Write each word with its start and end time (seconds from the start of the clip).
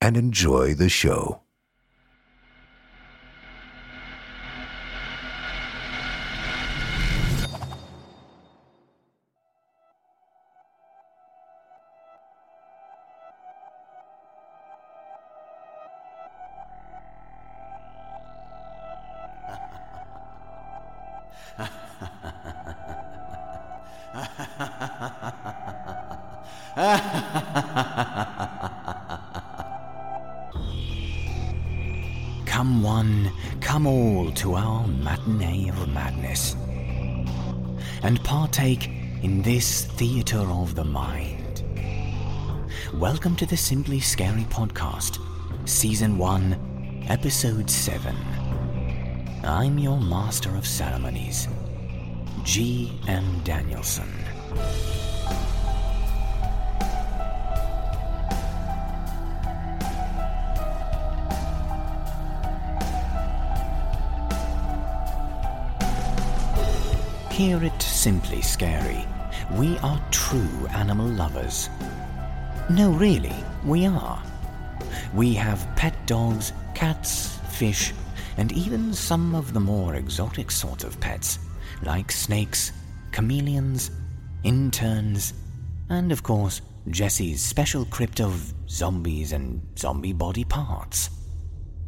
and 0.00 0.16
enjoy 0.16 0.74
the 0.74 0.88
show. 0.88 1.40
Of 40.62 40.74
the 40.74 40.84
mind. 40.84 41.62
Welcome 42.92 43.34
to 43.36 43.46
the 43.46 43.56
Simply 43.56 43.98
Scary 43.98 44.44
Podcast, 44.44 45.18
Season 45.66 46.18
1, 46.18 47.06
Episode 47.08 47.70
7. 47.70 48.14
I'm 49.42 49.78
your 49.78 49.98
Master 49.98 50.54
of 50.56 50.66
Ceremonies, 50.66 51.48
G. 52.44 52.92
M. 53.08 53.40
Danielson. 53.42 54.12
Here 67.30 67.64
at 67.64 67.80
Simply 67.80 68.42
Scary, 68.42 69.06
we 69.56 69.78
are 69.78 70.00
true 70.10 70.66
animal 70.70 71.06
lovers. 71.06 71.68
No, 72.70 72.92
really, 72.92 73.34
we 73.64 73.86
are. 73.86 74.22
We 75.12 75.34
have 75.34 75.68
pet 75.76 75.94
dogs, 76.06 76.52
cats, 76.74 77.38
fish, 77.50 77.92
and 78.36 78.52
even 78.52 78.94
some 78.94 79.34
of 79.34 79.52
the 79.52 79.60
more 79.60 79.96
exotic 79.96 80.50
sorts 80.50 80.84
of 80.84 81.00
pets, 81.00 81.40
like 81.82 82.12
snakes, 82.12 82.72
chameleons, 83.12 83.90
interns, 84.44 85.34
and 85.88 86.12
of 86.12 86.22
course, 86.22 86.62
Jesse's 86.88 87.42
special 87.42 87.84
crypt 87.84 88.20
of 88.20 88.54
zombies 88.68 89.32
and 89.32 89.60
zombie 89.76 90.12
body 90.12 90.44
parts. 90.44 91.10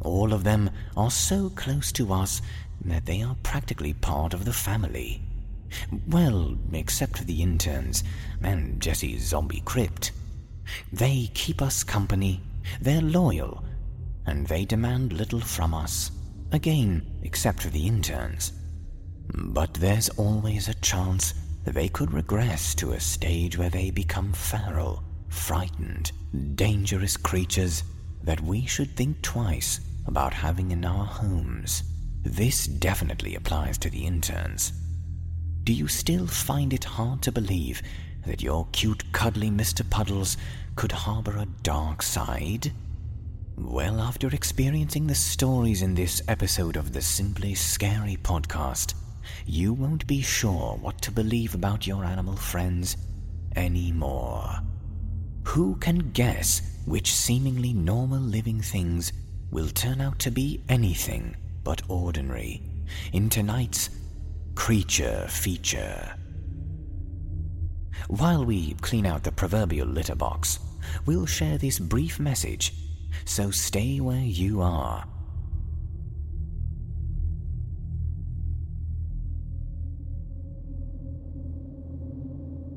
All 0.01 0.33
of 0.33 0.43
them 0.43 0.69
are 0.97 1.09
so 1.09 1.49
close 1.49 1.91
to 1.93 2.11
us 2.11 2.41
that 2.85 3.05
they 3.05 3.21
are 3.21 3.35
practically 3.41 3.93
part 3.93 4.33
of 4.33 4.43
the 4.43 4.53
family. 4.53 5.22
Well, 6.07 6.57
except 6.71 7.17
for 7.17 7.23
the 7.23 7.41
interns 7.41 8.03
and 8.41 8.81
Jesse's 8.81 9.23
zombie 9.23 9.61
crypt. 9.65 10.11
They 10.91 11.29
keep 11.33 11.61
us 11.61 11.83
company, 11.83 12.41
they're 12.81 13.01
loyal, 13.01 13.63
and 14.25 14.47
they 14.47 14.65
demand 14.65 15.13
little 15.13 15.41
from 15.41 15.73
us. 15.73 16.11
Again, 16.51 17.05
except 17.23 17.63
for 17.63 17.69
the 17.69 17.87
interns. 17.87 18.53
But 19.33 19.73
there's 19.75 20.09
always 20.09 20.67
a 20.67 20.73
chance 20.75 21.33
that 21.63 21.73
they 21.73 21.89
could 21.89 22.13
regress 22.13 22.75
to 22.75 22.91
a 22.91 22.99
stage 22.99 23.57
where 23.57 23.69
they 23.69 23.89
become 23.89 24.33
feral, 24.33 25.03
frightened, 25.29 26.11
dangerous 26.55 27.17
creatures 27.17 27.83
that 28.23 28.41
we 28.41 28.65
should 28.65 28.95
think 28.95 29.21
twice 29.21 29.79
about 30.05 30.33
having 30.33 30.71
in 30.71 30.85
our 30.85 31.05
homes. 31.05 31.83
This 32.21 32.67
definitely 32.67 33.35
applies 33.35 33.77
to 33.79 33.89
the 33.89 34.05
interns. 34.05 34.73
Do 35.63 35.71
you 35.71 35.87
still 35.87 36.27
find 36.27 36.73
it 36.73 36.83
hard 36.83 37.21
to 37.21 37.31
believe 37.31 37.81
that 38.25 38.41
your 38.41 38.67
cute, 38.73 39.09
cuddly 39.13 39.49
Mr. 39.49 39.89
Puddles 39.89 40.35
could 40.75 40.91
harbor 40.91 41.37
a 41.37 41.47
dark 41.63 42.01
side? 42.01 42.73
Well, 43.57 44.01
after 44.01 44.27
experiencing 44.27 45.07
the 45.07 45.15
stories 45.15 45.81
in 45.81 45.95
this 45.95 46.21
episode 46.27 46.75
of 46.75 46.91
the 46.91 47.01
Simply 47.01 47.55
Scary 47.55 48.17
podcast, 48.21 48.93
you 49.45 49.71
won't 49.71 50.05
be 50.05 50.21
sure 50.21 50.77
what 50.81 51.01
to 51.01 51.11
believe 51.11 51.55
about 51.55 51.87
your 51.87 52.03
animal 52.03 52.35
friends 52.35 52.97
anymore. 53.55 54.59
Who 55.45 55.77
can 55.77 56.11
guess 56.11 56.61
which 56.85 57.15
seemingly 57.15 57.71
normal 57.71 58.19
living 58.19 58.59
things 58.59 59.13
will 59.49 59.69
turn 59.69 60.01
out 60.01 60.19
to 60.19 60.31
be 60.31 60.61
anything 60.67 61.37
but 61.63 61.83
ordinary 61.87 62.61
in 63.13 63.29
tonight's 63.29 63.89
creature 64.55 65.27
feature? 65.29 66.15
While 68.07 68.45
we 68.45 68.73
clean 68.75 69.05
out 69.05 69.23
the 69.23 69.31
proverbial 69.31 69.87
litter 69.87 70.15
box, 70.15 70.59
we'll 71.05 71.25
share 71.25 71.57
this 71.57 71.79
brief 71.79 72.19
message, 72.19 72.73
so 73.25 73.51
stay 73.51 73.99
where 73.99 74.17
you 74.17 74.61
are. 74.61 75.05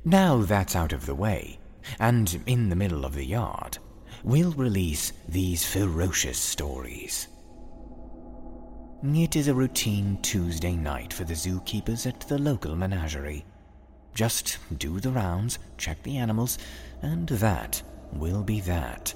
Now 0.07 0.43
that's 0.43 0.75
out 0.75 0.93
of 0.93 1.07
the 1.07 1.15
way, 1.15 1.57
and 1.99 2.39
in 2.45 2.69
the 2.69 2.75
middle 2.75 3.05
of 3.05 3.15
the 3.15 3.25
yard, 3.25 3.79
we'll 4.23 4.51
release 4.51 5.13
these 5.27 5.65
ferocious 5.65 6.37
stories. 6.37 7.27
It 9.07 9.35
is 9.35 9.47
a 9.47 9.53
routine 9.53 10.17
Tuesday 10.23 10.75
night 10.75 11.13
for 11.13 11.25
the 11.25 11.35
zookeepers 11.35 12.07
at 12.07 12.21
the 12.21 12.39
local 12.39 12.75
menagerie. 12.75 13.45
Just 14.15 14.57
do 14.79 14.99
the 14.99 15.11
rounds, 15.11 15.59
check 15.77 16.01
the 16.01 16.17
animals, 16.17 16.57
and 17.03 17.27
that 17.27 17.83
will 18.13 18.41
be 18.41 18.61
that. 18.61 19.13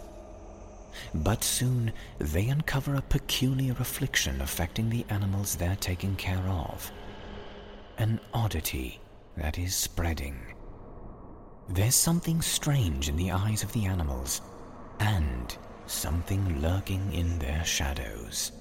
But 1.16 1.44
soon 1.44 1.92
they 2.20 2.50
uncover 2.50 2.96
a 2.96 3.02
peculiar 3.02 3.76
affliction 3.80 4.42
affecting 4.42 4.92
the 4.92 5.08
animals 5.10 5.56
they're 5.56 5.76
taking 5.78 6.16
care 6.16 6.48
of. 6.48 6.92
An 7.98 8.20
oddity 8.32 9.00
that 9.38 9.58
is 9.58 9.74
spreading. 9.74 10.40
There's 11.68 11.96
something 11.96 12.44
strange 12.44 13.10
in 13.10 13.16
the 13.16 13.32
eyes 13.32 13.64
of 13.64 13.74
the 13.74 13.86
animals, 13.86 14.42
and 15.00 15.58
something 15.88 16.62
lurking 16.62 17.12
in 17.12 17.40
their 17.40 17.66
shadows. 17.66 18.52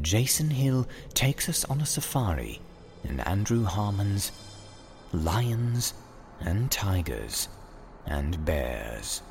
Jason 0.00 0.50
Hill 0.50 0.86
takes 1.14 1.48
us 1.48 1.64
on 1.64 1.80
a 1.80 1.86
safari 1.86 2.60
in 3.04 3.20
Andrew 3.20 3.64
Harmon's 3.64 4.32
Lions 5.12 5.94
and 6.40 6.70
Tigers 6.70 7.48
and 8.06 8.44
Bears. 8.44 9.22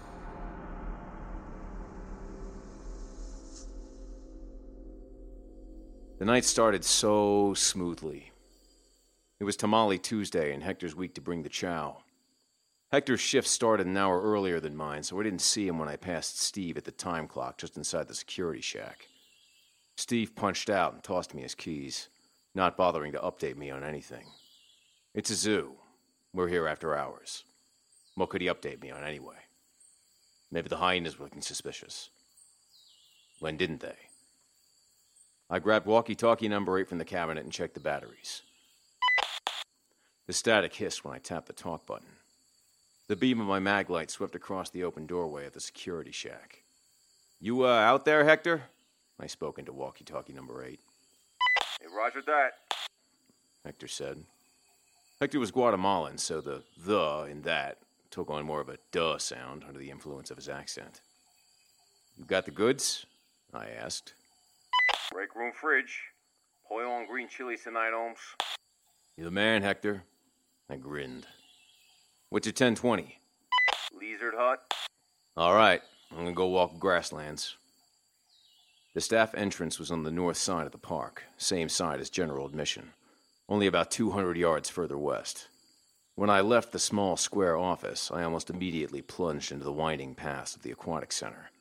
The 6.19 6.25
night 6.25 6.45
started 6.45 6.83
so 6.83 7.53
smoothly. 7.53 8.31
It 9.39 9.43
was 9.43 9.55
Tamale 9.55 9.99
Tuesday 9.99 10.51
and 10.51 10.63
Hector's 10.63 10.95
week 10.95 11.13
to 11.13 11.21
bring 11.21 11.43
the 11.43 11.49
chow. 11.49 11.97
Hector's 12.91 13.19
shift 13.19 13.47
started 13.47 13.85
an 13.85 13.97
hour 13.97 14.19
earlier 14.21 14.59
than 14.59 14.75
mine, 14.75 15.03
so 15.03 15.19
I 15.19 15.23
didn't 15.23 15.41
see 15.41 15.67
him 15.67 15.77
when 15.77 15.89
I 15.89 15.95
passed 15.95 16.39
Steve 16.39 16.77
at 16.77 16.85
the 16.85 16.91
time 16.91 17.27
clock 17.27 17.59
just 17.59 17.77
inside 17.77 18.07
the 18.07 18.15
security 18.15 18.61
shack. 18.61 19.07
Steve 19.97 20.35
punched 20.35 20.69
out 20.69 20.93
and 20.93 21.03
tossed 21.03 21.33
me 21.33 21.41
his 21.41 21.55
keys, 21.55 22.07
not 22.53 22.77
bothering 22.77 23.11
to 23.11 23.19
update 23.19 23.57
me 23.57 23.71
on 23.71 23.83
anything. 23.83 24.27
It's 25.15 25.31
a 25.31 25.35
zoo. 25.35 25.73
We're 26.33 26.47
here 26.47 26.67
after 26.67 26.95
hours. 26.95 27.43
What 28.13 28.29
could 28.29 28.41
he 28.41 28.47
update 28.47 28.81
me 28.81 28.91
on 28.91 29.03
anyway? 29.03 29.37
Maybe 30.51 30.69
the 30.69 30.77
hyenas 30.77 31.17
were 31.17 31.25
looking 31.25 31.41
suspicious. 31.41 32.09
When 33.39 33.57
didn't 33.57 33.81
they? 33.81 33.95
I 35.49 35.59
grabbed 35.59 35.87
walkie 35.87 36.15
talkie 36.15 36.47
number 36.47 36.77
8 36.77 36.87
from 36.87 36.99
the 36.99 37.05
cabinet 37.05 37.43
and 37.43 37.51
checked 37.51 37.73
the 37.73 37.79
batteries. 37.79 38.43
The 40.27 40.33
static 40.33 40.75
hissed 40.75 41.03
when 41.03 41.15
I 41.15 41.19
tapped 41.19 41.47
the 41.47 41.53
talk 41.53 41.87
button. 41.87 42.07
The 43.07 43.15
beam 43.15 43.39
of 43.39 43.47
my 43.47 43.59
mag 43.59 43.89
light 43.89 44.11
swept 44.11 44.35
across 44.35 44.69
the 44.69 44.83
open 44.83 45.07
doorway 45.07 45.47
of 45.47 45.53
the 45.53 45.59
security 45.59 46.11
shack. 46.11 46.63
You, 47.39 47.63
uh, 47.63 47.69
out 47.69 48.05
there, 48.05 48.25
Hector? 48.25 48.63
I 49.19 49.27
spoke 49.27 49.57
into 49.57 49.73
walkie 49.73 50.03
talkie 50.03 50.33
number 50.33 50.63
8. 50.63 50.79
Hey, 51.81 51.87
roger 51.95 52.21
that. 52.25 52.51
Hector 53.65 53.87
said. 53.87 54.23
Hector 55.19 55.39
was 55.39 55.51
Guatemalan, 55.51 56.19
so 56.19 56.41
the 56.41 56.63
the 56.77 57.27
in 57.29 57.41
that 57.41 57.79
took 58.11 58.29
on 58.29 58.45
more 58.45 58.61
of 58.61 58.69
a 58.69 58.77
duh 58.91 59.17
sound 59.17 59.63
under 59.67 59.79
the 59.79 59.89
influence 59.89 60.29
of 60.29 60.37
his 60.37 60.47
accent. 60.47 61.01
You 62.17 62.25
got 62.25 62.45
the 62.45 62.51
goods? 62.51 63.05
I 63.53 63.69
asked. 63.69 64.13
Break 65.11 65.35
room 65.35 65.51
fridge. 65.53 66.01
Pollo 66.67 66.97
and 66.99 67.07
green 67.07 67.27
chilies 67.27 67.63
tonight, 67.63 67.91
Holmes. 67.93 68.19
You 69.17 69.23
the 69.23 69.31
man, 69.31 69.63
Hector? 69.63 70.03
I 70.69 70.75
grinned. 70.75 71.25
What's 72.29 72.45
your 72.45 72.51
1020? 72.51 73.19
Lizard 73.99 74.33
hut. 74.37 74.73
All 75.35 75.55
right, 75.55 75.81
I'm 76.11 76.17
gonna 76.17 76.33
go 76.33 76.47
walk 76.47 76.77
grasslands. 76.77 77.55
The 78.97 79.01
staff 79.01 79.35
entrance 79.35 79.77
was 79.77 79.91
on 79.91 80.01
the 80.01 80.09
north 80.09 80.37
side 80.37 80.65
of 80.65 80.71
the 80.71 80.79
park, 80.79 81.25
same 81.37 81.69
side 81.69 81.99
as 81.99 82.09
general 82.09 82.47
admission, 82.47 82.93
only 83.47 83.67
about 83.67 83.91
200 83.91 84.35
yards 84.35 84.71
further 84.71 84.97
west. 84.97 85.49
When 86.15 86.31
I 86.31 86.41
left 86.41 86.71
the 86.71 86.79
small 86.79 87.15
square 87.15 87.55
office, 87.55 88.09
I 88.11 88.23
almost 88.23 88.49
immediately 88.49 89.03
plunged 89.03 89.51
into 89.51 89.65
the 89.65 89.71
winding 89.71 90.15
paths 90.15 90.55
of 90.55 90.63
the 90.63 90.71
aquatic 90.71 91.11
center. 91.11 91.51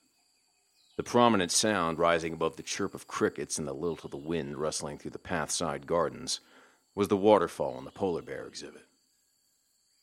The 0.97 1.03
prominent 1.03 1.53
sound 1.53 1.99
rising 1.99 2.33
above 2.33 2.57
the 2.57 2.63
chirp 2.63 2.95
of 2.95 3.07
crickets 3.07 3.59
and 3.59 3.69
the 3.69 3.75
lilt 3.75 4.07
of 4.07 4.13
the 4.13 4.17
wind 4.17 4.57
rustling 4.57 4.97
through 4.97 5.11
the 5.11 5.19
pathside 5.19 5.87
gardens 5.87 6.41
was 6.95 7.09
the 7.09 7.19
waterfall 7.19 7.77
in 7.77 7.85
the 7.85 7.91
polar 7.91 8.23
bear 8.23 8.47
exhibit. 8.47 8.87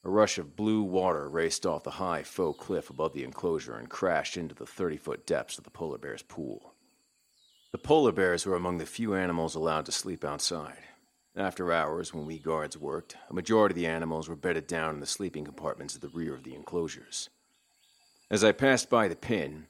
A 0.04 0.10
rush 0.12 0.38
of 0.38 0.56
blue 0.56 0.84
water 0.84 1.28
raced 1.28 1.66
off 1.66 1.82
the 1.82 1.98
high 1.98 2.22
faux 2.22 2.64
cliff 2.64 2.92
above 2.92 3.14
the 3.14 3.24
enclosure 3.24 3.74
and 3.74 3.90
crashed 3.90 4.38
into 4.38 4.54
the 4.54 4.68
30 4.68 4.98
foot 4.98 5.26
depths 5.26 5.58
of 5.58 5.64
the 5.64 5.72
polar 5.72 5.98
bear's 5.98 6.22
pool. 6.22 6.73
The 7.74 7.80
polar 7.80 8.12
bears 8.12 8.46
were 8.46 8.56
among 8.56 8.78
the 8.78 8.86
few 8.86 9.16
animals 9.16 9.56
allowed 9.56 9.88
to 9.88 9.92
sleep 9.92 10.24
outside. 10.24 10.78
After 11.36 11.74
hours, 11.74 12.14
when 12.14 12.28
we 12.28 12.38
guards 12.38 12.78
worked, 12.78 13.18
a 13.32 13.34
majority 13.34 13.74
of 13.74 13.78
the 13.78 13.88
animals 13.88 14.30
were 14.30 14.36
bedded 14.36 14.68
down 14.68 14.94
in 14.94 15.00
the 15.00 15.08
sleeping 15.08 15.44
compartments 15.44 15.96
at 15.96 16.02
the 16.02 16.10
rear 16.10 16.36
of 16.36 16.44
the 16.44 16.54
enclosures. 16.54 17.30
As 18.30 18.44
I 18.44 18.52
passed 18.52 18.92
by 18.92 19.08
the 19.08 19.16
pin, 19.16 19.66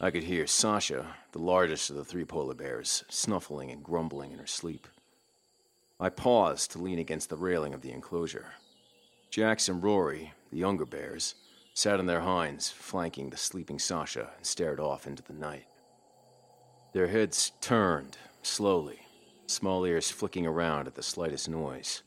I 0.00 0.10
could 0.10 0.24
hear 0.24 0.48
Sasha, 0.48 1.14
the 1.30 1.38
largest 1.38 1.88
of 1.88 1.94
the 1.94 2.04
three 2.04 2.24
polar 2.24 2.54
bears, 2.54 3.04
snuffling 3.08 3.70
and 3.70 3.80
grumbling 3.84 4.32
in 4.32 4.40
her 4.40 4.46
sleep. 4.48 4.88
I 6.00 6.08
paused 6.08 6.72
to 6.72 6.82
lean 6.82 6.98
against 6.98 7.28
the 7.28 7.36
railing 7.36 7.74
of 7.74 7.80
the 7.80 7.92
enclosure. 7.92 8.54
Jax 9.30 9.68
and 9.68 9.84
Rory, 9.84 10.32
the 10.50 10.58
younger 10.58 10.84
bears, 10.84 11.36
sat 11.74 12.00
on 12.00 12.06
their 12.06 12.22
hinds, 12.22 12.70
flanking 12.70 13.30
the 13.30 13.36
sleeping 13.36 13.78
Sasha, 13.78 14.30
and 14.36 14.44
stared 14.44 14.80
off 14.80 15.06
into 15.06 15.22
the 15.22 15.32
night. 15.32 15.66
Their 16.96 17.08
heads 17.08 17.52
turned, 17.60 18.16
slowly, 18.40 19.00
small 19.46 19.84
ears 19.84 20.10
flicking 20.10 20.46
around 20.46 20.86
at 20.86 20.94
the 20.94 21.02
slightest 21.02 21.46
noise. 21.46 22.02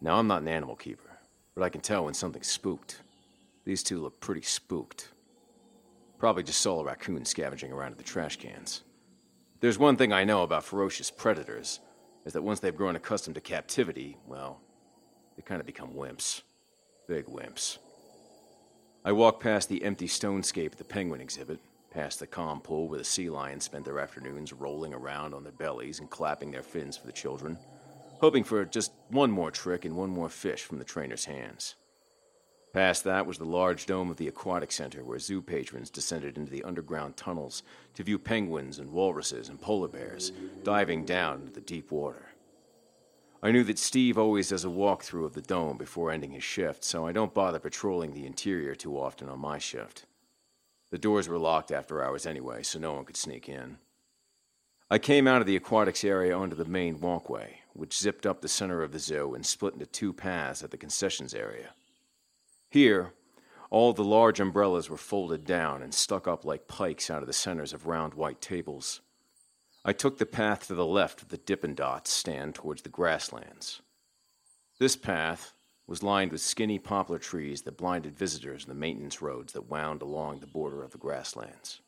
Now, 0.00 0.16
I'm 0.16 0.26
not 0.26 0.42
an 0.42 0.48
animal 0.48 0.74
keeper, 0.74 1.20
but 1.54 1.62
I 1.62 1.68
can 1.68 1.82
tell 1.82 2.04
when 2.04 2.14
something's 2.14 2.48
spooked. 2.48 3.00
These 3.64 3.84
two 3.84 4.02
look 4.02 4.18
pretty 4.18 4.42
spooked. 4.42 5.10
Probably 6.18 6.42
just 6.42 6.60
saw 6.60 6.80
a 6.80 6.84
raccoon 6.84 7.24
scavenging 7.24 7.70
around 7.70 7.92
at 7.92 7.98
the 7.98 8.02
trash 8.02 8.38
cans. 8.38 8.82
There's 9.60 9.78
one 9.78 9.96
thing 9.96 10.12
I 10.12 10.24
know 10.24 10.42
about 10.42 10.64
ferocious 10.64 11.12
predators, 11.12 11.78
is 12.24 12.32
that 12.32 12.42
once 12.42 12.58
they've 12.58 12.74
grown 12.74 12.96
accustomed 12.96 13.36
to 13.36 13.40
captivity, 13.40 14.16
well, 14.26 14.60
they 15.36 15.42
kind 15.42 15.60
of 15.60 15.66
become 15.66 15.94
wimps. 15.94 16.42
Big 17.06 17.26
wimps. 17.26 17.78
I 19.04 19.12
walked 19.12 19.44
past 19.44 19.68
the 19.68 19.84
empty 19.84 20.08
stonescape 20.08 20.72
at 20.72 20.78
the 20.78 20.82
penguin 20.82 21.20
exhibit, 21.20 21.60
past 21.96 22.20
the 22.20 22.26
calm 22.26 22.60
pool 22.60 22.88
where 22.88 22.98
the 22.98 23.04
sea 23.04 23.30
lions 23.30 23.64
spent 23.64 23.82
their 23.86 23.98
afternoons 23.98 24.52
rolling 24.52 24.92
around 24.92 25.32
on 25.32 25.42
their 25.42 25.52
bellies 25.52 25.98
and 25.98 26.10
clapping 26.10 26.50
their 26.50 26.62
fins 26.62 26.94
for 26.94 27.06
the 27.06 27.12
children, 27.12 27.56
hoping 28.20 28.44
for 28.44 28.62
just 28.66 28.92
one 29.08 29.30
more 29.30 29.50
trick 29.50 29.86
and 29.86 29.96
one 29.96 30.10
more 30.10 30.28
fish 30.28 30.62
from 30.62 30.76
the 30.76 30.84
trainer's 30.84 31.24
hands. 31.24 31.74
Past 32.74 33.02
that 33.04 33.24
was 33.24 33.38
the 33.38 33.46
large 33.46 33.86
dome 33.86 34.10
of 34.10 34.18
the 34.18 34.28
aquatic 34.28 34.72
center 34.72 35.02
where 35.04 35.18
zoo 35.18 35.40
patrons 35.40 35.88
descended 35.88 36.36
into 36.36 36.50
the 36.50 36.64
underground 36.64 37.16
tunnels 37.16 37.62
to 37.94 38.02
view 38.02 38.18
penguins 38.18 38.78
and 38.78 38.92
walruses 38.92 39.48
and 39.48 39.58
polar 39.58 39.88
bears 39.88 40.32
diving 40.64 41.06
down 41.06 41.40
into 41.40 41.52
the 41.52 41.62
deep 41.62 41.90
water. 41.90 42.26
I 43.42 43.52
knew 43.52 43.64
that 43.64 43.78
Steve 43.78 44.18
always 44.18 44.50
does 44.50 44.66
a 44.66 44.68
walkthrough 44.68 45.24
of 45.24 45.32
the 45.32 45.40
dome 45.40 45.78
before 45.78 46.10
ending 46.10 46.32
his 46.32 46.44
shift, 46.44 46.84
so 46.84 47.06
I 47.06 47.12
don't 47.12 47.32
bother 47.32 47.58
patrolling 47.58 48.12
the 48.12 48.26
interior 48.26 48.74
too 48.74 48.98
often 48.98 49.30
on 49.30 49.38
my 49.38 49.56
shift. 49.56 50.04
The 50.90 50.98
doors 50.98 51.28
were 51.28 51.38
locked 51.38 51.72
after 51.72 52.02
hours 52.02 52.26
anyway, 52.26 52.62
so 52.62 52.78
no 52.78 52.92
one 52.92 53.04
could 53.04 53.16
sneak 53.16 53.48
in. 53.48 53.78
I 54.88 54.98
came 54.98 55.26
out 55.26 55.40
of 55.40 55.46
the 55.46 55.56
aquatics 55.56 56.04
area 56.04 56.36
onto 56.36 56.54
the 56.54 56.64
main 56.64 57.00
walkway, 57.00 57.60
which 57.72 57.98
zipped 57.98 58.24
up 58.24 58.40
the 58.40 58.48
center 58.48 58.82
of 58.82 58.92
the 58.92 59.00
zoo 59.00 59.34
and 59.34 59.44
split 59.44 59.72
into 59.74 59.86
two 59.86 60.12
paths 60.12 60.62
at 60.62 60.70
the 60.70 60.76
concessions 60.76 61.34
area. 61.34 61.70
Here, 62.70 63.12
all 63.68 63.92
the 63.92 64.04
large 64.04 64.38
umbrellas 64.38 64.88
were 64.88 64.96
folded 64.96 65.44
down 65.44 65.82
and 65.82 65.92
stuck 65.92 66.28
up 66.28 66.44
like 66.44 66.68
pikes 66.68 67.10
out 67.10 67.20
of 67.20 67.26
the 67.26 67.32
centers 67.32 67.72
of 67.72 67.86
round 67.86 68.14
white 68.14 68.40
tables. 68.40 69.00
I 69.84 69.92
took 69.92 70.18
the 70.18 70.26
path 70.26 70.68
to 70.68 70.74
the 70.74 70.86
left 70.86 71.22
of 71.22 71.28
the 71.28 71.36
Dippin' 71.36 71.74
Dots 71.74 72.12
stand 72.12 72.54
towards 72.54 72.82
the 72.82 72.88
grasslands. 72.88 73.82
This 74.78 74.94
path, 74.94 75.52
was 75.86 76.02
lined 76.02 76.32
with 76.32 76.40
skinny 76.40 76.78
poplar 76.78 77.18
trees 77.18 77.62
that 77.62 77.76
blinded 77.76 78.16
visitors 78.16 78.64
in 78.64 78.68
the 78.68 78.74
maintenance 78.74 79.22
roads 79.22 79.52
that 79.52 79.70
wound 79.70 80.02
along 80.02 80.40
the 80.40 80.46
border 80.46 80.82
of 80.82 80.90
the 80.90 80.98
grasslands. 80.98 81.80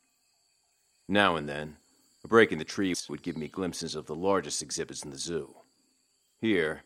Now 1.09 1.37
and 1.37 1.49
then, 1.49 1.77
a 2.25 2.29
break 2.29 2.53
in 2.53 2.59
the 2.59 2.65
trees 2.65 3.09
would 3.09 3.23
give 3.23 3.37
me 3.37 3.49
glimpses 3.49 3.95
of 3.95 4.07
the 4.07 4.15
largest 4.15 4.63
exhibits 4.63 5.03
in 5.03 5.11
the 5.11 5.19
zoo. 5.19 5.55
Here, 6.41 6.83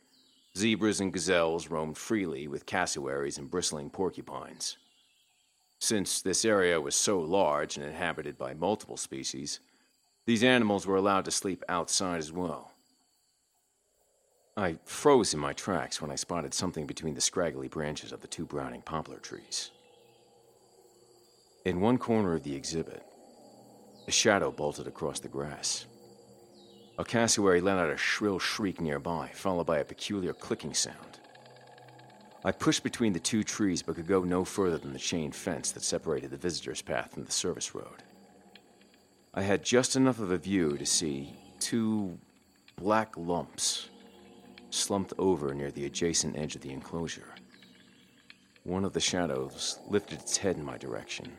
zebras 0.57 1.01
and 1.01 1.13
gazelles 1.13 1.69
roamed 1.69 1.99
freely 1.99 2.49
with 2.49 2.67
cassowaries 2.67 3.39
and 3.39 3.51
bristling 3.51 3.91
porcupines. 3.91 4.77
Since 5.79 6.23
this 6.23 6.45
area 6.45 6.81
was 6.81 6.95
so 6.95 7.19
large 7.19 7.77
and 7.77 7.85
inhabited 7.85 8.39
by 8.39 8.55
multiple 8.55 8.97
species, 8.97 9.61
these 10.27 10.45
animals 10.45 10.87
were 10.87 10.97
allowed 10.97 11.25
to 11.25 11.31
sleep 11.31 11.65
outside 11.69 12.19
as 12.19 12.31
well. 12.31 12.72
I 14.57 14.77
froze 14.85 15.33
in 15.33 15.41
my 15.41 15.55
tracks 15.55 16.03
when 16.03 16.11
I 16.11 16.15
spotted 16.15 16.53
something 16.53 16.87
between 16.87 17.15
the 17.15 17.23
scraggly 17.23 17.69
branches 17.69 18.13
of 18.13 18.21
the 18.21 18.29
two 18.29 18.45
browning 18.45 18.83
poplar 18.83 19.17
trees. 19.17 19.71
In 21.65 21.81
one 21.81 21.97
corner 21.97 22.35
of 22.35 22.43
the 22.43 22.55
exhibit, 22.55 23.03
a 24.07 24.11
shadow 24.11 24.51
bolted 24.51 24.87
across 24.87 25.21
the 25.21 25.29
grass. 25.29 25.87
A 26.99 27.05
cassowary 27.05 27.63
let 27.63 27.79
out 27.79 27.91
a 27.91 27.97
shrill 27.97 28.39
shriek 28.39 28.79
nearby, 28.79 29.31
followed 29.33 29.65
by 29.65 29.79
a 29.79 29.85
peculiar 29.85 30.35
clicking 30.35 30.75
sound. 30.75 31.21
I 32.45 32.53
pushed 32.53 32.83
between 32.83 33.15
the 33.15 33.21
two 33.21 33.45
trees 33.45 33.81
but 33.83 33.95
could 33.95 34.07
go 34.07 34.23
no 34.23 34.45
further 34.45 34.77
than 34.77 34.93
the 34.93 34.99
chain 34.99 35.33
fence 35.33 35.71
that 35.71 35.83
separated 35.83 36.31
the 36.31 36.37
visitor's 36.37 36.83
path 36.83 37.13
from 37.15 37.25
the 37.25 37.33
service 37.33 37.75
road. 37.75 38.03
I 39.33 39.43
had 39.43 39.65
just 39.65 39.97
enough 39.97 40.19
of 40.19 40.31
a 40.31 40.37
view 40.37 40.77
to 40.77 40.85
see 40.85 41.35
two 41.59 42.19
black 42.77 43.17
lumps 43.17 43.89
slumped 44.73 45.13
over 45.19 45.55
near 45.55 45.71
the 45.71 45.85
adjacent 45.85 46.37
edge 46.37 46.55
of 46.55 46.63
the 46.63 46.73
enclosure. 46.73 47.35
One 48.65 48.85
of 48.85 48.93
the 48.93 49.01
shadows 49.01 49.79
lifted 49.89 50.21
its 50.21 50.37
head 50.37 50.57
in 50.57 50.65
my 50.65 50.79
direction, 50.79 51.31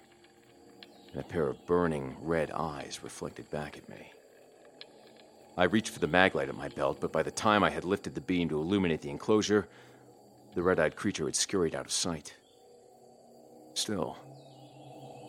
and 1.12 1.22
a 1.22 1.24
pair 1.24 1.48
of 1.48 1.66
burning 1.66 2.16
red 2.22 2.52
eyes 2.52 3.00
reflected 3.02 3.50
back 3.50 3.78
at 3.78 3.90
me. 3.90 4.12
I 5.58 5.66
reached 5.66 5.90
for 5.90 6.00
the 6.00 6.08
maglite 6.08 6.50
at 6.50 6.56
my 6.56 6.70
belt, 6.70 7.00
but 7.00 7.12
by 7.12 7.24
the 7.24 7.32
time 7.32 7.64
I 7.64 7.70
had 7.70 7.86
lifted 7.86 8.16
the 8.16 8.22
beam 8.22 8.50
to 8.50 8.60
illuminate 8.60 9.02
the 9.02 9.10
enclosure, 9.10 9.68
the 10.54 10.64
red 10.64 10.80
eyed 10.80 10.96
creature 10.96 11.26
had 11.26 11.36
scurried 11.36 11.76
out 11.76 11.86
of 11.86 11.92
sight. 11.92 12.36
Still, 13.74 14.18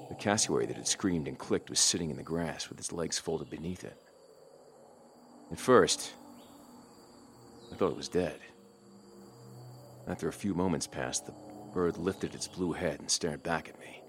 the 0.09 0.15
cassowary 0.15 0.67
that 0.67 0.77
had 0.77 0.89
screamed 0.89 1.29
and 1.29 1.39
clicked 1.39 1.71
was 1.71 1.81
sitting 1.81 2.11
in 2.11 2.17
the 2.17 2.23
grass 2.23 2.69
with 2.69 2.79
its 2.79 2.93
legs 2.93 3.19
folded 3.19 3.49
beneath 3.49 3.85
it. 3.85 3.99
At 5.51 5.59
first, 5.59 6.13
I 7.75 7.77
thought 7.77 7.91
it 7.91 7.97
was 7.97 8.09
dead. 8.09 8.39
After 10.07 10.29
a 10.29 10.33
few 10.33 10.55
moments 10.55 10.87
passed, 10.87 11.27
the 11.27 11.35
bird 11.73 11.97
lifted 11.97 12.33
its 12.33 12.47
blue 12.47 12.73
head 12.73 13.01
and 13.01 13.11
stared 13.11 13.43
back 13.43 13.69
at 13.69 13.81
me. 13.81 14.01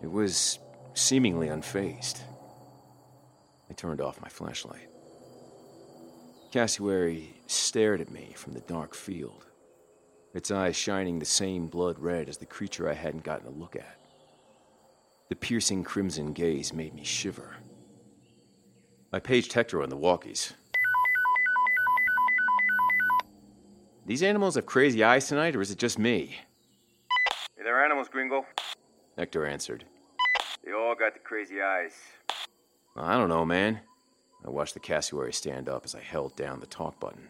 It 0.00 0.06
was 0.06 0.60
seemingly 0.94 1.48
unfazed. 1.48 2.20
I 3.68 3.72
turned 3.72 4.00
off 4.00 4.22
my 4.22 4.28
flashlight. 4.28 4.88
Cassowary 6.52 7.34
stared 7.48 8.00
at 8.00 8.12
me 8.12 8.32
from 8.36 8.52
the 8.52 8.60
dark 8.60 8.94
field, 8.94 9.46
its 10.34 10.52
eyes 10.52 10.76
shining 10.76 11.18
the 11.18 11.24
same 11.24 11.66
blood 11.66 11.98
red 11.98 12.28
as 12.28 12.36
the 12.36 12.46
creature 12.46 12.88
I 12.88 12.94
hadn't 12.94 13.24
gotten 13.24 13.48
a 13.48 13.50
look 13.50 13.74
at. 13.74 13.98
The 15.30 15.36
piercing 15.36 15.82
crimson 15.82 16.32
gaze 16.32 16.72
made 16.72 16.94
me 16.94 17.02
shiver. 17.02 17.56
I 19.12 19.18
paged 19.18 19.52
Hector 19.52 19.82
on 19.82 19.88
the 19.88 19.96
walkies. 19.96 20.52
These 24.06 24.22
animals 24.22 24.56
have 24.56 24.66
crazy 24.66 25.02
eyes 25.02 25.28
tonight, 25.28 25.56
or 25.56 25.62
is 25.62 25.70
it 25.70 25.78
just 25.78 25.98
me? 25.98 26.36
They're 27.56 27.82
animals, 27.82 28.08
Gringo. 28.08 28.44
Hector 29.16 29.46
answered. 29.46 29.84
They 30.62 30.72
all 30.72 30.94
got 30.94 31.14
the 31.14 31.20
crazy 31.20 31.62
eyes. 31.62 31.94
I 32.96 33.16
don't 33.16 33.30
know, 33.30 33.46
man. 33.46 33.80
I 34.44 34.50
watched 34.50 34.74
the 34.74 34.80
cassowary 34.80 35.32
stand 35.32 35.70
up 35.70 35.86
as 35.86 35.94
I 35.94 36.00
held 36.00 36.36
down 36.36 36.60
the 36.60 36.66
talk 36.66 37.00
button. 37.00 37.28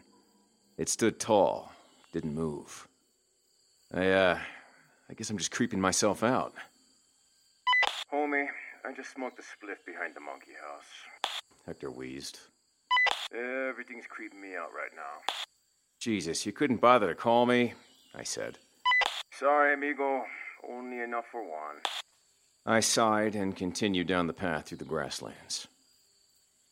It 0.77 0.89
stood 0.89 1.17
tall, 1.17 1.71
didn't 2.11 2.35
move. 2.35 2.87
I, 3.93 4.09
uh, 4.09 4.39
I 5.09 5.13
guess 5.13 5.29
I'm 5.29 5.37
just 5.37 5.51
creeping 5.51 5.79
myself 5.79 6.23
out. 6.23 6.53
Homie, 8.11 8.47
I 8.83 8.91
just 8.91 9.13
smoked 9.13 9.39
a 9.39 9.43
spliff 9.43 9.77
behind 9.85 10.13
the 10.13 10.19
monkey 10.19 10.51
house. 10.61 11.31
Hector 11.65 11.89
wheezed. 11.89 12.39
Everything's 13.33 14.07
creeping 14.07 14.41
me 14.41 14.55
out 14.55 14.71
right 14.75 14.91
now. 14.93 15.33
Jesus, 16.05 16.45
you 16.45 16.51
couldn't 16.51 16.81
bother 16.81 17.07
to 17.07 17.15
call 17.15 17.47
me? 17.47 17.73
I 18.13 18.21
said. 18.21 18.59
Sorry, 19.31 19.73
amigo. 19.73 20.23
Only 20.69 20.99
enough 20.99 21.25
for 21.31 21.41
one. 21.41 21.77
I 22.63 22.81
sighed 22.81 23.33
and 23.33 23.55
continued 23.55 24.05
down 24.05 24.27
the 24.27 24.33
path 24.33 24.67
through 24.67 24.77
the 24.77 24.85
grasslands. 24.85 25.67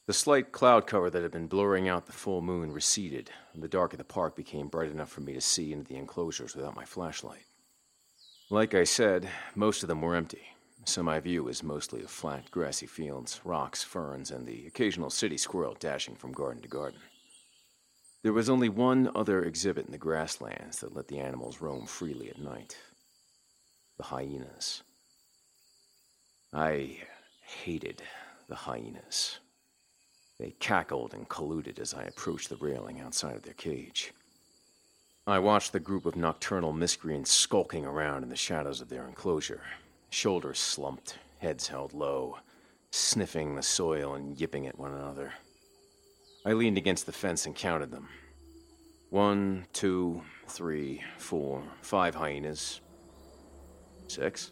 The 0.06 0.14
slight 0.14 0.52
cloud 0.52 0.86
cover 0.86 1.10
that 1.10 1.24
had 1.24 1.32
been 1.32 1.48
blurring 1.48 1.90
out 1.90 2.06
the 2.06 2.12
full 2.12 2.44
moon 2.44 2.72
receded, 2.72 3.32
and 3.56 3.64
the 3.64 3.68
dark 3.68 3.94
of 3.94 3.98
the 3.98 4.04
park 4.04 4.36
became 4.36 4.68
bright 4.68 4.92
enough 4.92 5.10
for 5.10 5.22
me 5.22 5.34
to 5.34 5.42
see 5.42 5.74
into 5.74 5.88
the 5.88 5.98
enclosures 5.98 6.56
without 6.56 6.76
my 6.76 6.86
flashlight. 6.86 7.48
Like 8.52 8.76
I 8.76 8.84
said, 8.84 9.28
most 9.56 9.82
of 9.82 9.90
them 9.90 10.04
were 10.04 10.14
empty, 10.14 10.44
so 10.86 11.02
my 11.02 11.20
view 11.20 11.46
was 11.46 11.64
mostly 11.64 12.04
of 12.04 12.12
flat, 12.12 12.52
grassy 12.52 12.86
fields, 12.86 13.42
rocks, 13.44 13.82
ferns, 13.82 14.30
and 14.30 14.46
the 14.46 14.68
occasional 14.68 15.10
city 15.10 15.38
squirrel 15.38 15.76
dashing 15.80 16.18
from 16.18 16.34
garden 16.34 16.62
to 16.62 16.68
garden. 16.68 17.00
There 18.24 18.34
was 18.34 18.50
only 18.50 18.70
one 18.70 19.12
other 19.14 19.44
exhibit 19.44 19.86
in 19.86 19.92
the 19.92 19.98
grasslands 19.98 20.80
that 20.80 20.96
let 20.96 21.10
the 21.10 21.20
animals 21.20 21.60
roam 21.60 21.86
freely 21.86 22.30
at 22.30 22.40
night 22.40 22.78
the 23.98 24.04
hyenas. 24.04 24.82
I 26.54 26.98
hated 27.42 28.02
the 28.48 28.56
hyenas. 28.56 29.40
They 30.40 30.52
cackled 30.60 31.14
and 31.14 31.30
colluded 31.30 31.80
as 31.80 31.94
I 31.94 32.04
approached 32.04 32.50
the 32.50 32.56
railing 32.56 33.02
outside 33.02 33.36
of 33.36 33.44
their 33.44 33.54
cage. 33.54 34.14
I 35.28 35.40
watched 35.40 35.74
the 35.74 35.80
group 35.80 36.06
of 36.06 36.16
nocturnal 36.16 36.74
miscreants 36.74 37.32
skulking 37.32 37.86
around 37.86 38.24
in 38.24 38.30
the 38.30 38.36
shadows 38.36 38.82
of 38.82 38.90
their 38.90 39.06
enclosure, 39.08 39.62
shoulders 40.10 40.60
slumped, 40.60 41.20
heads 41.40 41.68
held 41.68 41.94
low, 41.94 42.38
sniffing 42.92 43.56
the 43.56 43.64
soil 43.64 44.16
and 44.16 44.40
yipping 44.40 44.66
at 44.66 44.80
one 44.80 44.94
another. 44.94 45.34
I 46.46 46.54
leaned 46.54 46.78
against 46.78 47.06
the 47.06 47.14
fence 47.14 47.46
and 47.46 47.56
counted 47.56 47.90
them. 47.90 48.10
One, 49.10 49.66
two, 49.72 50.22
three, 50.48 51.02
four, 51.18 51.64
five 51.82 52.16
hyenas. 52.16 52.82
Six. 54.08 54.52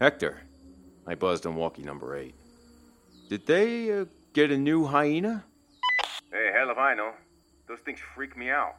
Hector. 0.00 0.42
I 1.06 1.14
buzzed 1.14 1.46
on 1.46 1.54
walkie 1.54 1.82
number 1.82 2.16
eight. 2.16 2.34
Did 3.30 3.46
they 3.46 3.90
uh, 3.90 4.04
get 4.34 4.50
a 4.50 4.58
new 4.58 4.84
hyena? 4.84 5.44
Hey, 6.30 6.50
hell 6.54 6.70
if 6.70 6.76
I 6.76 6.94
know. 6.94 7.12
Those 7.66 7.80
things 7.80 7.98
freak 8.14 8.36
me 8.36 8.50
out. 8.50 8.74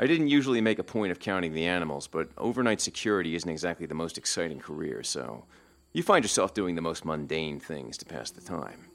I 0.00 0.06
didn't 0.06 0.28
usually 0.28 0.60
make 0.60 0.80
a 0.80 0.84
point 0.84 1.12
of 1.12 1.20
counting 1.20 1.52
the 1.52 1.66
animals, 1.66 2.08
but 2.08 2.28
overnight 2.36 2.80
security 2.80 3.36
isn't 3.36 3.48
exactly 3.48 3.86
the 3.86 3.94
most 3.94 4.18
exciting 4.18 4.58
career, 4.58 5.02
so 5.02 5.44
you 5.92 6.02
find 6.02 6.24
yourself 6.24 6.54
doing 6.54 6.74
the 6.74 6.82
most 6.82 7.04
mundane 7.04 7.60
things 7.60 7.96
to 7.98 8.04
pass 8.04 8.30
the 8.30 8.40
time. 8.40 8.87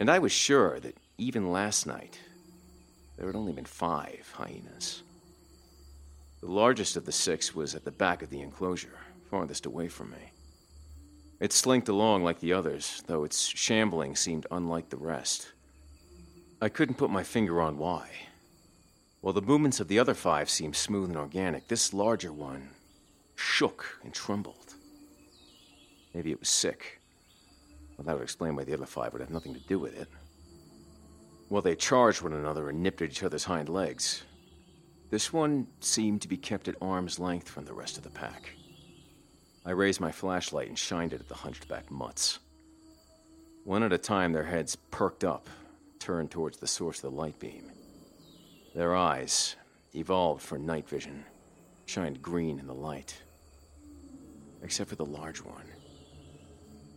And 0.00 0.10
I 0.10 0.18
was 0.18 0.32
sure 0.32 0.80
that 0.80 0.96
even 1.18 1.52
last 1.52 1.86
night, 1.86 2.18
there 3.18 3.26
had 3.26 3.36
only 3.36 3.52
been 3.52 3.66
five 3.66 4.32
hyenas. 4.34 5.02
The 6.40 6.50
largest 6.50 6.96
of 6.96 7.04
the 7.04 7.12
six 7.12 7.54
was 7.54 7.74
at 7.74 7.84
the 7.84 7.90
back 7.90 8.22
of 8.22 8.30
the 8.30 8.40
enclosure, 8.40 8.98
farthest 9.30 9.66
away 9.66 9.88
from 9.88 10.12
me. 10.12 10.32
It 11.38 11.52
slinked 11.52 11.90
along 11.90 12.24
like 12.24 12.40
the 12.40 12.54
others, 12.54 13.02
though 13.08 13.24
its 13.24 13.44
shambling 13.46 14.16
seemed 14.16 14.46
unlike 14.50 14.88
the 14.88 14.96
rest. 14.96 15.52
I 16.62 16.70
couldn't 16.70 16.96
put 16.96 17.10
my 17.10 17.22
finger 17.22 17.60
on 17.60 17.76
why. 17.76 18.08
While 19.20 19.34
the 19.34 19.42
movements 19.42 19.80
of 19.80 19.88
the 19.88 19.98
other 19.98 20.14
five 20.14 20.48
seemed 20.48 20.76
smooth 20.76 21.10
and 21.10 21.18
organic, 21.18 21.68
this 21.68 21.92
larger 21.92 22.32
one 22.32 22.70
shook 23.36 23.98
and 24.02 24.14
trembled. 24.14 24.76
Maybe 26.14 26.30
it 26.32 26.40
was 26.40 26.48
sick. 26.48 26.99
Well, 28.00 28.06
that 28.06 28.14
would 28.14 28.22
explain 28.22 28.56
why 28.56 28.64
the 28.64 28.72
other 28.72 28.86
five 28.86 29.12
would 29.12 29.20
have 29.20 29.28
nothing 29.28 29.52
to 29.52 29.60
do 29.60 29.78
with 29.78 29.94
it. 29.94 30.08
While 31.50 31.60
they 31.60 31.74
charged 31.74 32.22
one 32.22 32.32
another 32.32 32.70
and 32.70 32.82
nipped 32.82 33.02
at 33.02 33.10
each 33.10 33.22
other's 33.22 33.44
hind 33.44 33.68
legs, 33.68 34.22
this 35.10 35.34
one 35.34 35.66
seemed 35.80 36.22
to 36.22 36.28
be 36.28 36.38
kept 36.38 36.66
at 36.66 36.76
arm's 36.80 37.18
length 37.18 37.46
from 37.46 37.66
the 37.66 37.74
rest 37.74 37.98
of 37.98 38.02
the 38.02 38.08
pack. 38.08 38.52
I 39.66 39.72
raised 39.72 40.00
my 40.00 40.12
flashlight 40.12 40.68
and 40.68 40.78
shined 40.78 41.12
it 41.12 41.20
at 41.20 41.28
the 41.28 41.34
hunchback 41.34 41.90
mutts. 41.90 42.38
One 43.64 43.82
at 43.82 43.92
a 43.92 43.98
time, 43.98 44.32
their 44.32 44.44
heads 44.44 44.76
perked 44.76 45.22
up, 45.22 45.50
turned 45.98 46.30
towards 46.30 46.56
the 46.56 46.66
source 46.66 47.04
of 47.04 47.10
the 47.10 47.18
light 47.18 47.38
beam. 47.38 47.70
Their 48.74 48.96
eyes, 48.96 49.56
evolved 49.94 50.40
for 50.40 50.58
night 50.58 50.88
vision, 50.88 51.26
shined 51.84 52.22
green 52.22 52.58
in 52.60 52.66
the 52.66 52.72
light. 52.72 53.20
Except 54.62 54.88
for 54.88 54.96
the 54.96 55.04
large 55.04 55.42
one. 55.42 55.69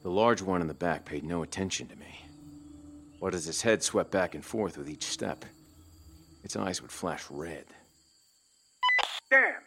The 0.04 0.10
large 0.10 0.42
one 0.42 0.62
in 0.62 0.68
the 0.68 0.74
back 0.74 1.06
paid 1.06 1.24
no 1.24 1.44
attention 1.44 1.88
to 1.88 1.96
me. 1.96 2.20
but 3.22 3.34
as 3.34 3.48
its 3.48 3.62
head 3.62 3.82
swept 3.82 4.12
back 4.12 4.36
and 4.36 4.44
forth 4.44 4.78
with 4.78 4.90
each 4.90 5.04
step. 5.06 5.46
its 6.44 6.58
eyes 6.58 6.82
would 6.82 6.92
flash 6.92 7.24
red. 7.30 7.66
Damn! 9.30 9.62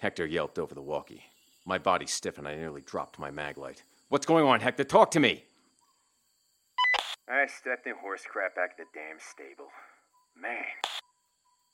Hector 0.00 0.26
yelped 0.26 0.58
over 0.58 0.74
the 0.74 0.82
walkie. 0.82 1.22
My 1.64 1.78
body 1.78 2.06
stiffened. 2.06 2.48
I 2.48 2.56
nearly 2.56 2.80
dropped 2.80 3.20
my 3.20 3.30
maglite. 3.30 3.82
What's 4.08 4.26
going 4.26 4.44
on, 4.44 4.58
Hector? 4.58 4.82
Talk 4.82 5.12
to 5.12 5.20
me! 5.20 5.44
I 7.28 7.46
stepped 7.46 7.86
in 7.86 7.94
horse 7.94 8.24
crap 8.28 8.56
back 8.56 8.72
at 8.72 8.78
the 8.78 8.84
damn 8.92 9.18
stable. 9.20 9.68
Man. 10.36 10.64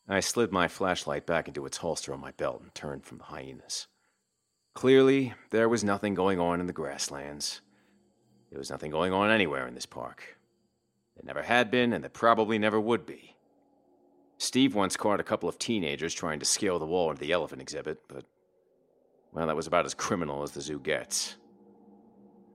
I 0.07 0.21
slid 0.21 0.53
my 0.53 0.69
flashlight 0.69 1.25
back 1.25 1.49
into 1.49 1.65
its 1.65 1.79
holster 1.79 2.13
on 2.13 2.21
my 2.21 2.33
belt 2.33 2.61
and 2.61 2.75
turned 2.75 3.07
from 3.07 3.17
the 3.17 3.25
hyenas. 3.25 3.87
Clearly, 4.75 5.33
there 5.51 5.71
was 5.71 5.83
nothing 5.83 6.15
going 6.15 6.39
on 6.39 6.61
in 6.61 6.67
the 6.67 6.73
grasslands. 6.75 7.63
There 8.51 8.59
was 8.59 8.71
nothing 8.71 8.91
going 8.91 9.13
on 9.13 9.31
anywhere 9.31 9.67
in 9.67 9.75
this 9.75 9.87
park. 9.87 10.39
There 11.17 11.27
never 11.27 11.43
had 11.43 11.71
been, 11.71 11.93
and 11.93 12.03
there 12.03 12.11
probably 12.11 12.59
never 12.59 12.81
would 12.81 13.05
be. 13.05 13.37
Steve 14.39 14.75
once 14.75 14.97
caught 14.97 15.21
a 15.21 15.25
couple 15.25 15.49
of 15.49 15.59
teenagers 15.59 16.15
trying 16.15 16.39
to 16.39 16.47
scale 16.47 16.79
the 16.79 16.87
wall 16.87 17.11
into 17.11 17.21
the 17.21 17.33
elephant 17.33 17.61
exhibit, 17.61 18.01
but, 18.09 18.25
well, 19.33 19.49
that 19.49 19.57
was 19.57 19.67
about 19.67 19.85
as 19.85 19.95
criminal 19.95 20.43
as 20.43 20.53
the 20.53 20.61
zoo 20.61 20.79
gets. 20.79 21.37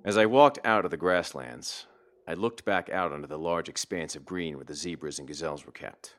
As 0.06 0.18
I 0.18 0.26
walked 0.26 0.60
out 0.64 0.86
of 0.86 0.92
the 0.92 0.98
grasslands, 0.98 1.88
I 2.28 2.34
looked 2.36 2.64
back 2.64 2.90
out 2.90 3.12
onto 3.12 3.28
the 3.28 3.38
large 3.38 3.68
expanse 3.68 4.16
of 4.16 4.26
green 4.26 4.56
where 4.56 4.66
the 4.66 4.76
zebras 4.76 5.20
and 5.20 5.28
gazelles 5.28 5.66
were 5.66 5.74
kept. 5.74 6.16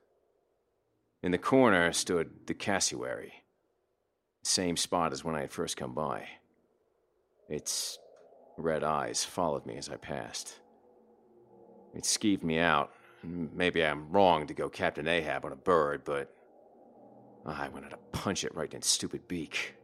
In 1.23 1.33
the 1.33 1.39
corner 1.39 1.93
stood 1.93 2.47
the 2.47 2.55
cassowary, 2.55 3.45
the 4.43 4.51
same 4.51 4.77
spot 4.77 5.13
as 5.15 5.25
when 5.25 5.35
I 5.35 5.41
had 5.41 5.53
first 5.53 5.79
come 5.79 5.95
by. 5.95 6.29
Its 7.49 7.99
red 8.57 8.85
eyes 8.85 9.25
followed 9.25 9.67
me 9.67 9.77
as 9.77 9.89
I 9.89 9.97
passed. 9.97 10.61
It 11.95 12.05
skeeved 12.05 12.43
me 12.43 12.59
out. 12.59 12.93
Maybe 13.23 13.85
I'm 13.85 14.11
wrong 14.11 14.47
to 14.47 14.55
go 14.55 14.69
Captain 14.69 15.09
Ahab 15.09 15.45
on 15.45 15.53
a 15.53 15.57
bird, 15.57 16.03
but 16.05 16.35
I 17.47 17.69
wanted 17.69 17.91
to 17.91 17.99
punch 18.13 18.45
it 18.45 18.55
right 18.55 18.71
in 18.71 18.79
its 18.79 18.89
stupid 18.89 19.27
beak. 19.29 19.75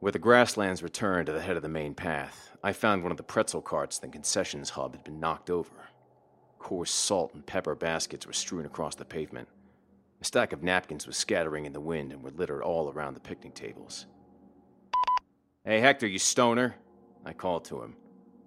Where 0.00 0.12
the 0.12 0.18
grasslands 0.18 0.82
returned 0.82 1.26
to 1.26 1.32
the 1.32 1.40
head 1.40 1.56
of 1.56 1.62
the 1.62 1.68
main 1.68 1.94
path, 1.94 2.56
I 2.62 2.72
found 2.72 3.02
one 3.02 3.10
of 3.10 3.16
the 3.16 3.24
pretzel 3.24 3.62
carts 3.62 3.98
the 3.98 4.08
concessions 4.08 4.70
hub 4.70 4.94
had 4.94 5.02
been 5.02 5.18
knocked 5.18 5.50
over. 5.50 5.88
Coarse 6.58 6.92
salt 6.92 7.34
and 7.34 7.44
pepper 7.44 7.74
baskets 7.74 8.26
were 8.26 8.32
strewn 8.32 8.66
across 8.66 8.94
the 8.94 9.04
pavement. 9.04 9.48
A 10.20 10.24
stack 10.24 10.52
of 10.52 10.62
napkins 10.62 11.06
was 11.06 11.16
scattering 11.16 11.64
in 11.64 11.72
the 11.72 11.80
wind 11.80 12.12
and 12.12 12.22
were 12.22 12.30
littered 12.30 12.62
all 12.62 12.90
around 12.90 13.14
the 13.14 13.20
picnic 13.20 13.54
tables. 13.54 14.06
Hey, 15.64 15.80
Hector, 15.80 16.06
you 16.06 16.18
stoner, 16.18 16.76
I 17.28 17.34
called 17.34 17.66
to 17.66 17.82
him. 17.82 17.94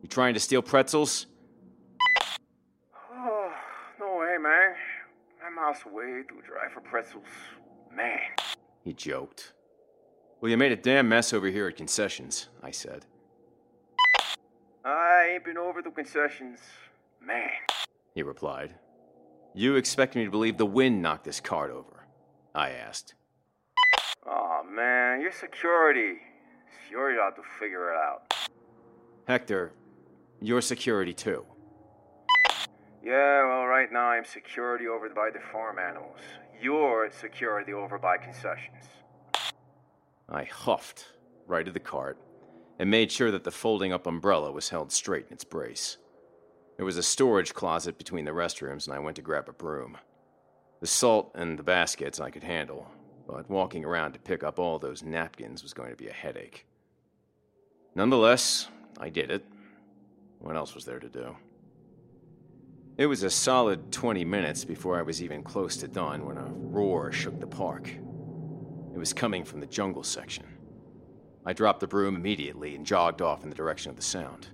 You 0.01 0.09
trying 0.09 0.33
to 0.33 0.39
steal 0.39 0.63
pretzels? 0.63 1.27
Oh, 3.13 3.53
no 3.99 4.17
way, 4.17 4.37
man. 4.41 4.73
I'm 5.45 5.53
miles 5.55 5.77
away 5.85 6.23
to 6.27 6.41
drive 6.47 6.71
for 6.73 6.81
pretzels. 6.81 7.27
Man. 7.95 8.17
He 8.83 8.93
joked. 8.93 9.53
Well, 10.39 10.49
you 10.49 10.57
made 10.57 10.71
a 10.71 10.75
damn 10.75 11.07
mess 11.07 11.31
over 11.31 11.45
here 11.47 11.67
at 11.67 11.77
concessions, 11.77 12.47
I 12.63 12.71
said. 12.71 13.05
I 14.83 15.33
ain't 15.33 15.45
been 15.45 15.59
over 15.59 15.83
the 15.83 15.91
concessions. 15.91 16.59
Man. 17.23 17.51
He 18.15 18.23
replied. 18.23 18.73
You 19.53 19.75
expect 19.75 20.15
me 20.15 20.25
to 20.25 20.31
believe 20.31 20.57
the 20.57 20.65
wind 20.65 21.03
knocked 21.03 21.25
this 21.25 21.39
cart 21.39 21.69
over? 21.69 22.07
I 22.55 22.71
asked. 22.71 23.13
Oh, 24.25 24.61
man, 24.67 25.21
you're 25.21 25.31
security. 25.31 26.15
Security 26.83 27.19
ought 27.19 27.35
to 27.35 27.43
figure 27.59 27.93
it 27.93 27.97
out. 27.97 28.40
Hector, 29.31 29.71
you're 30.41 30.59
security 30.59 31.13
too. 31.13 31.45
Yeah, 33.01 33.47
well, 33.47 33.65
right 33.65 33.89
now 33.89 34.07
I'm 34.07 34.25
security 34.25 34.89
over 34.89 35.07
by 35.07 35.29
the 35.29 35.39
farm 35.53 35.79
animals. 35.79 36.17
You're 36.61 37.09
security 37.17 37.71
over 37.71 37.97
by 37.97 38.17
concessions. 38.17 38.83
I 40.27 40.43
huffed, 40.43 41.13
righted 41.47 41.73
the 41.73 41.79
cart, 41.79 42.17
and 42.77 42.91
made 42.91 43.09
sure 43.09 43.31
that 43.31 43.45
the 43.45 43.51
folding 43.51 43.93
up 43.93 44.05
umbrella 44.05 44.51
was 44.51 44.67
held 44.67 44.91
straight 44.91 45.27
in 45.27 45.33
its 45.33 45.45
brace. 45.45 45.95
There 46.75 46.85
was 46.85 46.97
a 46.97 47.03
storage 47.03 47.53
closet 47.53 47.97
between 47.97 48.25
the 48.25 48.31
restrooms, 48.31 48.85
and 48.85 48.93
I 48.93 48.99
went 48.99 49.15
to 49.15 49.21
grab 49.21 49.47
a 49.47 49.53
broom. 49.53 49.97
The 50.81 50.87
salt 50.87 51.31
and 51.35 51.57
the 51.57 51.63
baskets 51.63 52.19
I 52.19 52.31
could 52.31 52.43
handle, 52.43 52.85
but 53.25 53.49
walking 53.49 53.85
around 53.85 54.11
to 54.11 54.19
pick 54.19 54.43
up 54.43 54.59
all 54.59 54.77
those 54.77 55.03
napkins 55.03 55.63
was 55.63 55.73
going 55.73 55.91
to 55.91 55.95
be 55.95 56.09
a 56.09 56.13
headache. 56.13 56.65
Nonetheless, 57.95 58.67
I 58.99 59.09
did 59.09 59.31
it. 59.31 59.45
What 60.39 60.55
else 60.55 60.75
was 60.75 60.85
there 60.85 60.99
to 60.99 61.09
do? 61.09 61.35
It 62.97 63.05
was 63.05 63.23
a 63.23 63.29
solid 63.29 63.91
20 63.91 64.25
minutes 64.25 64.65
before 64.65 64.97
I 64.97 65.01
was 65.01 65.23
even 65.23 65.43
close 65.43 65.77
to 65.77 65.87
done 65.87 66.25
when 66.25 66.37
a 66.37 66.45
roar 66.45 67.11
shook 67.11 67.39
the 67.39 67.47
park. 67.47 67.89
It 67.89 68.97
was 68.97 69.13
coming 69.13 69.43
from 69.43 69.59
the 69.59 69.65
jungle 69.65 70.03
section. 70.03 70.45
I 71.45 71.53
dropped 71.53 71.79
the 71.79 71.87
broom 71.87 72.15
immediately 72.15 72.75
and 72.75 72.85
jogged 72.85 73.21
off 73.21 73.43
in 73.43 73.49
the 73.49 73.55
direction 73.55 73.89
of 73.89 73.95
the 73.95 74.01
sound. 74.01 74.49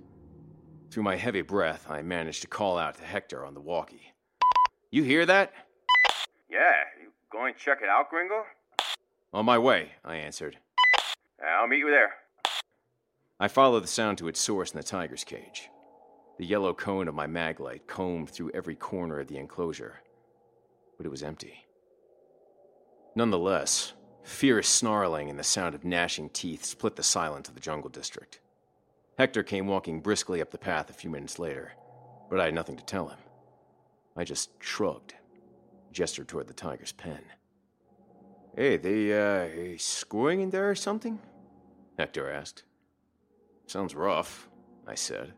Through 0.90 1.02
my 1.02 1.16
heavy 1.16 1.42
breath, 1.42 1.90
I 1.90 2.00
managed 2.00 2.40
to 2.42 2.48
call 2.48 2.78
out 2.78 2.96
to 2.96 3.04
Hector 3.04 3.44
on 3.44 3.52
the 3.52 3.60
walkie. 3.60 4.14
You 4.90 5.02
hear 5.02 5.26
that? 5.26 5.52
Yeah, 6.48 6.72
you 7.02 7.10
going 7.30 7.52
to 7.52 7.60
check 7.60 7.80
it 7.82 7.88
out, 7.88 8.08
Gringo? 8.08 8.44
On 9.34 9.44
my 9.44 9.58
way, 9.58 9.90
I 10.04 10.16
answered. 10.16 10.56
I'll 11.46 11.68
meet 11.68 11.80
you 11.80 11.90
there. 11.90 12.12
I 13.40 13.46
followed 13.46 13.84
the 13.84 13.88
sound 13.88 14.18
to 14.18 14.28
its 14.28 14.40
source 14.40 14.72
in 14.72 14.78
the 14.78 14.82
tiger's 14.82 15.22
cage. 15.22 15.70
The 16.38 16.46
yellow 16.46 16.74
cone 16.74 17.06
of 17.06 17.14
my 17.14 17.26
maglite 17.26 17.86
combed 17.86 18.30
through 18.30 18.50
every 18.50 18.74
corner 18.74 19.20
of 19.20 19.28
the 19.28 19.36
enclosure, 19.36 20.00
but 20.96 21.06
it 21.06 21.10
was 21.10 21.22
empty. 21.22 21.66
Nonetheless, 23.14 23.92
fierce 24.24 24.68
snarling 24.68 25.30
and 25.30 25.38
the 25.38 25.44
sound 25.44 25.76
of 25.76 25.84
gnashing 25.84 26.30
teeth 26.30 26.64
split 26.64 26.96
the 26.96 27.02
silence 27.04 27.48
of 27.48 27.54
the 27.54 27.60
jungle 27.60 27.90
district. 27.90 28.40
Hector 29.18 29.44
came 29.44 29.68
walking 29.68 30.00
briskly 30.00 30.40
up 30.40 30.50
the 30.50 30.58
path 30.58 30.90
a 30.90 30.92
few 30.92 31.10
minutes 31.10 31.38
later, 31.38 31.72
but 32.30 32.40
I 32.40 32.46
had 32.46 32.54
nothing 32.54 32.76
to 32.76 32.84
tell 32.84 33.08
him. 33.08 33.18
I 34.16 34.24
just 34.24 34.50
shrugged, 34.60 35.14
gestured 35.92 36.26
toward 36.26 36.48
the 36.48 36.54
tiger's 36.54 36.92
pen. 36.92 37.22
Hey, 38.56 38.76
they, 38.76 39.74
uh, 39.74 39.76
screwing 39.78 40.40
in 40.40 40.50
there 40.50 40.68
or 40.68 40.74
something? 40.74 41.20
Hector 41.96 42.28
asked. 42.28 42.64
Sounds 43.68 43.94
rough, 43.94 44.48
I 44.86 44.94
said. 44.94 45.34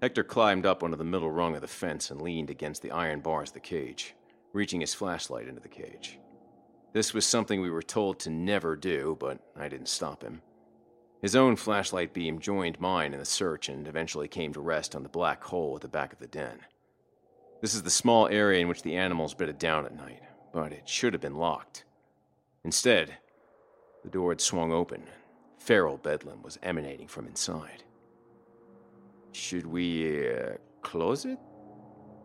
Hector 0.00 0.22
climbed 0.22 0.64
up 0.64 0.84
onto 0.84 0.96
the 0.96 1.02
middle 1.02 1.32
rung 1.32 1.56
of 1.56 1.60
the 1.60 1.66
fence 1.66 2.12
and 2.12 2.22
leaned 2.22 2.48
against 2.48 2.80
the 2.80 2.92
iron 2.92 3.18
bars 3.18 3.50
of 3.50 3.54
the 3.54 3.60
cage, 3.60 4.14
reaching 4.52 4.80
his 4.80 4.94
flashlight 4.94 5.48
into 5.48 5.60
the 5.60 5.68
cage. 5.68 6.20
This 6.92 7.12
was 7.12 7.26
something 7.26 7.60
we 7.60 7.70
were 7.70 7.82
told 7.82 8.20
to 8.20 8.30
never 8.30 8.76
do, 8.76 9.16
but 9.18 9.40
I 9.56 9.68
didn't 9.68 9.88
stop 9.88 10.22
him. 10.22 10.42
His 11.20 11.34
own 11.34 11.56
flashlight 11.56 12.14
beam 12.14 12.38
joined 12.38 12.80
mine 12.80 13.14
in 13.14 13.18
the 13.18 13.24
search 13.24 13.68
and 13.68 13.88
eventually 13.88 14.28
came 14.28 14.52
to 14.52 14.60
rest 14.60 14.94
on 14.94 15.02
the 15.02 15.08
black 15.08 15.42
hole 15.42 15.74
at 15.74 15.82
the 15.82 15.88
back 15.88 16.12
of 16.12 16.20
the 16.20 16.28
den. 16.28 16.60
This 17.60 17.74
is 17.74 17.82
the 17.82 17.90
small 17.90 18.28
area 18.28 18.60
in 18.60 18.68
which 18.68 18.82
the 18.82 18.96
animals 18.96 19.34
bedded 19.34 19.58
down 19.58 19.86
at 19.86 19.96
night, 19.96 20.22
but 20.52 20.70
it 20.70 20.88
should 20.88 21.14
have 21.14 21.22
been 21.22 21.36
locked. 21.36 21.84
Instead, 22.62 23.18
the 24.04 24.10
door 24.10 24.30
had 24.30 24.40
swung 24.40 24.70
open. 24.70 25.02
Feral 25.62 25.96
bedlam 25.96 26.42
was 26.42 26.58
emanating 26.64 27.06
from 27.06 27.28
inside. 27.28 27.84
Should 29.30 29.64
we 29.64 30.28
uh, 30.28 30.54
close 30.82 31.24
it? 31.24 31.38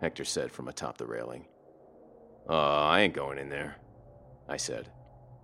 Hector 0.01 0.25
said 0.25 0.51
from 0.51 0.67
atop 0.67 0.97
the 0.97 1.05
railing. 1.05 1.45
Uh, 2.49 2.53
I 2.55 3.01
ain't 3.01 3.13
going 3.13 3.37
in 3.37 3.49
there, 3.49 3.75
I 4.49 4.57
said. 4.57 4.89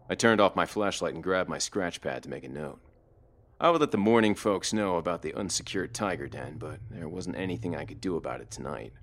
I 0.09 0.15
turned 0.15 0.41
off 0.41 0.55
my 0.55 0.65
flashlight 0.65 1.13
and 1.13 1.23
grabbed 1.23 1.51
my 1.51 1.59
scratch 1.59 2.01
pad 2.01 2.23
to 2.23 2.29
make 2.29 2.43
a 2.43 2.49
note. 2.49 2.81
I 3.59 3.69
would 3.69 3.81
let 3.81 3.91
the 3.91 3.97
morning 3.97 4.33
folks 4.33 4.73
know 4.73 4.97
about 4.97 5.21
the 5.21 5.35
unsecured 5.35 5.93
tiger 5.93 6.27
den, 6.27 6.57
but 6.57 6.79
there 6.89 7.07
wasn't 7.07 7.37
anything 7.37 7.75
I 7.75 7.85
could 7.85 8.01
do 8.01 8.15
about 8.15 8.41
it 8.41 8.49
tonight. 8.49 8.93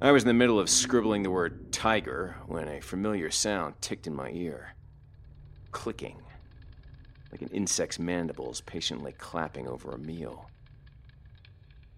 I 0.00 0.12
was 0.12 0.22
in 0.22 0.28
the 0.28 0.34
middle 0.34 0.58
of 0.58 0.70
scribbling 0.70 1.24
the 1.24 1.30
word 1.30 1.70
tiger 1.72 2.36
when 2.46 2.68
a 2.68 2.80
familiar 2.80 3.30
sound 3.30 3.74
ticked 3.82 4.06
in 4.06 4.14
my 4.14 4.30
ear. 4.30 4.76
Clicking, 5.72 6.22
like 7.32 7.42
an 7.42 7.48
insect's 7.48 7.98
mandibles 7.98 8.60
patiently 8.60 9.12
clapping 9.12 9.66
over 9.66 9.90
a 9.92 9.98
meal. 9.98 10.48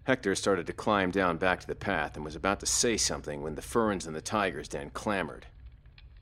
Hector 0.05 0.35
started 0.35 0.67
to 0.67 0.73
climb 0.73 1.11
down 1.11 1.37
back 1.37 1.59
to 1.59 1.67
the 1.67 1.75
path 1.75 2.15
and 2.15 2.23
was 2.23 2.35
about 2.35 2.59
to 2.59 2.65
say 2.65 2.95
something 2.95 3.41
when 3.41 3.55
the 3.55 3.61
ferns 3.61 4.07
in 4.07 4.13
the 4.13 4.21
tiger's 4.21 4.67
den 4.67 4.91
clamored. 4.91 5.47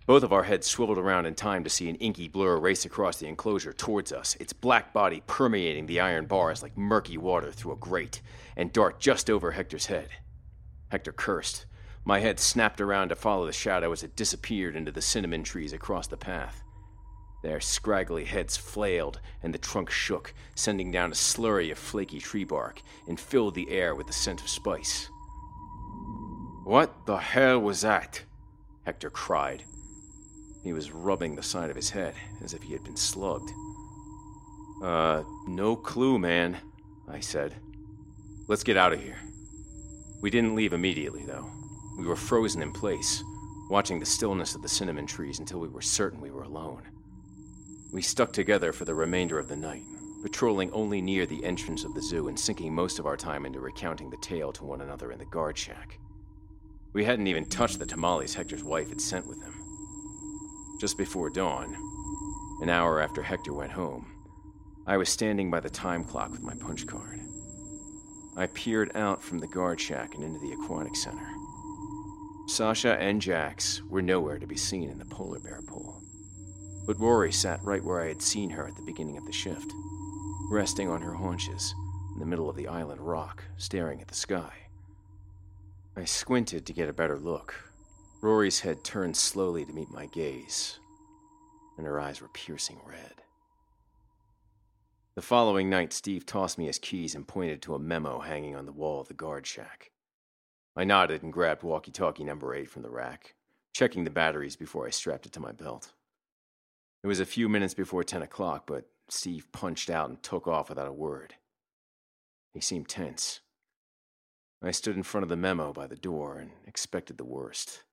Both 0.06 0.24
of 0.24 0.34
our 0.34 0.44
heads 0.44 0.68
swiveled 0.68 0.98
around 0.98 1.26
in 1.26 1.36
time 1.36 1.64
to 1.64 1.70
see 1.70 1.90
an 1.90 1.96
inky 1.96 2.28
blur 2.28 2.58
race 2.58 2.86
across 2.86 3.18
the 3.18 3.28
enclosure 3.28 3.72
towards 3.72 4.12
us, 4.12 4.36
its 4.40 4.52
black 4.52 4.94
body 4.94 5.22
permeating 5.28 5.86
the 5.86 6.00
iron 6.00 6.26
bars 6.26 6.62
like 6.62 6.78
murky 6.78 7.18
water 7.18 7.52
through 7.52 7.74
a 7.74 7.78
grate, 7.78 8.22
and 8.58 8.74
dart 8.74 9.00
just 9.00 9.30
over 9.30 9.52
Hector's 9.52 9.86
head. 9.86 10.10
Hector 10.90 11.12
cursed. 11.14 11.66
My 12.06 12.20
head 12.20 12.40
snapped 12.40 12.82
around 12.82 13.10
to 13.10 13.16
follow 13.16 13.46
the 13.46 13.54
shadow 13.54 13.92
as 13.92 14.04
it 14.04 14.16
disappeared 14.16 14.76
into 14.76 14.92
the 14.92 15.02
cinnamon 15.02 15.44
trees 15.44 15.72
across 15.72 16.08
the 16.08 16.18
path. 16.18 16.63
Their 17.44 17.60
scraggly 17.60 18.24
heads 18.24 18.56
flailed, 18.56 19.20
and 19.44 19.54
the 19.54 19.58
trunk 19.58 19.90
shook, 19.90 20.34
sending 20.56 20.92
down 20.92 21.12
a 21.12 21.16
slurry 21.16 21.72
of 21.72 21.78
flaky 21.78 22.20
tree 22.20 22.46
bark, 22.46 22.82
and 23.06 23.20
filled 23.20 23.54
the 23.54 23.70
air 23.70 23.94
with 23.94 24.08
the 24.08 24.14
scent 24.14 24.42
of 24.42 24.48
spice. 24.48 25.10
What 26.64 27.06
the 27.06 27.18
hell 27.18 27.60
was 27.60 27.82
that? 27.82 28.24
Hector 28.86 29.10
cried. 29.10 29.66
He 30.64 30.72
was 30.72 30.94
rubbing 30.94 31.36
the 31.36 31.44
side 31.44 31.70
of 31.70 31.76
his 31.76 31.90
head 31.90 32.16
as 32.42 32.54
if 32.54 32.64
he 32.64 32.72
had 32.72 32.86
been 32.86 32.96
slugged. 32.96 33.52
Uh, 34.82 35.24
no 35.46 35.76
clue, 35.76 36.18
man, 36.18 36.58
I 37.10 37.20
said. 37.20 37.56
Let's 38.48 38.64
get 38.64 38.78
out 38.78 38.94
of 38.94 39.02
here. 39.04 39.20
We 40.22 40.30
didn't 40.30 40.56
leave 40.56 40.72
immediately, 40.72 41.26
though. 41.26 41.52
We 41.98 42.06
were 42.06 42.16
frozen 42.16 42.62
in 42.62 42.72
place, 42.72 43.22
watching 43.70 44.00
the 44.00 44.06
stillness 44.06 44.56
of 44.56 44.62
the 44.62 44.70
cinnamon 44.70 45.06
trees 45.06 45.40
until 45.40 45.60
we 45.60 45.68
were 45.68 45.82
certain 45.82 46.22
we 46.22 46.32
were 46.32 46.44
alone. 46.44 46.84
We 47.94 48.02
stuck 48.02 48.34
together 48.34 48.74
for 48.74 48.86
the 48.86 48.96
remainder 48.96 49.38
of 49.38 49.48
the 49.48 49.56
night, 49.56 49.84
patrolling 50.24 50.72
only 50.72 51.00
near 51.00 51.28
the 51.28 51.46
entrance 51.46 51.84
of 51.84 51.94
the 51.94 52.02
zoo 52.02 52.28
and 52.28 52.40
sinking 52.40 52.74
most 52.74 52.98
of 52.98 53.06
our 53.06 53.16
time 53.16 53.46
into 53.46 53.60
recounting 53.60 54.10
the 54.10 54.18
tale 54.18 54.52
to 54.54 54.64
one 54.64 54.82
another 54.82 55.12
in 55.12 55.20
the 55.20 55.26
guard 55.26 55.56
shack. 55.56 56.00
We 56.94 57.06
hadn't 57.06 57.28
even 57.28 57.46
touched 57.46 57.78
the 57.78 57.86
tamales 57.86 58.34
Hector's 58.34 58.64
wife 58.64 58.90
had 58.90 59.00
sent 59.00 59.28
with 59.28 59.44
him. 59.44 59.54
Just 60.82 60.98
before 60.98 61.30
dawn, 61.30 61.76
an 62.64 62.70
hour 62.70 63.00
after 63.00 63.22
Hector 63.22 63.54
went 63.54 63.72
home, 63.72 64.08
I 64.88 64.98
was 64.98 65.10
standing 65.10 65.52
by 65.52 65.60
the 65.60 65.70
time 65.70 66.04
clock 66.04 66.32
with 66.32 66.42
my 66.42 66.56
punch 66.56 66.88
card. 66.88 67.20
I 68.36 68.48
peered 68.48 68.92
out 68.96 69.22
from 69.22 69.38
the 69.38 69.48
guard 69.48 69.80
shack 69.80 70.16
and 70.16 70.24
into 70.24 70.40
the 70.40 70.54
aquatic 70.54 70.96
center. 70.96 71.28
Sasha 72.48 73.00
and 73.00 73.22
Jax 73.22 73.84
were 73.88 74.02
nowhere 74.02 74.40
to 74.40 74.48
be 74.48 74.58
seen 74.58 74.90
in 74.90 74.98
the 74.98 75.06
polar 75.06 75.40
bear 75.40 75.62
pool. 75.68 76.03
But 76.86 77.00
Rory 77.00 77.32
sat 77.32 77.64
right 77.64 77.84
where 77.84 78.02
I 78.02 78.10
had 78.10 78.22
seen 78.22 78.50
her 78.50 78.68
at 78.68 78.76
the 78.76 78.82
beginning 78.82 79.18
of 79.18 79.26
the 79.26 79.32
shift, 79.32 79.72
resting 80.52 80.90
on 80.90 81.02
her 81.02 81.14
haunches 81.14 81.74
in 82.14 82.20
the 82.20 82.26
middle 82.26 82.50
of 82.50 82.58
the 82.58 82.68
island 82.68 83.00
rock, 83.00 83.44
staring 83.58 84.02
at 84.02 84.10
the 84.10 84.16
sky. 84.16 84.52
I 85.96 86.04
squinted 86.06 86.66
to 86.66 86.74
get 86.74 86.90
a 86.90 86.94
better 86.94 87.18
look. 87.18 87.56
Rory's 88.22 88.60
head 88.60 88.84
turned 88.84 89.16
slowly 89.16 89.64
to 89.64 89.74
meet 89.74 89.92
my 89.92 90.08
gaze, 90.08 90.80
and 91.78 91.86
her 91.86 92.00
eyes 92.00 92.22
were 92.22 92.30
piercing 92.30 92.80
red. 92.86 93.14
The 95.16 95.22
following 95.22 95.70
night, 95.70 95.94
Steve 95.94 96.26
tossed 96.26 96.58
me 96.58 96.66
his 96.66 96.80
keys 96.80 97.16
and 97.16 97.28
pointed 97.28 97.62
to 97.62 97.76
a 97.76 97.80
memo 97.80 98.20
hanging 98.20 98.56
on 98.56 98.66
the 98.66 98.72
wall 98.72 99.00
of 99.00 99.08
the 99.08 99.14
guard 99.14 99.46
shack. 99.46 99.92
I 100.76 100.84
nodded 100.84 101.22
and 101.22 101.32
grabbed 101.32 101.64
walkie 101.64 101.92
talkie 101.92 102.24
number 102.24 102.54
eight 102.56 102.70
from 102.70 102.82
the 102.82 102.90
rack, 102.90 103.36
checking 103.74 104.04
the 104.04 104.10
batteries 104.10 104.56
before 104.56 104.88
I 104.88 104.90
strapped 104.90 105.28
it 105.28 105.32
to 105.34 105.40
my 105.40 105.52
belt. 105.52 105.94
It 107.04 107.08
was 107.08 107.20
a 107.20 107.26
few 107.26 107.50
minutes 107.50 107.74
before 107.74 108.04
10 108.04 108.22
o'clock, 108.22 108.64
but 108.66 108.90
Steve 109.10 109.52
punched 109.52 109.90
out 109.90 110.08
and 110.10 110.24
took 110.24 110.48
off 110.48 110.70
without 110.70 110.88
a 110.88 110.94
word. 110.94 111.36
He 112.54 112.62
seemed 112.62 112.88
tense. 112.88 113.42
I 114.62 114.72
stood 114.72 114.96
in 114.96 115.04
front 115.04 115.24
of 115.24 115.30
the 115.30 115.36
memo 115.36 115.74
by 115.74 115.88
the 115.88 115.98
door 115.98 116.38
and 116.38 116.52
expected 116.66 117.18
the 117.18 117.26
worst. 117.26 117.84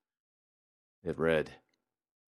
It 1.03 1.19
read 1.19 1.51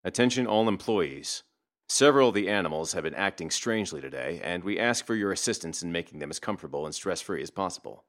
Attention, 0.03 0.45
all 0.45 0.67
employees. 0.67 1.43
Several 1.87 2.29
of 2.29 2.35
the 2.35 2.49
animals 2.49 2.91
have 2.91 3.03
been 3.03 3.15
acting 3.15 3.49
strangely 3.49 4.01
today, 4.01 4.41
and 4.43 4.65
we 4.65 4.77
ask 4.77 5.05
for 5.05 5.15
your 5.15 5.31
assistance 5.31 5.81
in 5.81 5.93
making 5.93 6.19
them 6.19 6.29
as 6.29 6.39
comfortable 6.39 6.85
and 6.85 6.93
stress 6.93 7.21
free 7.21 7.41
as 7.41 7.51
possible. 7.51 8.03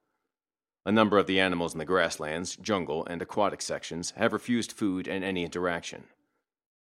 A 0.85 0.91
number 0.91 1.17
of 1.17 1.27
the 1.27 1.39
animals 1.39 1.73
in 1.73 1.79
the 1.79 1.85
grasslands, 1.85 2.57
jungle, 2.57 3.05
and 3.05 3.21
aquatic 3.21 3.61
sections 3.61 4.11
have 4.17 4.33
refused 4.33 4.73
food 4.73 5.07
and 5.07 5.23
any 5.23 5.45
interaction. 5.45 6.05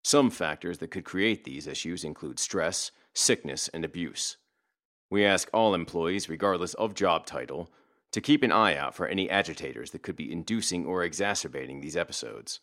Some 0.03 0.29
factors 0.29 0.79
that 0.79 0.91
could 0.91 1.05
create 1.05 1.43
these 1.43 1.67
issues 1.67 2.03
include 2.03 2.39
stress, 2.39 2.91
sickness, 3.13 3.67
and 3.69 3.85
abuse. 3.85 4.37
We 5.09 5.25
ask 5.25 5.49
all 5.53 5.73
employees, 5.73 6.29
regardless 6.29 6.73
of 6.75 6.95
job 6.95 7.25
title, 7.25 7.69
to 8.11 8.21
keep 8.21 8.43
an 8.43 8.51
eye 8.51 8.75
out 8.75 8.95
for 8.95 9.07
any 9.07 9.29
agitators 9.29 9.91
that 9.91 10.01
could 10.01 10.15
be 10.15 10.31
inducing 10.31 10.85
or 10.85 11.03
exacerbating 11.03 11.81
these 11.81 11.97
episodes. 11.97 12.59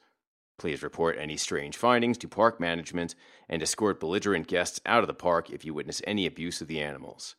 Please 0.59 0.83
report 0.83 1.16
any 1.18 1.37
strange 1.37 1.77
findings 1.77 2.18
to 2.18 2.29
park 2.29 2.59
management 2.59 3.14
and 3.48 3.62
escort 3.62 4.01
belligerent 4.01 4.48
guests 4.48 4.81
out 4.85 5.03
of 5.03 5.07
the 5.07 5.14
park 5.14 5.51
if 5.51 5.64
you 5.64 5.72
witness 5.72 6.03
any 6.05 6.27
abuse 6.27 6.61
of 6.61 6.66
the 6.66 6.81
animals. 6.81 7.37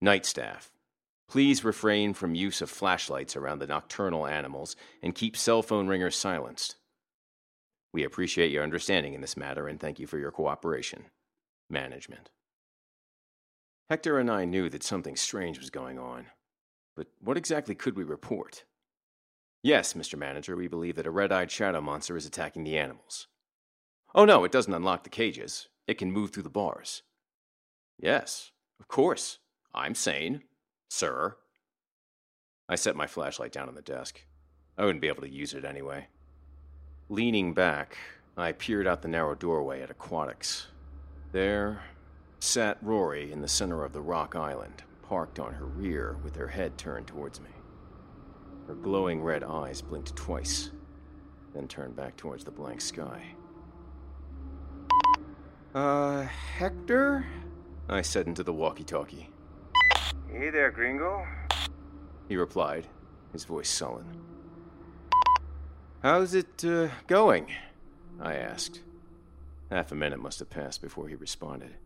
Night 0.00 0.26
staff. 0.26 0.72
Please 1.28 1.64
refrain 1.64 2.12
from 2.12 2.34
use 2.34 2.60
of 2.60 2.68
flashlights 2.68 3.36
around 3.36 3.60
the 3.60 3.66
nocturnal 3.66 4.26
animals 4.26 4.74
and 5.02 5.14
keep 5.14 5.36
cell 5.36 5.62
phone 5.62 5.86
ringers 5.86 6.16
silenced. 6.16 6.76
We 7.94 8.02
appreciate 8.02 8.50
your 8.50 8.64
understanding 8.64 9.14
in 9.14 9.20
this 9.20 9.36
matter 9.36 9.68
and 9.68 9.78
thank 9.78 10.00
you 10.00 10.08
for 10.08 10.18
your 10.18 10.32
cooperation. 10.32 11.04
Management. 11.70 12.28
Hector 13.88 14.18
and 14.18 14.28
I 14.28 14.46
knew 14.46 14.68
that 14.70 14.82
something 14.82 15.14
strange 15.14 15.60
was 15.60 15.70
going 15.70 15.96
on, 15.96 16.26
but 16.96 17.06
what 17.20 17.36
exactly 17.36 17.76
could 17.76 17.96
we 17.96 18.02
report? 18.02 18.64
Yes, 19.62 19.92
Mr. 19.92 20.18
Manager, 20.18 20.56
we 20.56 20.66
believe 20.66 20.96
that 20.96 21.06
a 21.06 21.10
red 21.12 21.30
eyed 21.30 21.52
shadow 21.52 21.80
monster 21.80 22.16
is 22.16 22.26
attacking 22.26 22.64
the 22.64 22.76
animals. 22.76 23.28
Oh, 24.12 24.24
no, 24.24 24.42
it 24.42 24.50
doesn't 24.50 24.74
unlock 24.74 25.04
the 25.04 25.08
cages. 25.08 25.68
It 25.86 25.96
can 25.96 26.10
move 26.10 26.32
through 26.32 26.42
the 26.42 26.50
bars. 26.50 27.02
Yes, 27.96 28.50
of 28.80 28.88
course. 28.88 29.38
I'm 29.72 29.94
sane, 29.94 30.42
sir. 30.88 31.36
I 32.68 32.74
set 32.74 32.96
my 32.96 33.06
flashlight 33.06 33.52
down 33.52 33.68
on 33.68 33.76
the 33.76 33.82
desk. 33.82 34.24
I 34.76 34.84
wouldn't 34.84 35.00
be 35.02 35.08
able 35.08 35.22
to 35.22 35.30
use 35.30 35.54
it 35.54 35.64
anyway. 35.64 36.08
Leaning 37.10 37.52
back, 37.52 37.98
I 38.34 38.52
peered 38.52 38.86
out 38.86 39.02
the 39.02 39.08
narrow 39.08 39.34
doorway 39.34 39.82
at 39.82 39.90
Aquatics. 39.90 40.68
There 41.32 41.82
sat 42.40 42.78
Rory 42.80 43.30
in 43.30 43.42
the 43.42 43.48
center 43.48 43.84
of 43.84 43.92
the 43.92 44.00
rock 44.00 44.34
island, 44.34 44.84
parked 45.02 45.38
on 45.38 45.52
her 45.52 45.66
rear 45.66 46.16
with 46.24 46.34
her 46.36 46.48
head 46.48 46.78
turned 46.78 47.06
towards 47.06 47.42
me. 47.42 47.50
Her 48.66 48.74
glowing 48.74 49.22
red 49.22 49.44
eyes 49.44 49.82
blinked 49.82 50.16
twice, 50.16 50.70
then 51.52 51.68
turned 51.68 51.94
back 51.94 52.16
towards 52.16 52.42
the 52.42 52.50
blank 52.50 52.80
sky. 52.80 53.22
Uh, 55.74 56.22
Hector? 56.22 57.26
I 57.90 58.00
said 58.00 58.26
into 58.26 58.42
the 58.42 58.52
walkie 58.54 58.84
talkie. 58.84 59.28
Hey 60.32 60.48
there, 60.48 60.70
gringo. 60.70 61.26
He 62.30 62.36
replied, 62.36 62.86
his 63.32 63.44
voice 63.44 63.68
sullen. 63.68 64.06
How's 66.04 66.34
it 66.34 66.62
uh, 66.66 66.88
going? 67.06 67.46
I 68.20 68.34
asked. 68.34 68.80
Half 69.70 69.90
a 69.90 69.94
minute 69.94 70.20
must 70.20 70.38
have 70.38 70.50
passed 70.50 70.82
before 70.82 71.08
he 71.08 71.14
responded. 71.14 71.76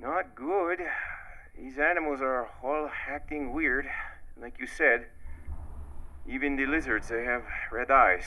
Not 0.00 0.36
good. 0.36 0.78
These 1.58 1.80
animals 1.80 2.20
are 2.20 2.48
all 2.62 2.88
acting 3.08 3.52
weird. 3.52 3.88
Like 4.40 4.60
you 4.60 4.68
said, 4.68 5.06
even 6.28 6.54
the 6.54 6.66
lizards, 6.66 7.08
they 7.08 7.24
have 7.24 7.42
red 7.72 7.90
eyes. 7.90 8.26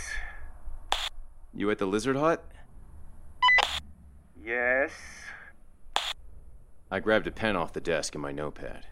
You 1.53 1.71
at 1.71 1.77
the 1.77 1.85
lizard 1.85 2.17
hut? 2.17 2.43
Yes. 4.43 4.91
I 6.91 6.99
grabbed 6.99 7.27
a 7.27 7.31
pen 7.31 7.55
off 7.55 7.71
the 7.71 7.79
desk 7.79 8.13
and 8.13 8.21
my 8.21 8.33
notepad. 8.33 8.87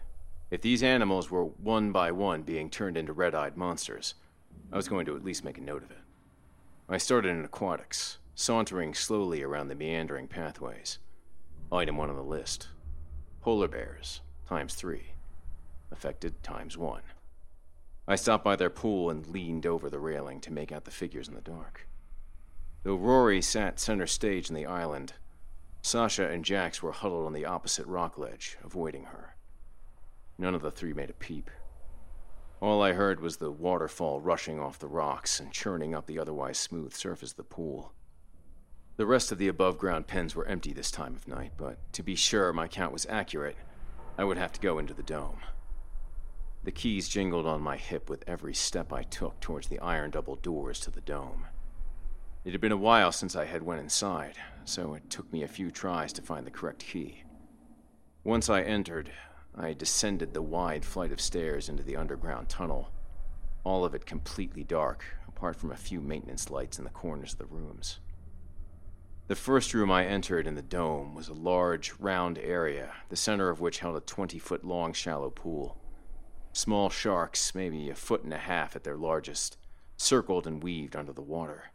If 0.50 0.62
these 0.62 0.82
animals 0.82 1.30
were 1.30 1.44
one 1.44 1.92
by 1.92 2.10
one 2.10 2.40
being 2.40 2.70
turned 2.70 2.96
into 2.96 3.12
red 3.12 3.34
eyed 3.34 3.58
monsters, 3.58 4.14
I 4.72 4.76
was 4.76 4.88
going 4.88 5.06
to 5.06 5.16
at 5.16 5.24
least 5.24 5.44
make 5.44 5.58
a 5.58 5.62
note 5.62 5.82
of 5.82 5.90
it. 5.90 5.98
I 6.88 6.98
started 6.98 7.30
in 7.30 7.44
aquatics, 7.44 8.18
sauntering 8.34 8.94
slowly 8.94 9.42
around 9.42 9.68
the 9.68 9.74
meandering 9.74 10.28
pathways. 10.28 10.98
Item 11.72 11.96
one 11.96 12.10
on 12.10 12.16
the 12.16 12.22
list 12.22 12.68
polar 13.40 13.68
bears, 13.68 14.20
times 14.46 14.74
three. 14.74 15.14
Affected, 15.90 16.42
times 16.42 16.76
one. 16.76 17.02
I 18.06 18.16
stopped 18.16 18.44
by 18.44 18.56
their 18.56 18.70
pool 18.70 19.10
and 19.10 19.26
leaned 19.26 19.66
over 19.66 19.88
the 19.88 19.98
railing 19.98 20.40
to 20.40 20.52
make 20.52 20.72
out 20.72 20.84
the 20.84 20.90
figures 20.90 21.28
in 21.28 21.34
the 21.34 21.40
dark. 21.40 21.86
Though 22.82 22.96
Rory 22.96 23.40
sat 23.40 23.80
center 23.80 24.06
stage 24.06 24.48
in 24.48 24.54
the 24.54 24.66
island, 24.66 25.14
Sasha 25.82 26.28
and 26.28 26.44
Jax 26.44 26.82
were 26.82 26.92
huddled 26.92 27.26
on 27.26 27.32
the 27.32 27.46
opposite 27.46 27.86
rock 27.86 28.18
ledge, 28.18 28.58
avoiding 28.62 29.04
her. 29.04 29.36
None 30.38 30.54
of 30.54 30.62
the 30.62 30.70
three 30.70 30.92
made 30.92 31.10
a 31.10 31.14
peep. 31.14 31.50
All 32.60 32.82
I 32.82 32.92
heard 32.92 33.20
was 33.20 33.38
the 33.38 33.50
waterfall 33.50 34.20
rushing 34.20 34.60
off 34.60 34.78
the 34.78 34.86
rocks 34.86 35.40
and 35.40 35.50
churning 35.50 35.94
up 35.94 36.06
the 36.06 36.18
otherwise 36.18 36.58
smooth 36.58 36.92
surface 36.92 37.30
of 37.30 37.38
the 37.38 37.44
pool. 37.44 37.94
The 38.98 39.06
rest 39.06 39.32
of 39.32 39.38
the 39.38 39.48
above 39.48 39.78
ground 39.78 40.06
pens 40.06 40.36
were 40.36 40.46
empty 40.46 40.74
this 40.74 40.90
time 40.90 41.14
of 41.14 41.26
night, 41.26 41.52
but 41.56 41.78
to 41.94 42.02
be 42.02 42.14
sure 42.14 42.52
my 42.52 42.68
count 42.68 42.92
was 42.92 43.06
accurate, 43.08 43.56
I 44.18 44.24
would 44.24 44.36
have 44.36 44.52
to 44.52 44.60
go 44.60 44.78
into 44.78 44.92
the 44.92 45.02
dome. 45.02 45.40
The 46.62 46.70
keys 46.70 47.08
jingled 47.08 47.46
on 47.46 47.62
my 47.62 47.78
hip 47.78 48.10
with 48.10 48.24
every 48.26 48.52
step 48.52 48.92
I 48.92 49.04
took 49.04 49.40
towards 49.40 49.68
the 49.68 49.78
iron 49.78 50.10
double 50.10 50.36
doors 50.36 50.80
to 50.80 50.90
the 50.90 51.00
dome. 51.00 51.46
It 52.44 52.52
had 52.52 52.60
been 52.60 52.72
a 52.72 52.76
while 52.76 53.10
since 53.10 53.34
I 53.34 53.46
had 53.46 53.62
went 53.62 53.80
inside, 53.80 54.36
so 54.66 54.92
it 54.92 55.08
took 55.08 55.32
me 55.32 55.42
a 55.42 55.48
few 55.48 55.70
tries 55.70 56.12
to 56.12 56.22
find 56.22 56.46
the 56.46 56.50
correct 56.50 56.84
key. 56.84 57.24
Once 58.22 58.50
I 58.50 58.60
entered, 58.60 59.10
I 59.54 59.72
descended 59.72 60.32
the 60.32 60.42
wide 60.42 60.84
flight 60.84 61.12
of 61.12 61.20
stairs 61.20 61.68
into 61.68 61.82
the 61.82 61.96
underground 61.96 62.48
tunnel, 62.48 62.90
all 63.64 63.84
of 63.84 63.94
it 63.94 64.06
completely 64.06 64.64
dark, 64.64 65.04
apart 65.28 65.56
from 65.56 65.72
a 65.72 65.76
few 65.76 66.00
maintenance 66.00 66.50
lights 66.50 66.78
in 66.78 66.84
the 66.84 66.90
corners 66.90 67.32
of 67.32 67.38
the 67.38 67.46
rooms. 67.46 67.98
The 69.26 69.36
first 69.36 69.74
room 69.74 69.90
I 69.90 70.06
entered 70.06 70.46
in 70.46 70.54
the 70.54 70.62
dome 70.62 71.14
was 71.14 71.28
a 71.28 71.34
large, 71.34 71.92
round 72.00 72.38
area, 72.38 72.92
the 73.10 73.16
center 73.16 73.48
of 73.48 73.60
which 73.60 73.78
held 73.78 73.96
a 73.96 74.00
20 74.00 74.38
foot 74.38 74.64
long 74.64 74.92
shallow 74.92 75.30
pool. 75.30 75.78
Small 76.52 76.90
sharks, 76.90 77.54
maybe 77.54 77.90
a 77.90 77.94
foot 77.94 78.24
and 78.24 78.34
a 78.34 78.38
half 78.38 78.74
at 78.74 78.82
their 78.82 78.96
largest, 78.96 79.56
circled 79.96 80.46
and 80.46 80.62
weaved 80.62 80.96
under 80.96 81.12
the 81.12 81.22
water. 81.22 81.70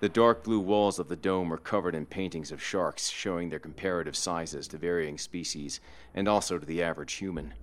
The 0.00 0.08
dark 0.08 0.44
blue 0.44 0.60
walls 0.60 1.00
of 1.00 1.08
the 1.08 1.16
dome 1.16 1.48
were 1.48 1.58
covered 1.58 1.96
in 1.96 2.06
paintings 2.06 2.52
of 2.52 2.62
sharks 2.62 3.08
showing 3.08 3.48
their 3.48 3.58
comparative 3.58 4.16
sizes 4.16 4.68
to 4.68 4.78
varying 4.78 5.18
species 5.18 5.80
and 6.14 6.28
also 6.28 6.56
to 6.56 6.64
the 6.64 6.82
average 6.82 7.14
human. 7.14 7.54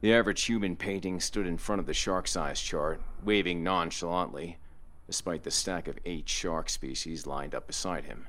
The 0.00 0.12
average 0.12 0.42
human 0.42 0.74
painting 0.74 1.20
stood 1.20 1.46
in 1.46 1.56
front 1.56 1.78
of 1.78 1.86
the 1.86 1.94
shark 1.94 2.26
size 2.26 2.60
chart, 2.60 3.00
waving 3.22 3.62
nonchalantly, 3.62 4.58
despite 5.06 5.44
the 5.44 5.52
stack 5.52 5.86
of 5.86 6.00
eight 6.04 6.28
shark 6.28 6.68
species 6.68 7.26
lined 7.28 7.54
up 7.54 7.68
beside 7.68 8.06
him. 8.06 8.26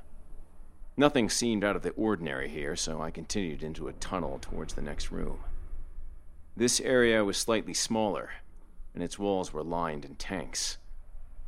Nothing 0.96 1.28
seemed 1.28 1.64
out 1.64 1.76
of 1.76 1.82
the 1.82 1.90
ordinary 1.90 2.48
here, 2.48 2.76
so 2.76 3.02
I 3.02 3.10
continued 3.10 3.64
into 3.64 3.88
a 3.88 3.92
tunnel 3.94 4.38
towards 4.40 4.74
the 4.74 4.82
next 4.82 5.10
room. 5.10 5.40
This 6.56 6.80
area 6.80 7.24
was 7.24 7.36
slightly 7.36 7.74
smaller, 7.74 8.30
and 8.94 9.02
its 9.02 9.18
walls 9.18 9.52
were 9.52 9.62
lined 9.62 10.04
in 10.04 10.14
tanks. 10.14 10.78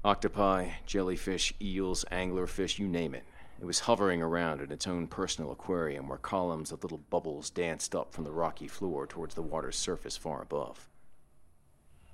Octopi, 0.03 0.71
jellyfish, 0.87 1.53
eels, 1.61 2.07
anglerfish, 2.11 2.79
you 2.79 2.89
name 2.89 3.15
it. 3.15 3.25
It 3.61 3.67
was 3.67 3.81
hovering 3.81 4.23
around 4.23 4.63
in 4.63 4.73
its 4.73 4.87
own 4.87 5.07
personal 5.07 5.53
aquarium 5.53 6.09
where 6.09 6.17
columns 6.17 6.73
of 6.73 6.83
little 6.83 7.03
bubbles 7.11 7.51
danced 7.51 7.95
up 7.95 8.15
from 8.15 8.25
the 8.25 8.33
rocky 8.33 8.67
floor 8.67 9.07
towards 9.07 9.35
the 9.35 9.43
water's 9.43 9.77
surface 9.77 10.17
far 10.17 10.41
above. 10.41 10.89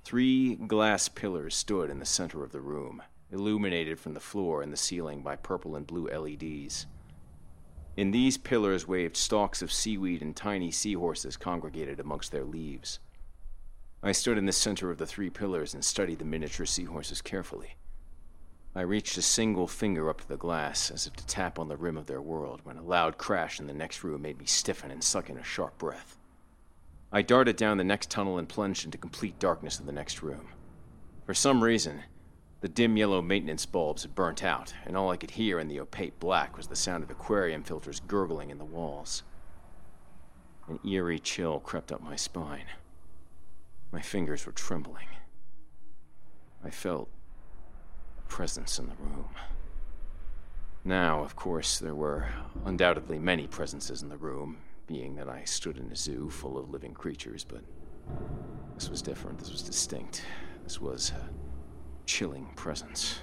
Three 0.02 0.56
glass 0.56 1.08
pillars 1.08 1.54
stood 1.54 1.88
in 1.88 2.00
the 2.00 2.04
center 2.04 2.42
of 2.42 2.50
the 2.50 2.60
room, 2.60 3.04
illuminated 3.30 4.00
from 4.00 4.14
the 4.14 4.20
floor 4.20 4.62
and 4.62 4.72
the 4.72 4.76
ceiling 4.76 5.22
by 5.22 5.36
purple 5.36 5.76
and 5.76 5.86
blue 5.86 6.08
LEDs. 6.08 6.86
In 7.96 8.10
these 8.10 8.36
pillars 8.36 8.88
waved 8.88 9.16
stalks 9.16 9.62
of 9.62 9.72
seaweed 9.72 10.22
and 10.22 10.34
tiny 10.34 10.72
seahorses 10.72 11.36
congregated 11.36 12.00
amongst 12.00 12.32
their 12.32 12.44
leaves. 12.44 12.98
I 14.02 14.12
stood 14.12 14.38
in 14.38 14.46
the 14.46 14.52
center 14.52 14.90
of 14.90 14.98
the 14.98 15.06
three 15.06 15.30
pillars 15.30 15.74
and 15.74 15.84
studied 15.84 16.18
the 16.18 16.24
miniature 16.24 16.66
seahorses 16.66 17.22
carefully. 17.22 17.76
I 18.74 18.82
reached 18.82 19.16
a 19.16 19.22
single 19.22 19.66
finger 19.66 20.10
up 20.10 20.20
to 20.20 20.28
the 20.28 20.36
glass 20.36 20.90
as 20.90 21.06
if 21.06 21.14
to 21.16 21.26
tap 21.26 21.58
on 21.58 21.68
the 21.68 21.78
rim 21.78 21.96
of 21.96 22.06
their 22.06 22.20
world 22.20 22.60
when 22.64 22.76
a 22.76 22.82
loud 22.82 23.16
crash 23.16 23.58
in 23.58 23.66
the 23.66 23.72
next 23.72 24.04
room 24.04 24.22
made 24.22 24.38
me 24.38 24.44
stiffen 24.44 24.90
and 24.90 25.02
suck 25.02 25.30
in 25.30 25.38
a 25.38 25.42
sharp 25.42 25.78
breath. 25.78 26.18
I 27.10 27.22
darted 27.22 27.56
down 27.56 27.78
the 27.78 27.84
next 27.84 28.10
tunnel 28.10 28.36
and 28.36 28.46
plunged 28.46 28.84
into 28.84 28.98
complete 28.98 29.38
darkness 29.38 29.78
of 29.80 29.86
the 29.86 29.92
next 29.92 30.22
room. 30.22 30.48
For 31.24 31.32
some 31.32 31.64
reason, 31.64 32.02
the 32.60 32.68
dim 32.68 32.98
yellow 32.98 33.22
maintenance 33.22 33.64
bulbs 33.64 34.02
had 34.02 34.14
burnt 34.14 34.44
out, 34.44 34.74
and 34.84 34.96
all 34.96 35.10
I 35.10 35.16
could 35.16 35.30
hear 35.30 35.58
in 35.58 35.68
the 35.68 35.80
opaque 35.80 36.20
black 36.20 36.56
was 36.56 36.66
the 36.66 36.76
sound 36.76 37.02
of 37.02 37.10
aquarium 37.10 37.62
filters 37.62 38.00
gurgling 38.00 38.50
in 38.50 38.58
the 38.58 38.64
walls. 38.64 39.22
An 40.68 40.80
eerie 40.86 41.18
chill 41.18 41.60
crept 41.60 41.92
up 41.92 42.02
my 42.02 42.16
spine. 42.16 42.66
My 43.96 44.02
fingers 44.02 44.44
were 44.44 44.52
trembling. 44.52 45.06
I 46.62 46.68
felt 46.68 47.08
a 48.18 48.28
presence 48.28 48.78
in 48.78 48.88
the 48.88 48.94
room. 48.96 49.30
Now, 50.84 51.22
of 51.22 51.34
course, 51.34 51.78
there 51.78 51.94
were 51.94 52.28
undoubtedly 52.66 53.18
many 53.18 53.46
presences 53.46 54.02
in 54.02 54.10
the 54.10 54.18
room, 54.18 54.58
being 54.86 55.14
that 55.14 55.30
I 55.30 55.44
stood 55.44 55.78
in 55.78 55.90
a 55.90 55.96
zoo 55.96 56.28
full 56.28 56.58
of 56.58 56.68
living 56.68 56.92
creatures, 56.92 57.42
but 57.42 57.62
this 58.74 58.90
was 58.90 59.00
different. 59.00 59.38
This 59.38 59.50
was 59.50 59.62
distinct. 59.62 60.26
This 60.62 60.78
was 60.78 61.12
a 61.12 61.30
chilling 62.04 62.50
presence. 62.54 63.20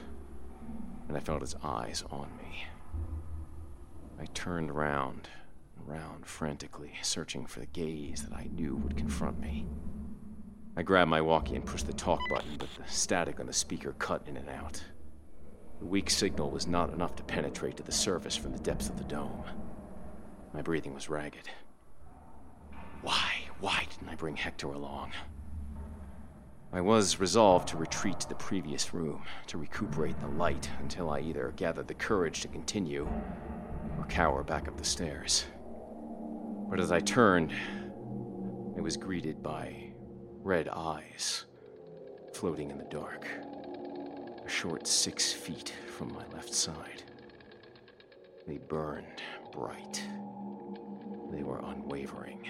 And 1.07 1.15
I 1.15 1.19
felt 1.19 1.43
its 1.43 1.55
eyes 1.61 2.03
on 2.09 2.35
me. 2.39 2.65
I 4.19 4.25
turned 4.33 4.71
round 4.71 5.29
and 5.77 5.87
round 5.87 6.25
frantically, 6.25 6.93
searching 7.03 7.45
for 7.45 7.59
the 7.59 7.67
gaze 7.67 8.23
that 8.23 8.35
I 8.35 8.49
knew 8.51 8.77
would 8.77 8.97
confront 8.97 9.39
me. 9.39 9.67
I 10.75 10.81
grabbed 10.81 11.11
my 11.11 11.21
walkie 11.21 11.55
and 11.55 11.65
pushed 11.65 11.85
the 11.85 11.93
talk 11.93 12.19
button, 12.29 12.55
but 12.57 12.69
the 12.75 12.91
static 12.91 13.39
on 13.39 13.45
the 13.45 13.53
speaker 13.53 13.93
cut 13.99 14.27
in 14.27 14.37
and 14.37 14.49
out. 14.49 14.83
The 15.79 15.85
weak 15.85 16.09
signal 16.09 16.49
was 16.49 16.65
not 16.65 16.91
enough 16.91 17.15
to 17.17 17.23
penetrate 17.23 17.77
to 17.77 17.83
the 17.83 17.91
surface 17.91 18.35
from 18.35 18.53
the 18.53 18.59
depths 18.59 18.89
of 18.89 18.97
the 18.97 19.03
dome. 19.03 19.43
My 20.51 20.63
breathing 20.63 20.93
was 20.93 21.09
ragged. 21.09 21.47
Why, 23.01 23.31
why 23.59 23.85
didn't 23.89 24.09
I 24.09 24.15
bring 24.15 24.35
Hector 24.35 24.67
along? 24.67 25.11
I 26.71 26.81
was 26.81 27.19
resolved 27.19 27.67
to 27.67 27.77
retreat 27.77 28.19
to 28.21 28.29
the 28.29 28.35
previous 28.35 28.95
room, 28.95 29.21
to 29.47 29.59
recuperate 29.59 30.19
the 30.19 30.27
light 30.27 30.71
until 30.79 31.11
I 31.11 31.19
either 31.19 31.53
gathered 31.55 31.87
the 31.87 31.93
courage 31.93 32.41
to 32.41 32.47
continue 32.47 33.07
or 33.99 34.05
cower 34.05 34.43
back 34.43 34.67
up 34.67 34.77
the 34.77 34.83
stairs. 34.83 35.45
But 36.67 36.79
as 36.79 36.91
I 36.91 36.99
turned, 36.99 37.53
I 38.75 38.81
was 38.81 38.97
greeted 38.97 39.43
by 39.43 39.82
red 40.43 40.67
eyes 40.67 41.45
floating 42.33 42.69
in 42.69 42.77
the 42.77 42.83
dark, 42.85 43.25
a 44.45 44.49
short 44.49 44.85
six 44.85 45.31
feet 45.31 45.73
from 45.87 46.11
my 46.13 46.25
left 46.33 46.53
side. 46.53 47.03
They 48.45 48.57
burned 48.57 49.21
bright. 49.53 50.03
They 51.31 51.43
were 51.43 51.61
unwavering. 51.63 52.45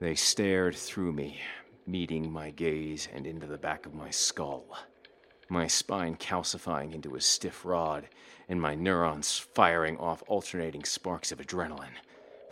They 0.00 0.14
stared 0.14 0.74
through 0.74 1.12
me, 1.12 1.38
meeting 1.86 2.32
my 2.32 2.48
gaze 2.50 3.08
and 3.12 3.26
into 3.26 3.46
the 3.46 3.58
back 3.58 3.84
of 3.84 3.92
my 3.92 4.08
skull, 4.08 4.64
my 5.50 5.66
spine 5.66 6.16
calcifying 6.16 6.94
into 6.94 7.14
a 7.14 7.20
stiff 7.20 7.66
rod, 7.66 8.08
and 8.48 8.58
my 8.58 8.74
neurons 8.74 9.36
firing 9.36 9.98
off 9.98 10.22
alternating 10.28 10.84
sparks 10.84 11.30
of 11.30 11.40
adrenaline. 11.40 11.96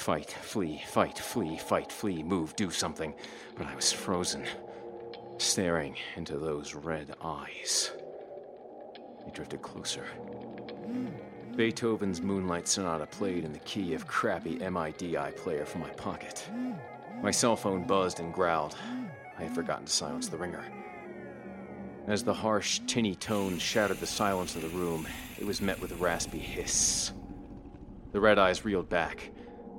Fight, 0.02 0.32
flee, 0.32 0.82
fight, 0.88 1.16
flee, 1.16 1.56
fight, 1.56 1.92
flee, 1.92 2.24
move, 2.24 2.56
do 2.56 2.72
something. 2.72 3.14
But 3.56 3.68
I 3.68 3.76
was 3.76 3.92
frozen, 3.92 4.44
staring 5.38 5.94
into 6.16 6.38
those 6.38 6.74
red 6.74 7.14
eyes. 7.22 7.92
They 9.24 9.30
drifted 9.30 9.62
closer. 9.62 10.04
Beethoven's 11.54 12.20
Moonlight 12.20 12.66
Sonata 12.66 13.06
played 13.06 13.44
in 13.44 13.52
the 13.52 13.60
key 13.60 13.94
of 13.94 14.08
crappy 14.08 14.58
MIDI 14.58 15.16
player 15.36 15.64
from 15.64 15.82
my 15.82 15.90
pocket. 15.90 16.50
My 17.22 17.30
cell 17.30 17.54
phone 17.54 17.86
buzzed 17.86 18.18
and 18.18 18.34
growled. 18.34 18.74
I 19.38 19.44
had 19.44 19.54
forgotten 19.54 19.84
to 19.84 19.92
silence 19.92 20.26
the 20.26 20.36
ringer. 20.36 20.64
As 22.08 22.24
the 22.24 22.34
harsh, 22.34 22.80
tinny 22.88 23.14
tones 23.14 23.62
shattered 23.62 24.00
the 24.00 24.06
silence 24.08 24.56
of 24.56 24.62
the 24.62 24.68
room, 24.70 25.06
it 25.38 25.46
was 25.46 25.62
met 25.62 25.80
with 25.80 25.92
a 25.92 25.94
raspy 25.94 26.40
hiss. 26.40 27.12
The 28.10 28.20
red 28.20 28.40
eyes 28.40 28.64
reeled 28.64 28.88
back, 28.88 29.30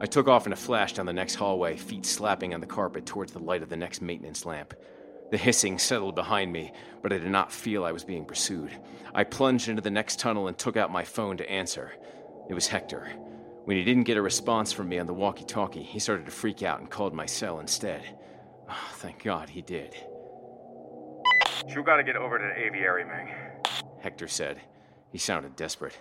I 0.03 0.05
took 0.05 0.27
off 0.27 0.45
in 0.45 0.51
a 0.51 0.57
flash 0.57 0.91
down 0.91 1.05
the 1.05 1.13
next 1.13 1.35
hallway, 1.35 1.77
feet 1.77 2.05
slapping 2.05 2.53
on 2.53 2.59
the 2.59 2.67
carpet 2.67 3.05
towards 3.05 3.31
the 3.31 3.39
light 3.39 3.63
of 3.63 3.69
the 3.69 3.77
next 3.77 4.01
maintenance 4.01 4.45
lamp. 4.45 4.73
The 5.31 5.37
hissing 5.37 5.79
settled 5.79 6.13
behind 6.13 6.51
me, 6.51 6.73
but 7.01 7.13
I 7.13 7.19
did 7.19 7.31
not 7.31 7.53
feel 7.53 7.85
I 7.85 7.93
was 7.93 8.03
being 8.03 8.25
pursued. 8.25 8.77
I 9.15 9.23
plunged 9.23 9.69
into 9.69 9.81
the 9.81 9.89
next 9.89 10.19
tunnel 10.19 10.49
and 10.49 10.57
took 10.57 10.75
out 10.75 10.91
my 10.91 11.05
phone 11.05 11.37
to 11.37 11.49
answer. 11.49 11.93
It 12.49 12.53
was 12.53 12.67
Hector. 12.67 13.13
When 13.63 13.77
he 13.77 13.85
didn't 13.85 14.03
get 14.03 14.17
a 14.17 14.21
response 14.21 14.73
from 14.73 14.89
me 14.89 14.99
on 14.99 15.07
the 15.07 15.13
walkie 15.13 15.45
talkie, 15.45 15.83
he 15.83 15.99
started 15.99 16.25
to 16.25 16.33
freak 16.33 16.63
out 16.63 16.81
and 16.81 16.89
called 16.89 17.13
my 17.13 17.25
cell 17.25 17.61
instead. 17.61 18.03
Oh, 18.69 18.89
thank 18.95 19.23
God 19.23 19.47
he 19.47 19.61
did. 19.61 19.95
You 21.69 21.81
gotta 21.81 22.03
get 22.03 22.17
over 22.17 22.37
to 22.37 22.43
the 22.43 22.61
aviary, 22.61 23.05
Meg. 23.05 23.33
Hector 24.01 24.27
said. 24.27 24.59
He 25.13 25.17
sounded 25.17 25.55
desperate. 25.55 25.97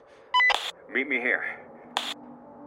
Meet 0.92 1.06
me 1.06 1.20
here. 1.20 1.44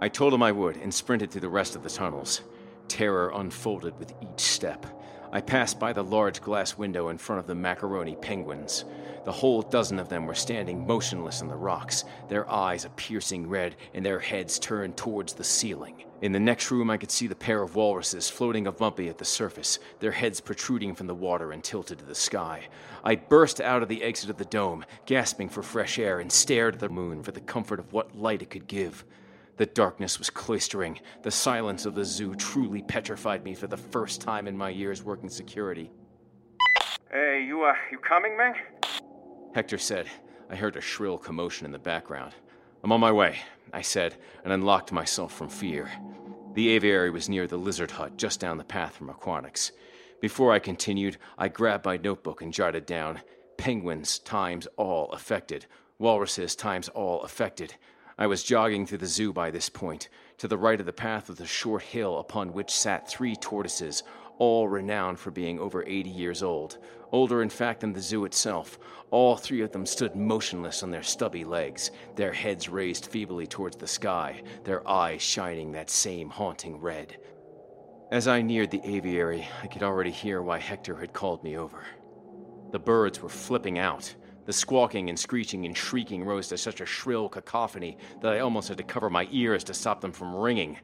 I 0.05 0.07
told 0.07 0.35
him 0.35 0.43
I 0.43 0.51
would 0.51 0.77
and 0.77 0.93
sprinted 0.93 1.31
through 1.31 1.41
the 1.41 1.49
rest 1.49 1.75
of 1.75 1.81
the 1.81 1.89
tunnels. 1.89 2.41
Terror 2.87 3.31
unfolded 3.33 3.97
with 3.97 4.13
each 4.21 4.39
step. 4.39 4.85
I 5.31 5.41
passed 5.41 5.79
by 5.79 5.93
the 5.93 6.03
large 6.03 6.43
glass 6.43 6.77
window 6.77 7.09
in 7.09 7.17
front 7.17 7.39
of 7.39 7.47
the 7.47 7.55
macaroni 7.55 8.15
penguins. 8.15 8.85
The 9.23 9.31
whole 9.31 9.63
dozen 9.63 9.97
of 9.97 10.07
them 10.07 10.27
were 10.27 10.35
standing 10.35 10.85
motionless 10.85 11.41
on 11.41 11.47
the 11.47 11.55
rocks, 11.55 12.03
their 12.29 12.47
eyes 12.47 12.85
a 12.85 12.89
piercing 12.89 13.49
red 13.49 13.77
and 13.95 14.05
their 14.05 14.19
heads 14.19 14.59
turned 14.59 14.95
towards 14.95 15.33
the 15.33 15.43
ceiling. 15.43 16.03
In 16.21 16.31
the 16.31 16.39
next 16.39 16.69
room, 16.69 16.91
I 16.91 16.97
could 16.97 17.09
see 17.09 17.25
the 17.25 17.33
pair 17.33 17.63
of 17.63 17.75
walruses 17.75 18.29
floating 18.29 18.67
a 18.67 18.71
bumpy 18.71 19.09
at 19.09 19.17
the 19.17 19.25
surface, 19.25 19.79
their 20.01 20.11
heads 20.11 20.39
protruding 20.39 20.93
from 20.93 21.07
the 21.07 21.15
water 21.15 21.51
and 21.51 21.63
tilted 21.63 21.97
to 21.97 22.05
the 22.05 22.13
sky. 22.13 22.67
I 23.03 23.15
burst 23.15 23.59
out 23.59 23.81
of 23.81 23.89
the 23.89 24.03
exit 24.03 24.29
of 24.29 24.37
the 24.37 24.45
dome, 24.45 24.85
gasping 25.07 25.49
for 25.49 25.63
fresh 25.63 25.97
air, 25.97 26.19
and 26.19 26.31
stared 26.31 26.75
at 26.75 26.79
the 26.79 26.89
moon 26.89 27.23
for 27.23 27.31
the 27.31 27.41
comfort 27.41 27.79
of 27.79 27.91
what 27.91 28.15
light 28.15 28.43
it 28.43 28.51
could 28.51 28.67
give. 28.67 29.03
The 29.57 29.65
darkness 29.65 30.19
was 30.19 30.29
cloistering. 30.29 30.99
The 31.23 31.31
silence 31.31 31.85
of 31.85 31.95
the 31.95 32.03
zoo 32.03 32.35
truly 32.35 32.81
petrified 32.81 33.43
me 33.43 33.53
for 33.53 33.67
the 33.67 33.77
first 33.77 34.19
time 34.21 34.47
in 34.47 34.57
my 34.57 34.69
years 34.69 35.03
working 35.03 35.29
security. 35.29 35.91
Hey, 37.09 37.45
you, 37.47 37.63
uh, 37.63 37.73
you 37.91 37.97
coming, 37.97 38.35
Meng? 38.37 38.55
Hector 39.53 39.77
said. 39.77 40.07
I 40.49 40.55
heard 40.55 40.75
a 40.75 40.81
shrill 40.81 41.17
commotion 41.17 41.65
in 41.65 41.71
the 41.71 41.79
background. 41.79 42.33
I'm 42.83 42.91
on 42.91 42.99
my 42.99 43.11
way, 43.11 43.37
I 43.73 43.81
said, 43.81 44.15
and 44.43 44.53
unlocked 44.53 44.91
myself 44.91 45.33
from 45.33 45.49
fear. 45.49 45.89
The 46.53 46.69
aviary 46.69 47.09
was 47.09 47.29
near 47.29 47.47
the 47.47 47.57
lizard 47.57 47.91
hut, 47.91 48.17
just 48.17 48.39
down 48.39 48.57
the 48.57 48.63
path 48.63 48.95
from 48.95 49.09
aquatics. 49.09 49.71
Before 50.21 50.51
I 50.51 50.59
continued, 50.59 51.17
I 51.37 51.47
grabbed 51.47 51.85
my 51.85 51.97
notebook 51.97 52.41
and 52.41 52.53
jotted 52.53 52.85
down 52.85 53.21
penguins 53.57 54.19
times 54.19 54.67
all 54.77 55.11
affected, 55.11 55.65
walruses 55.97 56.55
times 56.55 56.89
all 56.89 57.21
affected, 57.21 57.75
I 58.17 58.27
was 58.27 58.43
jogging 58.43 58.85
through 58.85 58.99
the 58.99 59.07
zoo 59.07 59.33
by 59.33 59.51
this 59.51 59.67
point. 59.69 60.07
To 60.37 60.47
the 60.47 60.57
right 60.57 60.79
of 60.79 60.85
the 60.85 60.93
path 60.93 61.27
was 61.27 61.41
a 61.41 61.45
short 61.45 61.83
hill 61.83 62.17
upon 62.19 62.53
which 62.53 62.71
sat 62.71 63.09
three 63.09 63.35
tortoises, 63.35 64.03
all 64.37 64.69
renowned 64.69 65.19
for 65.19 65.31
being 65.31 65.59
over 65.59 65.83
80 65.85 66.09
years 66.09 66.41
old, 66.41 66.77
older 67.11 67.41
in 67.41 67.49
fact 67.49 67.81
than 67.81 67.91
the 67.91 68.01
zoo 68.01 68.23
itself. 68.23 68.79
All 69.11 69.35
three 69.35 69.61
of 69.61 69.71
them 69.73 69.85
stood 69.85 70.15
motionless 70.15 70.81
on 70.81 70.91
their 70.91 71.03
stubby 71.03 71.43
legs, 71.43 71.91
their 72.15 72.31
heads 72.31 72.69
raised 72.69 73.07
feebly 73.07 73.47
towards 73.47 73.75
the 73.75 73.87
sky, 73.87 74.41
their 74.63 74.87
eyes 74.87 75.21
shining 75.21 75.73
that 75.73 75.89
same 75.89 76.29
haunting 76.29 76.77
red. 76.77 77.17
As 78.11 78.29
I 78.29 78.41
neared 78.41 78.71
the 78.71 78.85
aviary, 78.85 79.45
I 79.61 79.67
could 79.67 79.83
already 79.83 80.11
hear 80.11 80.41
why 80.41 80.59
Hector 80.59 80.95
had 80.95 81.11
called 81.11 81.43
me 81.43 81.57
over. 81.57 81.83
The 82.71 82.79
birds 82.79 83.21
were 83.21 83.29
flipping 83.29 83.77
out. 83.77 84.15
The 84.45 84.53
squawking 84.53 85.09
and 85.09 85.17
screeching 85.17 85.65
and 85.65 85.75
shrieking 85.75 86.23
rose 86.23 86.47
to 86.49 86.57
such 86.57 86.79
a 86.79 86.85
shrill 86.85 87.29
cacophony 87.29 87.97
that 88.21 88.33
I 88.33 88.39
almost 88.39 88.67
had 88.67 88.77
to 88.77 88.83
cover 88.83 89.09
my 89.09 89.27
ears 89.31 89.63
to 89.65 89.73
stop 89.73 90.01
them 90.01 90.11
from 90.11 90.35
ringing. 90.35 90.77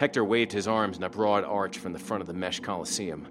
Hector 0.00 0.24
waved 0.24 0.52
his 0.52 0.66
arms 0.66 0.96
in 0.96 1.02
a 1.02 1.10
broad 1.10 1.44
arch 1.44 1.78
from 1.78 1.92
the 1.92 1.98
front 1.98 2.22
of 2.22 2.26
the 2.26 2.34
mesh 2.34 2.60
coliseum. 2.60 3.28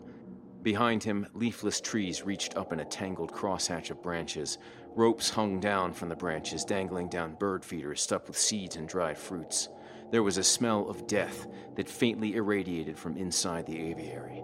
Behind 0.62 1.04
him, 1.04 1.28
leafless 1.34 1.82
trees 1.82 2.24
reached 2.24 2.58
up 2.58 2.74
in 2.74 2.80
a 2.80 2.86
tangled 2.86 3.32
crosshatch 3.32 3.92
of 3.92 4.02
branches. 4.02 4.58
Ropes 4.96 5.30
hung 5.30 5.60
down 5.60 5.94
from 5.94 6.10
the 6.10 6.16
branches, 6.16 6.64
dangling 6.64 7.10
down 7.10 7.36
bird 7.36 7.66
feeders 7.66 8.02
stuffed 8.02 8.28
with 8.28 8.38
seeds 8.38 8.76
and 8.76 8.88
dried 8.88 9.18
fruits. 9.18 9.70
There 10.12 10.24
was 10.24 10.38
a 10.38 10.44
smell 10.44 10.88
of 10.88 11.08
death 11.08 11.48
that 11.76 11.90
faintly 11.90 12.36
irradiated 12.36 12.98
from 12.98 13.18
inside 13.18 13.66
the 13.66 13.80
aviary. 13.80 14.44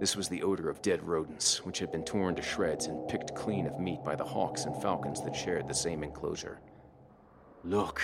This 0.00 0.16
was 0.16 0.28
the 0.28 0.42
odor 0.42 0.68
of 0.68 0.82
dead 0.82 1.02
rodents, 1.02 1.64
which 1.64 1.78
had 1.78 1.92
been 1.92 2.04
torn 2.04 2.34
to 2.34 2.42
shreds 2.42 2.86
and 2.86 3.08
picked 3.08 3.34
clean 3.34 3.66
of 3.66 3.78
meat 3.78 4.02
by 4.04 4.16
the 4.16 4.24
hawks 4.24 4.64
and 4.64 4.80
falcons 4.82 5.22
that 5.22 5.36
shared 5.36 5.68
the 5.68 5.74
same 5.74 6.02
enclosure. 6.02 6.60
Look! 7.62 8.02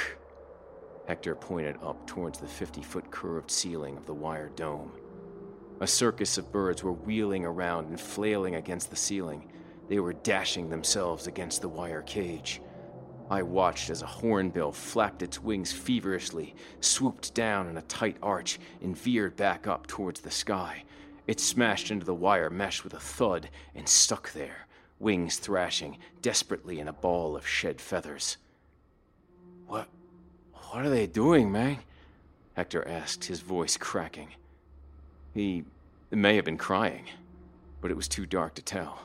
Hector 1.09 1.35
pointed 1.35 1.77
up 1.83 2.07
towards 2.07 2.39
the 2.39 2.47
50 2.47 2.83
foot 2.83 3.11
curved 3.11 3.51
ceiling 3.51 3.97
of 3.97 4.07
the 4.07 4.15
wire 4.15 4.51
dome. 4.51 4.93
A 5.81 5.87
circus 5.87 6.39
of 6.39 6.53
birds 6.53 6.85
were 6.85 6.93
wheeling 6.93 7.45
around 7.45 7.89
and 7.89 8.01
flailing 8.01 8.55
against 8.55 8.91
the 8.91 8.97
ceiling. 8.97 9.51
They 9.89 9.99
were 9.99 10.13
dashing 10.13 10.71
themselves 10.71 11.27
against 11.27 11.63
the 11.63 11.69
wire 11.69 12.03
cage. 12.03 12.63
I 13.31 13.43
watched 13.43 13.91
as 13.91 14.03
a 14.03 14.07
hornbill 14.07 14.73
flapped 14.73 15.23
its 15.23 15.43
wings 15.43 15.73
feverishly, 15.73 16.55
swooped 16.81 17.35
down 17.35 17.69
in 17.69 17.77
a 17.77 17.83
tight 17.83 18.17
arch, 18.23 18.61
and 18.83 18.97
veered 18.97 19.37
back 19.37 19.67
up 19.67 19.87
towards 19.87 20.21
the 20.21 20.31
sky. 20.31 20.85
It 21.31 21.39
smashed 21.39 21.93
into 21.93 22.05
the 22.05 22.13
wire 22.13 22.51
mesh 22.51 22.83
with 22.83 22.93
a 22.93 22.99
thud 22.99 23.51
and 23.73 23.89
stuck 23.89 24.33
there, 24.33 24.67
wings 24.99 25.37
thrashing 25.37 25.99
desperately 26.23 26.81
in 26.81 26.89
a 26.89 26.93
ball 26.93 27.37
of 27.37 27.47
shed 27.47 27.81
feathers. 27.81 28.37
What 29.69 29.87
what 30.71 30.85
are 30.85 30.91
they 30.91 31.07
doing, 31.07 31.53
man? 31.53 31.79
Hector 32.55 32.85
asked, 32.85 33.27
his 33.27 33.43
voice 33.43 33.77
cracking. 33.77 34.31
He 35.33 35.63
may 36.11 36.35
have 36.35 36.45
been 36.45 36.59
crying, 36.59 37.05
but 37.81 37.93
it 37.93 37.97
was 37.97 38.09
too 38.09 38.27
dark 38.27 38.57
to 38.57 38.63
tell. 38.63 38.99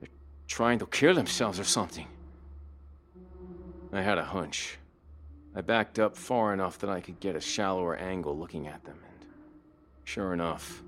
They're 0.00 0.10
trying 0.48 0.80
to 0.80 0.86
kill 0.86 1.14
themselves 1.14 1.60
or 1.60 1.64
something. 1.64 2.08
I 3.92 4.02
had 4.02 4.18
a 4.18 4.24
hunch. 4.24 4.78
I 5.54 5.60
backed 5.60 6.00
up 6.00 6.16
far 6.16 6.52
enough 6.52 6.76
that 6.80 6.90
I 6.90 7.00
could 7.00 7.20
get 7.20 7.36
a 7.36 7.40
shallower 7.40 7.94
angle 7.94 8.36
looking 8.36 8.66
at 8.66 8.82
them, 8.82 8.98
and 9.08 9.28
sure 10.02 10.32
enough, 10.32 10.82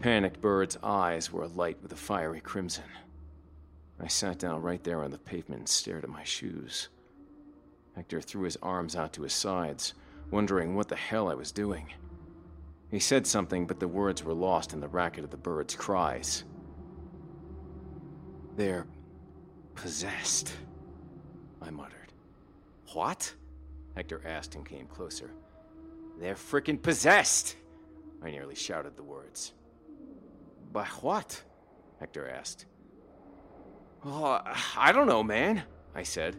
panicked 0.00 0.40
bird's 0.40 0.78
eyes 0.82 1.30
were 1.30 1.44
alight 1.44 1.76
with 1.82 1.92
a 1.92 1.96
fiery 1.96 2.40
crimson. 2.40 2.84
I 4.00 4.08
sat 4.08 4.38
down 4.38 4.62
right 4.62 4.82
there 4.82 5.04
on 5.04 5.10
the 5.10 5.18
pavement 5.18 5.60
and 5.60 5.68
stared 5.68 6.04
at 6.04 6.10
my 6.10 6.24
shoes. 6.24 6.88
Hector 7.94 8.22
threw 8.22 8.44
his 8.44 8.56
arms 8.62 8.96
out 8.96 9.12
to 9.12 9.22
his 9.22 9.34
sides, 9.34 9.92
wondering 10.30 10.74
what 10.74 10.88
the 10.88 10.96
hell 10.96 11.28
I 11.28 11.34
was 11.34 11.52
doing. 11.52 11.86
He 12.90 12.98
said 12.98 13.26
something, 13.26 13.66
but 13.66 13.78
the 13.78 13.86
words 13.86 14.24
were 14.24 14.32
lost 14.32 14.72
in 14.72 14.80
the 14.80 14.88
racket 14.88 15.22
of 15.22 15.30
the 15.30 15.36
bird's 15.36 15.76
cries. 15.76 16.44
They're 18.56 18.86
possessed. 19.74 20.52
I 21.60 21.70
muttered. 21.70 22.12
What? 22.94 23.32
Hector 23.94 24.22
asked 24.26 24.54
and 24.54 24.66
came 24.66 24.86
closer. 24.86 25.30
They're 26.18 26.34
frickin' 26.34 26.82
possessed! 26.82 27.56
I 28.22 28.30
nearly 28.30 28.54
shouted 28.54 28.96
the 28.96 29.02
words. 29.02 29.52
By 30.72 30.84
what? 31.00 31.42
Hector 31.98 32.28
asked. 32.28 32.66
Oh, 34.04 34.40
I 34.76 34.92
don't 34.92 35.06
know, 35.06 35.22
man, 35.22 35.62
I 35.94 36.02
said. 36.02 36.36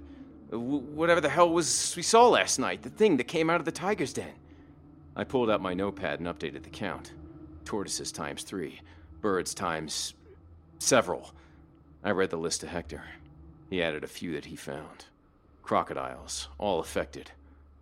W- 0.49 0.79
whatever 0.79 1.21
the 1.21 1.29
hell 1.29 1.49
was 1.49 1.93
we 1.95 2.01
saw 2.01 2.27
last 2.27 2.57
night, 2.57 2.81
the 2.81 2.89
thing 2.89 3.17
that 3.17 3.25
came 3.25 3.49
out 3.49 3.59
of 3.59 3.65
the 3.65 3.71
tiger's 3.71 4.13
den. 4.13 4.33
I 5.15 5.23
pulled 5.23 5.49
out 5.49 5.61
my 5.61 5.73
notepad 5.73 6.19
and 6.19 6.27
updated 6.27 6.63
the 6.63 6.69
count. 6.69 7.13
Tortoises 7.65 8.11
times 8.11 8.43
three, 8.43 8.81
birds 9.19 9.53
times 9.53 10.15
several. 10.79 11.31
I 12.03 12.11
read 12.11 12.31
the 12.31 12.37
list 12.37 12.61
to 12.61 12.67
Hector. 12.67 13.03
He 13.69 13.83
added 13.83 14.03
a 14.03 14.07
few 14.07 14.33
that 14.33 14.45
he 14.45 14.55
found. 14.55 15.05
Crocodiles, 15.61 16.49
all 16.57 16.79
affected. 16.79 17.31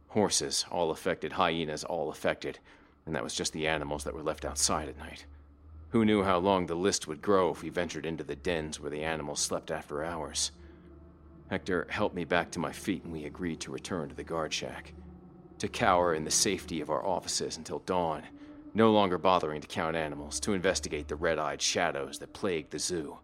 Horses, 0.09 0.65
all 0.69 0.91
affected. 0.91 1.31
Hyenas, 1.31 1.83
all 1.83 2.09
affected. 2.09 2.59
And 3.05 3.15
that 3.15 3.23
was 3.23 3.33
just 3.33 3.53
the 3.53 3.67
animals 3.67 4.03
that 4.03 4.13
were 4.13 4.23
left 4.23 4.43
outside 4.43 4.89
at 4.89 4.97
night. 4.97 5.25
Who 5.89 6.05
knew 6.05 6.23
how 6.23 6.37
long 6.37 6.67
the 6.67 6.75
list 6.75 7.07
would 7.07 7.21
grow 7.21 7.49
if 7.49 7.63
we 7.63 7.69
ventured 7.69 8.05
into 8.05 8.23
the 8.23 8.35
dens 8.35 8.79
where 8.79 8.91
the 8.91 9.03
animals 9.03 9.39
slept 9.39 9.71
after 9.71 10.03
hours? 10.03 10.51
Hector 11.49 11.87
helped 11.89 12.15
me 12.15 12.25
back 12.25 12.51
to 12.51 12.59
my 12.59 12.71
feet 12.71 13.03
and 13.03 13.11
we 13.11 13.25
agreed 13.25 13.59
to 13.61 13.71
return 13.71 14.07
to 14.09 14.15
the 14.15 14.23
guard 14.23 14.53
shack. 14.53 14.93
To 15.57 15.67
cower 15.67 16.13
in 16.13 16.25
the 16.25 16.31
safety 16.31 16.79
of 16.79 16.91
our 16.91 17.03
offices 17.03 17.57
until 17.57 17.79
dawn, 17.79 18.21
no 18.75 18.91
longer 18.91 19.17
bothering 19.17 19.61
to 19.61 19.67
count 19.67 19.95
animals, 19.95 20.39
to 20.41 20.53
investigate 20.53 21.07
the 21.07 21.15
red 21.15 21.39
eyed 21.39 21.61
shadows 21.61 22.19
that 22.19 22.33
plagued 22.33 22.69
the 22.69 22.77
zoo. 22.77 23.17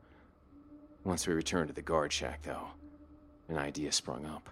Once 1.04 1.28
we 1.28 1.36
returned 1.36 1.68
to 1.68 1.74
the 1.74 1.84
guard 1.84 2.12
shack, 2.12 2.42
though, 2.42 2.70
an 3.48 3.60
idea 3.60 3.92
sprung 3.92 4.26
up. 4.26 4.50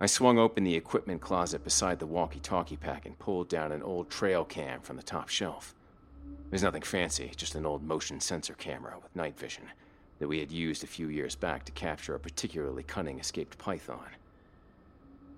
I 0.00 0.06
swung 0.06 0.38
open 0.38 0.64
the 0.64 0.74
equipment 0.74 1.20
closet 1.20 1.64
beside 1.64 1.98
the 1.98 2.06
walkie 2.06 2.40
talkie 2.40 2.78
pack 2.78 3.04
and 3.04 3.18
pulled 3.18 3.50
down 3.50 3.72
an 3.72 3.82
old 3.82 4.08
trail 4.08 4.44
cam 4.44 4.80
from 4.80 4.96
the 4.96 5.02
top 5.02 5.28
shelf. 5.28 5.74
There's 6.50 6.62
nothing 6.62 6.82
fancy, 6.82 7.30
just 7.36 7.54
an 7.54 7.66
old 7.66 7.82
motion 7.82 8.20
sensor 8.20 8.54
camera 8.54 8.96
with 9.02 9.14
night 9.14 9.38
vision 9.38 9.64
that 10.18 10.28
we 10.28 10.40
had 10.40 10.50
used 10.50 10.82
a 10.82 10.86
few 10.86 11.08
years 11.08 11.36
back 11.36 11.64
to 11.64 11.72
capture 11.72 12.14
a 12.14 12.20
particularly 12.20 12.82
cunning 12.82 13.20
escaped 13.20 13.58
python. 13.58 14.08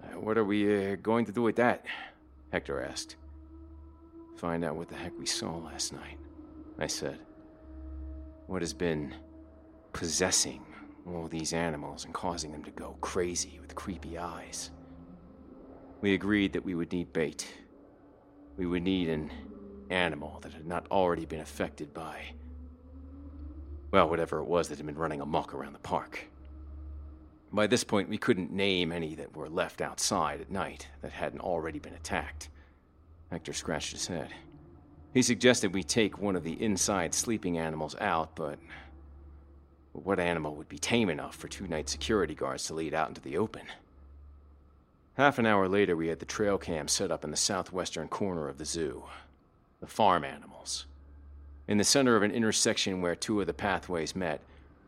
Uh, 0.02 0.18
what 0.18 0.38
are 0.38 0.44
we 0.44 0.92
uh, 0.92 0.96
going 1.02 1.24
to 1.26 1.32
do 1.32 1.42
with 1.42 1.56
that? 1.56 1.84
Hector 2.52 2.82
asked. 2.82 3.16
Find 4.36 4.64
out 4.64 4.76
what 4.76 4.88
the 4.88 4.94
heck 4.94 5.12
we 5.18 5.26
saw 5.26 5.56
last 5.58 5.92
night, 5.92 6.16
I 6.78 6.86
said. 6.86 7.18
What 8.46 8.62
has 8.62 8.72
been 8.72 9.14
possessing 9.92 10.64
all 11.06 11.28
these 11.28 11.52
animals 11.52 12.04
and 12.04 12.14
causing 12.14 12.52
them 12.52 12.64
to 12.64 12.70
go 12.70 12.96
crazy 13.00 13.58
with 13.60 13.74
creepy 13.74 14.16
eyes? 14.16 14.70
We 16.00 16.14
agreed 16.14 16.54
that 16.54 16.64
we 16.64 16.74
would 16.74 16.92
need 16.92 17.12
bait. 17.12 17.52
We 18.56 18.66
would 18.66 18.82
need 18.82 19.08
an 19.08 19.30
animal 19.90 20.38
that 20.42 20.52
had 20.52 20.66
not 20.66 20.86
already 20.90 21.26
been 21.26 21.40
affected 21.40 21.92
by 21.92 22.32
well, 23.90 24.08
whatever 24.08 24.38
it 24.38 24.44
was 24.44 24.68
that 24.68 24.78
had 24.78 24.86
been 24.86 24.94
running 24.94 25.20
amok 25.20 25.52
around 25.52 25.72
the 25.72 25.80
park. 25.80 26.26
By 27.52 27.66
this 27.66 27.82
point, 27.82 28.08
we 28.08 28.18
couldn't 28.18 28.52
name 28.52 28.92
any 28.92 29.16
that 29.16 29.36
were 29.36 29.48
left 29.48 29.80
outside 29.80 30.40
at 30.40 30.50
night 30.50 30.86
that 31.02 31.10
hadn't 31.10 31.40
already 31.40 31.80
been 31.80 31.94
attacked. 31.94 32.48
Hector 33.30 33.52
scratched 33.52 33.92
his 33.92 34.06
head. 34.06 34.28
He 35.12 35.22
suggested 35.22 35.74
we 35.74 35.82
take 35.82 36.18
one 36.18 36.36
of 36.36 36.44
the 36.44 36.62
inside 36.62 37.14
sleeping 37.14 37.58
animals 37.58 37.96
out, 38.00 38.36
but 38.36 38.60
what 39.92 40.20
animal 40.20 40.54
would 40.54 40.68
be 40.68 40.78
tame 40.78 41.10
enough 41.10 41.34
for 41.34 41.48
two 41.48 41.66
night 41.66 41.88
security 41.88 42.34
guards 42.34 42.64
to 42.66 42.74
lead 42.74 42.94
out 42.94 43.08
into 43.08 43.20
the 43.20 43.36
open? 43.36 43.62
Half 45.14 45.40
an 45.40 45.46
hour 45.46 45.68
later, 45.68 45.96
we 45.96 46.06
had 46.06 46.20
the 46.20 46.26
trail 46.26 46.58
cam 46.58 46.86
set 46.86 47.10
up 47.10 47.24
in 47.24 47.32
the 47.32 47.36
southwestern 47.36 48.06
corner 48.06 48.48
of 48.48 48.58
the 48.58 48.64
zoo. 48.64 49.02
The 49.80 49.86
farm 49.86 50.24
animals. 50.24 50.86
In 51.66 51.78
the 51.78 51.84
center 51.84 52.16
of 52.16 52.22
an 52.22 52.32
intersection 52.32 53.00
where 53.00 53.14
two 53.14 53.40
of 53.40 53.46
the 53.46 53.54
pathways 53.54 54.14
met, 54.14 54.40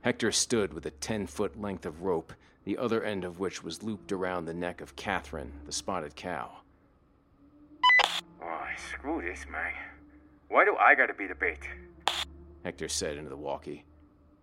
Hector 0.03 0.33
stood 0.33 0.73
with 0.73 0.85
a 0.85 0.91
10 0.91 1.27
foot 1.27 1.61
length 1.61 1.87
of 1.87 2.03
rope, 2.03 2.33
the 2.65 2.77
other 2.77 3.03
end 3.03 3.25
of 3.25 3.39
which 3.39 3.63
was 3.63 3.83
looped 3.83 4.13
around 4.13 4.45
the 4.45 4.55
neck 4.55 4.81
of 4.81 4.97
Catherine, 4.97 5.53
the 5.65 5.73
spotted 5.73 6.15
cow. 6.17 6.51
Oh, 8.43 8.65
screw 8.91 9.23
this, 9.23 9.47
man. 9.51 9.73
Why 10.49 10.65
do 10.65 10.77
I 10.77 10.95
gotta 10.95 11.15
be 11.15 11.27
the 11.27 11.35
bait? 11.35 11.61
Hector 12.65 12.89
said 12.89 13.17
into 13.17 13.31
the 13.31 13.37
walkie. 13.37 13.85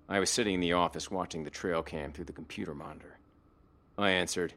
I 0.08 0.20
was 0.20 0.30
sitting 0.30 0.56
in 0.56 0.60
the 0.60 0.74
office 0.74 1.12
watching 1.12 1.44
the 1.44 1.50
trail 1.50 1.84
cam 1.84 2.12
through 2.12 2.26
the 2.26 2.34
computer 2.34 2.74
monitor. 2.74 3.20
I 3.98 4.12
answered, 4.12 4.54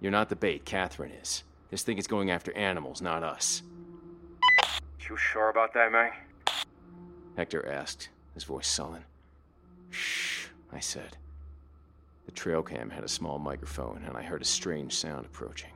You're 0.00 0.12
not 0.12 0.28
the 0.28 0.36
bait, 0.36 0.64
Catherine 0.64 1.12
is. 1.12 1.44
This 1.70 1.82
thing 1.82 1.96
is 1.96 2.06
going 2.06 2.30
after 2.30 2.52
animals, 2.56 3.00
not 3.00 3.22
us. 3.22 3.62
You 5.08 5.16
sure 5.16 5.50
about 5.50 5.74
that, 5.74 5.92
man? 5.92 6.12
Hector 7.36 7.66
asked, 7.68 8.08
his 8.32 8.44
voice 8.44 8.66
sullen. 8.66 9.04
Shh, 9.90 10.46
I 10.72 10.80
said. 10.80 11.16
The 12.24 12.32
trail 12.32 12.62
cam 12.62 12.88
had 12.88 13.04
a 13.04 13.08
small 13.08 13.38
microphone, 13.38 14.02
and 14.06 14.16
I 14.16 14.22
heard 14.22 14.40
a 14.40 14.46
strange 14.46 14.94
sound 14.94 15.26
approaching. 15.26 15.70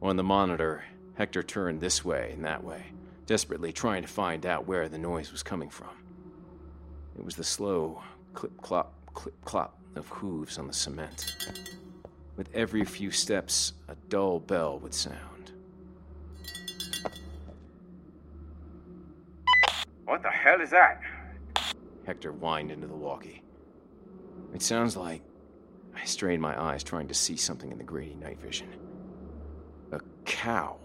On 0.00 0.16
the 0.16 0.22
monitor, 0.22 0.84
Hector 1.14 1.42
turned 1.42 1.80
this 1.80 2.04
way 2.04 2.30
and 2.32 2.44
that 2.44 2.64
way, 2.64 2.84
desperately 3.26 3.72
trying 3.72 4.02
to 4.02 4.08
find 4.08 4.46
out 4.46 4.66
where 4.66 4.88
the 4.88 4.98
noise 4.98 5.30
was 5.30 5.42
coming 5.42 5.68
from. 5.68 5.90
It 7.18 7.24
was 7.24 7.36
the 7.36 7.44
slow 7.44 8.02
clip 8.32 8.56
clop, 8.62 8.94
clip 9.12 9.34
clop 9.44 9.76
of 9.96 10.08
hooves 10.08 10.58
on 10.58 10.66
the 10.66 10.72
cement. 10.72 11.36
With 12.36 12.48
every 12.54 12.84
few 12.84 13.10
steps, 13.10 13.74
a 13.88 13.94
dull 14.08 14.40
bell 14.40 14.78
would 14.78 14.94
sound. 14.94 15.33
What 20.04 20.22
the 20.22 20.30
hell 20.30 20.60
is 20.60 20.70
that? 20.70 21.00
Hector 22.06 22.32
whined 22.32 22.70
into 22.70 22.86
the 22.86 22.94
walkie. 22.94 23.42
It 24.54 24.62
sounds 24.62 24.96
like. 24.96 25.22
I 25.96 26.04
strained 26.04 26.42
my 26.42 26.60
eyes 26.60 26.82
trying 26.82 27.08
to 27.08 27.14
see 27.14 27.36
something 27.36 27.70
in 27.70 27.78
the 27.78 27.84
grainy 27.84 28.16
night 28.16 28.40
vision. 28.40 28.68
A 29.92 30.00
cow. 30.24 30.76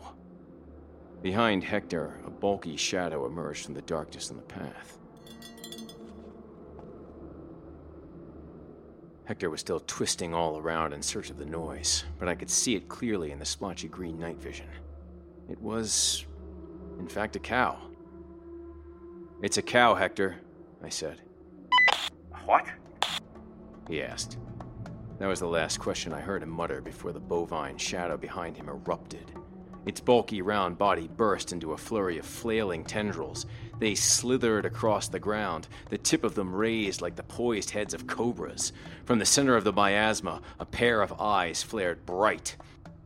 Behind 1.21 1.63
Hector, 1.63 2.21
a 2.25 2.29
bulky 2.29 2.77
shadow 2.77 3.25
emerged 3.25 3.65
from 3.65 3.73
the 3.73 3.81
darkness 3.81 4.29
in 4.29 4.37
the 4.37 4.43
path. 4.43 4.97
Hector 9.25 9.49
was 9.49 9.59
still 9.59 9.81
twisting 9.85 10.33
all 10.33 10.57
around 10.57 10.93
in 10.93 11.01
search 11.01 11.29
of 11.29 11.37
the 11.37 11.45
noise, 11.45 12.05
but 12.17 12.27
I 12.27 12.35
could 12.35 12.49
see 12.49 12.75
it 12.75 12.87
clearly 12.87 13.31
in 13.31 13.39
the 13.39 13.45
splotchy 13.45 13.87
green 13.87 14.17
night 14.17 14.37
vision. 14.37 14.67
It 15.49 15.59
was, 15.61 16.25
in 16.97 17.07
fact, 17.07 17.35
a 17.35 17.39
cow. 17.39 17.79
It's 19.41 19.57
a 19.57 19.61
cow, 19.61 19.95
Hector, 19.95 20.35
I 20.83 20.89
said. 20.89 21.21
What? 22.43 22.65
He 23.87 24.03
asked. 24.03 24.37
That 25.17 25.27
was 25.27 25.39
the 25.39 25.47
last 25.47 25.79
question 25.79 26.11
I 26.11 26.19
heard 26.19 26.43
him 26.43 26.49
mutter 26.49 26.81
before 26.81 27.13
the 27.13 27.21
bovine 27.21 27.77
shadow 27.77 28.17
behind 28.17 28.57
him 28.57 28.67
erupted. 28.67 29.31
Its 29.85 30.01
bulky 30.01 30.41
round 30.41 30.77
body 30.77 31.07
burst 31.07 31.53
into 31.53 31.71
a 31.71 31.77
flurry 31.77 32.17
of 32.17 32.25
flailing 32.25 32.83
tendrils. 32.83 33.45
They 33.79 33.95
slithered 33.95 34.65
across 34.65 35.07
the 35.07 35.19
ground, 35.19 35.69
the 35.89 35.97
tip 35.97 36.25
of 36.25 36.35
them 36.35 36.53
raised 36.53 37.01
like 37.01 37.15
the 37.15 37.23
poised 37.23 37.69
heads 37.69 37.93
of 37.93 38.07
cobras. 38.07 38.73
From 39.05 39.19
the 39.19 39.25
center 39.25 39.55
of 39.55 39.63
the 39.63 39.71
miasma, 39.71 40.41
a 40.59 40.65
pair 40.65 41.01
of 41.01 41.13
eyes 41.19 41.63
flared 41.63 42.05
bright. 42.05 42.57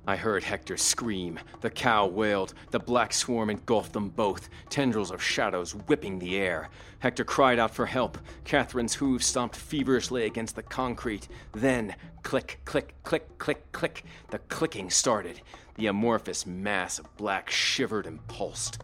I 0.06 0.18
heard 0.18 0.44
Hector 0.44 0.76
scream. 0.76 1.40
The 1.62 1.70
cow 1.70 2.08
wailed. 2.08 2.54
The 2.72 2.80
black 2.80 3.14
swarm 3.14 3.50
engulfed 3.50 3.94
them 3.94 4.10
both, 4.10 4.50
tendrils 4.70 5.12
of 5.12 5.24
shadows 5.24 5.74
whipping 5.74 6.20
the 6.20 6.36
air. 6.36 6.70
Hector 7.00 7.24
cried 7.24 7.58
out 7.58 7.74
for 7.74 7.86
help. 7.86 8.18
Catherine's 8.44 8.96
hooves 8.96 9.26
stomped 9.26 9.56
feverishly 9.56 10.26
against 10.26 10.56
the 10.58 10.64
concrete. 10.64 11.30
Then, 11.54 11.96
click, 12.22 12.60
click, 12.66 12.94
click, 13.04 13.38
click, 13.38 13.72
click, 13.72 14.04
the 14.30 14.40
clicking 14.40 14.90
started. 14.90 15.40
The 15.76 15.88
amorphous 15.88 16.46
mass 16.46 17.00
of 17.00 17.16
black 17.16 17.50
shivered 17.50 18.06
and 18.06 18.26
pulsed. 18.28 18.80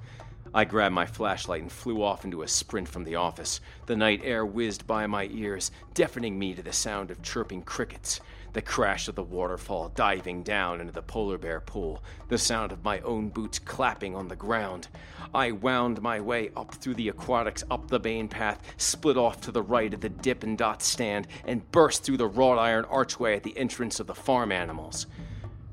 I 0.54 0.66
grabbed 0.66 0.96
my 0.96 1.06
flashlight 1.06 1.62
and 1.62 1.72
flew 1.72 2.02
off 2.02 2.26
into 2.26 2.42
a 2.42 2.48
sprint 2.48 2.88
from 2.88 3.04
the 3.04 3.16
office. 3.16 3.62
The 3.86 3.96
night 3.96 4.22
air 4.24 4.46
whizzed 4.46 4.88
by 4.88 5.06
my 5.06 5.26
ears, 5.32 5.70
deafening 5.94 6.40
me 6.40 6.56
to 6.56 6.64
the 6.64 6.74
sound 6.74 7.12
of 7.12 7.22
chirping 7.22 7.62
crickets, 7.62 8.20
the 8.54 8.62
crash 8.62 9.08
of 9.08 9.16
the 9.16 9.24
waterfall 9.24 9.90
diving 9.90 10.44
down 10.44 10.82
into 10.82 10.92
the 10.92 11.02
polar 11.02 11.38
bear 11.38 11.60
pool, 11.60 12.04
the 12.28 12.38
sound 12.38 12.72
of 12.72 12.84
my 12.84 13.00
own 13.02 13.30
boots 13.30 13.60
clapping 13.60 14.16
on 14.16 14.28
the 14.28 14.36
ground. 14.36 14.88
I 15.34 15.52
wound 15.52 16.02
my 16.02 16.20
way 16.20 16.52
up 16.56 16.74
through 16.76 16.96
the 16.96 17.10
aquatics, 17.10 17.64
up 17.70 17.88
the 17.88 18.00
main 18.00 18.28
path, 18.28 18.62
split 18.78 19.18
off 19.18 19.42
to 19.42 19.52
the 19.52 19.62
right 19.62 19.94
at 19.94 20.02
the 20.02 20.10
dip 20.10 20.44
and 20.44 20.58
dot 20.58 20.82
stand, 20.82 21.28
and 21.46 21.70
burst 21.72 22.04
through 22.04 22.18
the 22.18 22.28
wrought 22.28 22.58
iron 22.58 22.86
archway 22.86 23.36
at 23.36 23.44
the 23.44 23.58
entrance 23.58 24.00
of 24.00 24.08
the 24.08 24.16
farm 24.16 24.52
animals. 24.52 25.06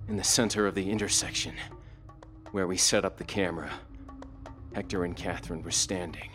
In 0.08 0.16
the 0.16 0.24
center 0.24 0.66
of 0.66 0.74
the 0.74 0.90
intersection, 0.90 1.54
where 2.52 2.66
we 2.66 2.76
set 2.76 3.04
up 3.04 3.16
the 3.16 3.24
camera, 3.24 3.70
Hector 4.74 5.04
and 5.04 5.16
Catherine 5.16 5.62
were 5.62 5.70
standing, 5.70 6.30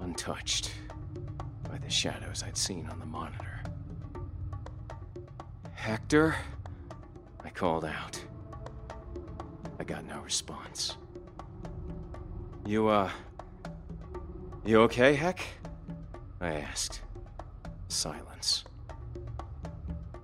untouched 0.00 0.72
by 1.68 1.78
the 1.78 1.90
shadows 1.90 2.42
I'd 2.42 2.56
seen 2.56 2.88
on 2.88 2.98
the 2.98 3.06
monitor. 3.06 3.49
Hector? 5.80 6.36
I 7.42 7.48
called 7.48 7.86
out. 7.86 8.22
I 9.78 9.84
got 9.84 10.04
no 10.04 10.20
response. 10.20 10.98
You, 12.66 12.88
uh. 12.88 13.10
You 14.66 14.82
okay, 14.82 15.14
Heck? 15.14 15.40
I 16.38 16.52
asked. 16.52 17.00
Silence. 17.88 18.64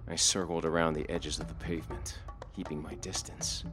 I 0.06 0.14
circled 0.14 0.66
around 0.66 0.92
the 0.92 1.08
edges 1.08 1.38
of 1.38 1.48
the 1.48 1.54
pavement, 1.54 2.18
keeping 2.54 2.82
my 2.82 2.94
distance. 2.96 3.64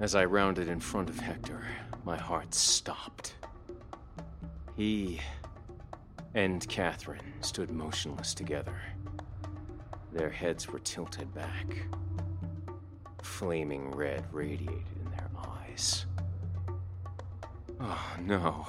As 0.00 0.16
I 0.16 0.24
rounded 0.24 0.66
in 0.66 0.80
front 0.80 1.10
of 1.10 1.20
Hector, 1.20 1.64
my 2.04 2.16
heart 2.16 2.52
stopped. 2.52 3.36
He 4.76 5.20
and 6.34 6.68
Catherine 6.68 7.34
stood 7.40 7.70
motionless 7.70 8.34
together. 8.34 8.74
Their 10.14 10.30
heads 10.30 10.68
were 10.68 10.78
tilted 10.78 11.34
back. 11.34 11.66
Flaming 13.20 13.90
red 13.90 14.24
radiated 14.32 14.86
in 15.04 15.10
their 15.10 15.28
eyes. 15.36 16.06
Oh, 17.80 18.16
no. 18.20 18.68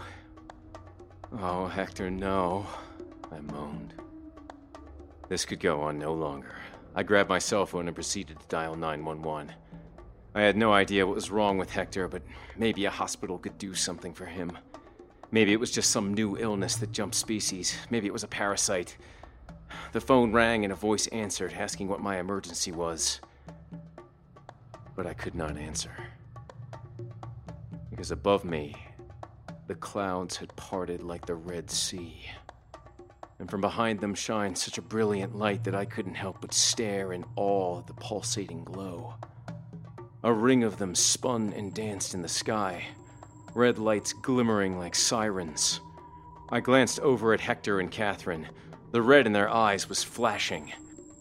Oh, 1.40 1.68
Hector, 1.68 2.10
no. 2.10 2.66
I 3.32 3.40
moaned. 3.42 3.94
This 5.30 5.46
could 5.46 5.60
go 5.60 5.82
on 5.82 6.00
no 6.00 6.14
longer. 6.16 6.56
I 6.96 7.04
grabbed 7.04 7.30
my 7.30 7.38
cell 7.38 7.68
phone 7.68 7.88
and 7.88 7.96
proceeded 7.96 8.40
to 8.40 8.48
dial 8.48 8.76
911. 8.76 9.54
I 10.34 10.42
had 10.42 10.58
no 10.58 10.74
idea 10.74 11.06
what 11.06 11.14
was 11.14 11.30
wrong 11.30 11.60
with 11.60 11.70
Hector, 11.70 12.08
but 12.08 12.24
maybe 12.58 12.86
a 12.86 12.90
hospital 12.90 13.38
could 13.38 13.60
do 13.60 13.76
something 13.76 14.16
for 14.16 14.26
him. 14.26 14.58
Maybe 15.30 15.54
it 15.54 15.60
was 15.60 15.70
just 15.70 15.92
some 15.92 16.16
new 16.16 16.38
illness 16.38 16.76
that 16.78 16.92
jumped 16.92 17.16
species. 17.16 17.78
Maybe 17.92 18.08
it 18.08 18.14
was 18.14 18.24
a 18.24 18.28
parasite. 18.28 18.98
The 19.92 20.02
phone 20.02 20.32
rang 20.32 20.64
and 20.64 20.74
a 20.74 20.76
voice 20.76 21.08
answered, 21.08 21.54
asking 21.54 21.88
what 21.88 22.02
my 22.02 22.20
emergency 22.20 22.72
was. 22.72 23.22
But 24.96 25.06
I 25.06 25.14
could 25.14 25.36
not 25.36 25.58
answer. 25.58 25.92
Because 27.90 28.12
above 28.12 28.44
me, 28.46 28.76
the 29.68 29.76
clouds 29.76 30.38
had 30.38 30.56
parted 30.56 31.02
like 31.02 31.26
the 31.26 31.36
Red 31.36 31.72
Sea. 31.72 32.30
And 33.40 33.50
from 33.50 33.62
behind 33.62 34.00
them 34.00 34.16
shined 34.16 34.58
such 34.58 34.78
a 34.78 34.82
brilliant 34.82 35.36
light 35.36 35.64
that 35.64 35.76
I 35.76 35.86
couldn't 35.86 36.16
help 36.16 36.42
but 36.42 36.54
stare 36.54 37.14
in 37.14 37.26
awe 37.36 37.80
at 37.80 37.88
the 37.88 37.94
pulsating 37.94 38.64
glow. 38.64 39.16
A 40.24 40.32
ring 40.32 40.64
of 40.64 40.78
them 40.78 40.96
spun 40.96 41.54
and 41.54 41.74
danced 41.74 42.14
in 42.14 42.22
the 42.22 42.28
sky, 42.28 42.84
red 43.54 43.78
lights 43.78 44.14
glimmering 44.14 44.78
like 44.80 44.96
sirens. 44.96 45.80
I 46.50 46.60
glanced 46.60 47.00
over 47.00 47.34
at 47.34 47.40
Hector 47.40 47.80
and 47.80 47.92
Catherine. 47.92 48.48
The 48.96 49.02
red 49.02 49.28
in 49.28 49.34
their 49.34 49.50
eyes 49.50 49.90
was 49.90 50.06
flashing. 50.06 50.72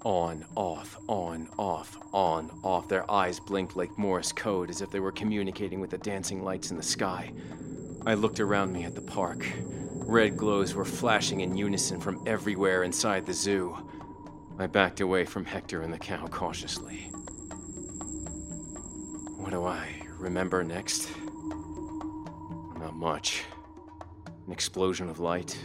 On, 0.05 0.45
off, 0.55 0.97
on, 1.09 1.49
off, 1.59 1.99
on, 2.13 2.49
off. 2.63 2.87
Their 2.87 3.11
eyes 3.11 3.41
blinked 3.41 3.75
like 3.75 3.99
Morse 3.99 4.31
code 4.31 4.71
as 4.71 4.81
if 4.81 4.93
they 4.93 5.01
were 5.01 5.11
communicating 5.11 5.81
with 5.81 5.91
the 5.91 5.99
dancing 5.99 6.45
lights 6.45 6.71
in 6.71 6.77
the 6.77 6.85
sky. 6.85 7.33
I 8.07 8.15
looked 8.15 8.39
around 8.39 8.73
me 8.73 8.85
at 8.85 8.95
the 8.95 9.01
park. 9.01 9.45
Red 9.91 10.37
glows 10.37 10.73
were 10.73 10.85
flashing 10.85 11.41
in 11.41 11.57
unison 11.57 12.01
from 12.01 12.23
everywhere 12.29 12.85
inside 12.85 13.27
the 13.27 13.33
zoo. 13.33 13.77
I 14.57 14.69
backed 14.69 15.01
away 15.01 15.25
from 15.25 15.45
Hector 15.45 15.83
and 15.83 15.93
the 15.93 15.99
cow 15.99 16.29
cautiously. 16.29 17.11
What 19.37 19.51
do 19.51 19.65
I 19.65 20.01
remember 20.21 20.63
next? 20.63 21.09
Not 22.79 22.95
much. 22.95 23.43
An 24.47 24.53
explosion 24.53 25.09
of 25.09 25.19
light, 25.19 25.59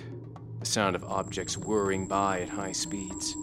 the 0.59 0.65
sound 0.65 0.95
of 0.95 1.03
objects 1.05 1.57
whirring 1.57 2.07
by 2.07 2.41
at 2.41 2.49
high 2.49 2.71
speeds, 2.71 3.35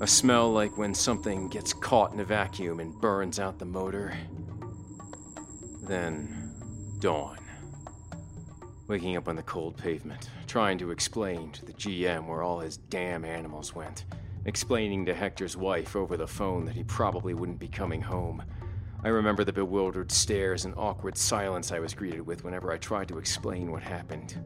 a 0.00 0.06
smell 0.06 0.50
like 0.52 0.76
when 0.76 0.94
something 0.94 1.48
gets 1.48 1.72
caught 1.72 2.12
in 2.12 2.20
a 2.20 2.24
vacuum 2.24 2.80
and 2.80 3.00
burns 3.00 3.38
out 3.38 3.58
the 3.58 3.64
motor. 3.64 4.16
Then, 5.82 6.52
dawn. 6.98 7.38
Waking 8.88 9.16
up 9.16 9.28
on 9.28 9.36
the 9.36 9.42
cold 9.42 9.76
pavement, 9.76 10.30
trying 10.48 10.78
to 10.78 10.90
explain 10.90 11.52
to 11.52 11.64
the 11.64 11.72
GM 11.74 12.26
where 12.26 12.42
all 12.42 12.58
his 12.58 12.76
damn 12.76 13.24
animals 13.24 13.72
went, 13.72 14.04
explaining 14.46 15.06
to 15.06 15.14
Hector's 15.14 15.56
wife 15.56 15.94
over 15.94 16.16
the 16.16 16.26
phone 16.26 16.64
that 16.64 16.74
he 16.74 16.82
probably 16.82 17.34
wouldn't 17.34 17.60
be 17.60 17.68
coming 17.68 18.00
home. 18.00 18.42
I 19.04 19.08
remember 19.08 19.44
the 19.44 19.52
bewildered 19.52 20.10
stares 20.10 20.64
and 20.64 20.74
awkward 20.76 21.16
silence 21.16 21.70
I 21.70 21.78
was 21.78 21.94
greeted 21.94 22.26
with 22.26 22.42
whenever 22.42 22.72
I 22.72 22.78
tried 22.78 23.08
to 23.08 23.18
explain 23.18 23.70
what 23.70 23.82
happened. 23.82 24.38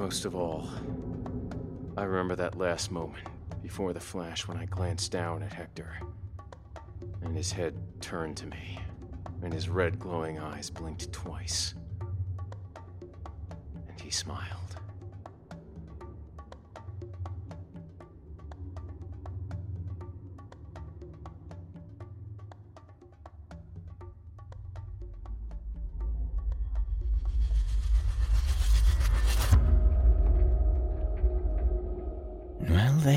Most 0.00 0.24
of 0.24 0.34
all, 0.34 0.66
I 1.94 2.04
remember 2.04 2.34
that 2.36 2.56
last 2.56 2.90
moment 2.90 3.28
before 3.60 3.92
the 3.92 4.00
flash 4.00 4.48
when 4.48 4.56
I 4.56 4.64
glanced 4.64 5.12
down 5.12 5.42
at 5.42 5.52
Hector, 5.52 6.00
and 7.20 7.36
his 7.36 7.52
head 7.52 7.76
turned 8.00 8.38
to 8.38 8.46
me, 8.46 8.80
and 9.42 9.52
his 9.52 9.68
red 9.68 9.98
glowing 9.98 10.38
eyes 10.38 10.70
blinked 10.70 11.12
twice. 11.12 11.74
And 13.90 14.00
he 14.00 14.10
smiled. 14.10 14.59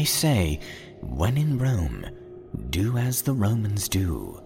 They 0.04 0.08
say, 0.08 0.60
when 1.00 1.38
in 1.38 1.58
Rome, 1.58 2.06
do 2.72 2.98
as 2.98 3.22
the 3.22 3.32
Romans 3.32 3.88
do. 3.88 4.38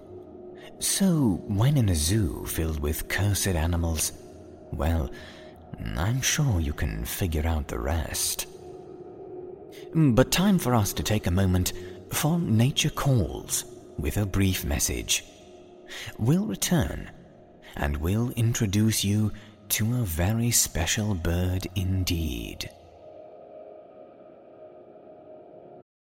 So, 0.78 1.42
when 1.48 1.78
in 1.78 1.90
a 1.90 1.96
zoo 1.96 2.46
filled 2.46 2.80
with 2.80 3.08
cursed 3.08 3.48
animals, 3.48 4.12
well, 4.72 5.10
I'm 5.96 6.22
sure 6.22 6.60
you 6.60 6.74
can 6.74 7.06
figure 7.06 7.48
out 7.48 7.70
the 7.70 7.80
rest. 7.80 8.46
But 9.96 10.30
time 10.30 10.60
for 10.60 10.76
us 10.76 10.94
to 10.94 11.02
take 11.02 11.26
a 11.26 11.32
moment 11.32 11.74
for 12.12 12.38
Nature 12.38 12.92
Calls 12.92 13.66
with 13.98 14.18
a 14.18 14.28
brief 14.28 14.64
message. 14.64 15.24
We'll 16.20 16.46
return 16.46 17.10
and 17.76 17.98
we'll 17.98 18.30
introduce 18.34 19.04
you 19.04 19.32
to 19.70 19.86
a 19.96 20.04
very 20.04 20.52
special 20.52 21.16
bird 21.16 21.66
indeed. 21.74 22.70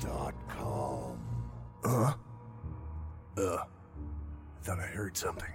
DaylightDims.com. 0.00 1.18
Huh? 1.84 2.14
Uh, 3.36 3.58
thought 4.62 4.78
I 4.78 4.86
heard 4.86 5.14
something. 5.16 5.50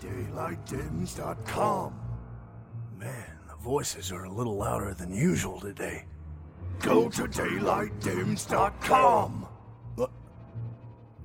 DaylightDims.com. 0.00 1.94
Man, 2.98 3.38
the 3.48 3.56
voices 3.56 4.10
are 4.12 4.24
a 4.24 4.30
little 4.30 4.56
louder 4.56 4.94
than 4.94 5.12
usual 5.14 5.60
today. 5.60 6.04
Go 6.80 7.08
to 7.08 7.22
DaylightDims.com. 7.24 9.48
What? 9.96 10.10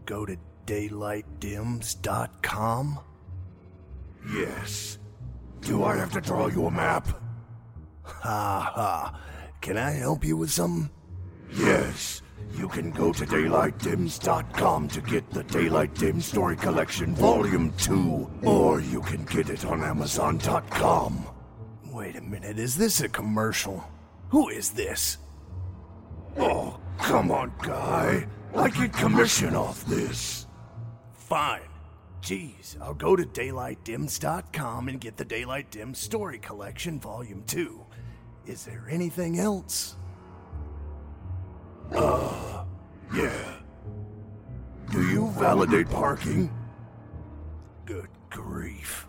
Go 0.06 0.26
to 0.26 0.38
DaylightDims.com? 0.66 3.00
Yes. 4.34 4.98
Do 5.62 5.84
I 5.84 5.96
have 5.98 6.12
to 6.14 6.22
draw 6.22 6.48
you 6.48 6.66
a 6.68 6.72
map? 6.72 7.08
Ha 8.04 8.72
ha. 8.76 9.20
Can 9.62 9.78
I 9.78 9.92
help 9.92 10.26
you 10.26 10.36
with 10.38 10.50
something? 10.52 10.90
Yes. 11.56 12.22
You 12.56 12.68
can 12.68 12.92
go 12.92 13.12
to 13.12 13.26
DaylightDims.com 13.26 14.88
to 14.90 15.02
get 15.02 15.30
the 15.32 15.44
Daylight 15.44 15.96
Dim 15.96 16.22
Story 16.22 16.56
Collection 16.56 17.16
Volume 17.16 17.74
2, 17.78 18.30
or 18.44 18.80
you 18.80 19.02
can 19.02 19.26
get 19.26 19.50
it 19.50 19.66
on 19.66 19.82
Amazon.com. 19.82 21.26
Wait 21.92 22.16
a 22.16 22.22
minute, 22.22 22.60
is 22.60 22.78
this 22.78 23.02
a 23.02 23.10
commercial? 23.10 23.84
Who 24.30 24.50
is 24.50 24.72
this? 24.72 25.18
Oh, 26.38 26.80
come 27.00 27.32
on, 27.32 27.52
guy. 27.62 28.28
I 28.56 28.70
get 28.70 28.94
commission 28.94 29.56
off 29.56 29.84
this. 29.86 30.46
Fine. 31.14 31.62
Geez, 32.22 32.78
I'll 32.82 32.94
go 32.94 33.16
to 33.16 33.24
DaylightDims.com 33.24 34.88
and 34.88 35.02
get 35.02 35.18
the 35.18 35.26
Daylight 35.26 35.72
Dim 35.72 35.94
Story 35.94 36.40
Collection 36.40 37.00
Volume 37.00 37.44
2. 37.48 37.84
Is 38.46 38.64
there 38.66 38.86
anything 38.90 39.40
else? 39.40 39.96
Uh, 41.92 42.64
yeah. 43.16 43.54
Do 44.92 45.02
you 45.08 45.30
validate 45.38 45.90
parking? 45.90 46.52
Good 47.86 48.08
grief. 48.30 49.08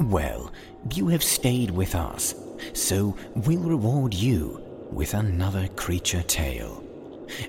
Well, 0.00 0.52
you 0.92 1.08
have 1.08 1.22
stayed 1.22 1.70
with 1.70 1.94
us, 1.94 2.34
so 2.72 3.16
we'll 3.34 3.60
reward 3.60 4.12
you 4.12 4.60
with 4.90 5.14
another 5.14 5.68
creature 5.68 6.22
tale. 6.22 6.84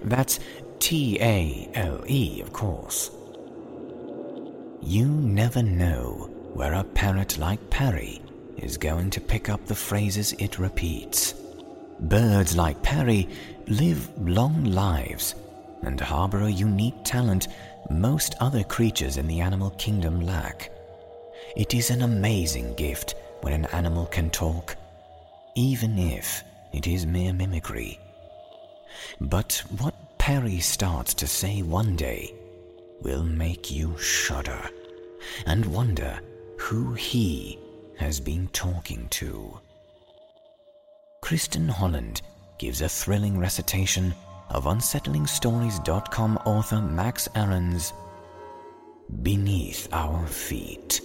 That's 0.03 0.39
T 0.79 1.17
A 1.21 1.69
L 1.73 2.03
E, 2.07 2.41
of 2.41 2.53
course. 2.53 3.11
You 4.87 5.07
never 5.07 5.63
know 5.63 6.29
where 6.53 6.73
a 6.73 6.83
parrot 6.83 7.39
like 7.39 7.71
Parry 7.71 8.21
is 8.57 8.77
going 8.77 9.09
to 9.09 9.19
pick 9.19 9.49
up 9.49 9.65
the 9.65 9.73
phrases 9.73 10.33
it 10.33 10.59
repeats. 10.59 11.33
Birds 12.01 12.55
like 12.55 12.83
Parry 12.83 13.27
live 13.65 14.07
long 14.19 14.63
lives 14.63 15.33
and 15.81 15.99
harbor 15.99 16.41
a 16.41 16.51
unique 16.51 17.03
talent 17.03 17.47
most 17.89 18.35
other 18.39 18.63
creatures 18.63 19.17
in 19.17 19.25
the 19.25 19.39
animal 19.39 19.71
kingdom 19.71 20.21
lack. 20.21 20.69
It 21.57 21.73
is 21.73 21.89
an 21.89 22.03
amazing 22.03 22.75
gift 22.75 23.15
when 23.41 23.53
an 23.53 23.65
animal 23.73 24.05
can 24.05 24.29
talk, 24.29 24.75
even 25.55 25.97
if 25.97 26.43
it 26.73 26.85
is 26.85 27.07
mere 27.07 27.33
mimicry. 27.33 27.99
But 29.19 29.63
what 29.79 29.95
Parry 30.19 30.59
starts 30.59 31.15
to 31.15 31.25
say 31.25 31.63
one 31.63 31.95
day 31.95 32.31
will 33.01 33.23
make 33.23 33.71
you 33.71 33.97
shudder 33.97 34.69
and 35.45 35.65
wonder 35.65 36.19
who 36.57 36.93
he 36.93 37.59
has 37.97 38.19
been 38.19 38.47
talking 38.49 39.07
to. 39.09 39.59
Kristen 41.21 41.67
Holland 41.67 42.21
gives 42.59 42.81
a 42.81 42.89
thrilling 42.89 43.37
recitation 43.39 44.13
of 44.49 44.65
UnsettlingStories.com 44.65 46.37
author 46.45 46.81
Max 46.81 47.27
Aaron's 47.35 47.93
Beneath 49.23 49.87
Our 49.91 50.25
Feet. 50.27 51.01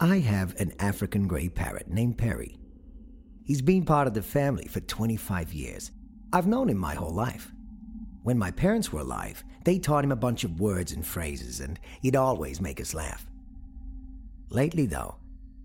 I 0.00 0.18
have 0.20 0.54
an 0.60 0.72
African 0.78 1.26
gray 1.26 1.48
parrot 1.48 1.88
named 1.88 2.18
Perry. 2.18 2.56
He's 3.48 3.62
been 3.62 3.86
part 3.86 4.06
of 4.06 4.12
the 4.12 4.22
family 4.22 4.66
for 4.66 4.80
25 4.80 5.54
years. 5.54 5.90
I've 6.34 6.46
known 6.46 6.68
him 6.68 6.76
my 6.76 6.94
whole 6.94 7.14
life. 7.14 7.50
When 8.22 8.38
my 8.38 8.50
parents 8.50 8.92
were 8.92 9.00
alive, 9.00 9.42
they 9.64 9.78
taught 9.78 10.04
him 10.04 10.12
a 10.12 10.16
bunch 10.16 10.44
of 10.44 10.60
words 10.60 10.92
and 10.92 11.04
phrases, 11.04 11.60
and 11.60 11.80
he'd 12.02 12.14
always 12.14 12.60
make 12.60 12.78
us 12.78 12.92
laugh. 12.92 13.26
Lately, 14.50 14.84
though, 14.84 15.16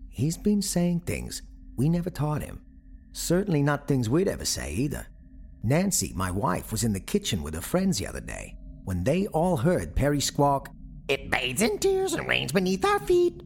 he's 0.09 0.38
been 0.38 0.61
saying 0.61 1.01
things 1.01 1.41
we 1.75 1.89
never 1.89 2.09
taught 2.09 2.41
him. 2.41 2.61
Certainly 3.11 3.63
not 3.63 3.86
things 3.86 4.09
we'd 4.09 4.29
ever 4.29 4.45
say 4.45 4.73
either. 4.73 5.05
Nancy, 5.61 6.13
my 6.15 6.31
wife, 6.31 6.71
was 6.71 6.86
in 6.86 6.93
the 6.93 7.01
kitchen 7.01 7.43
with 7.43 7.53
her 7.53 7.61
friends 7.61 7.97
the 7.97 8.07
other 8.07 8.21
day 8.21 8.55
when 8.86 9.03
they 9.03 9.27
all 9.27 9.57
heard 9.57 9.95
Perry 9.95 10.21
squawk, 10.21 10.69
It 11.09 11.29
bathes 11.29 11.61
in 11.61 11.79
tears 11.79 12.13
and 12.13 12.27
rains 12.27 12.53
beneath 12.53 12.86
our 12.86 12.99
feet. 12.99 13.41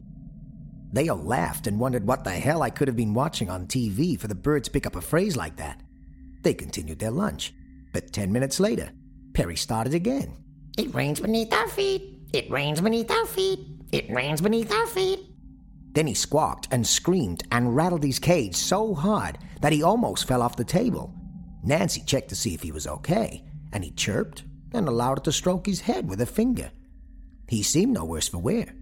They 0.92 1.08
all 1.08 1.22
laughed 1.22 1.66
and 1.66 1.78
wondered 1.78 2.06
what 2.06 2.24
the 2.24 2.30
hell 2.30 2.62
I 2.62 2.70
could 2.70 2.88
have 2.88 2.96
been 2.96 3.14
watching 3.14 3.50
on 3.50 3.66
TV 3.66 4.18
for 4.18 4.26
the 4.26 4.34
bird 4.34 4.64
to 4.64 4.70
pick 4.70 4.86
up 4.86 4.96
a 4.96 5.00
phrase 5.00 5.36
like 5.36 5.56
that. 5.56 5.82
They 6.42 6.54
continued 6.54 6.98
their 6.98 7.10
lunch, 7.10 7.52
but 7.92 8.12
ten 8.12 8.32
minutes 8.32 8.58
later, 8.58 8.90
Perry 9.34 9.56
started 9.56 9.94
again. 9.94 10.36
It 10.78 10.94
rains 10.94 11.20
beneath 11.20 11.52
our 11.52 11.68
feet. 11.68 12.02
It 12.32 12.50
rains 12.50 12.80
beneath 12.80 13.10
our 13.10 13.26
feet. 13.26 13.60
It 13.92 14.10
rains 14.10 14.40
beneath 14.40 14.72
our 14.72 14.86
feet. 14.86 15.20
Then 15.92 16.06
he 16.06 16.14
squawked 16.14 16.68
and 16.70 16.86
screamed 16.86 17.42
and 17.50 17.74
rattled 17.74 18.04
his 18.04 18.18
cage 18.18 18.54
so 18.54 18.94
hard 18.94 19.38
that 19.60 19.72
he 19.72 19.82
almost 19.82 20.28
fell 20.28 20.42
off 20.42 20.56
the 20.56 20.64
table. 20.64 21.12
Nancy 21.62 22.02
checked 22.06 22.28
to 22.28 22.36
see 22.36 22.54
if 22.54 22.62
he 22.62 22.72
was 22.72 22.86
okay, 22.86 23.44
and 23.72 23.82
he 23.82 23.90
chirped 23.90 24.44
and 24.72 24.86
allowed 24.86 25.18
it 25.18 25.24
to 25.24 25.32
stroke 25.32 25.66
his 25.66 25.80
head 25.80 26.08
with 26.08 26.20
a 26.20 26.26
finger. 26.26 26.70
He 27.48 27.62
seemed 27.62 27.94
no 27.94 28.04
worse 28.04 28.28
for 28.28 28.38
wear. 28.38 28.74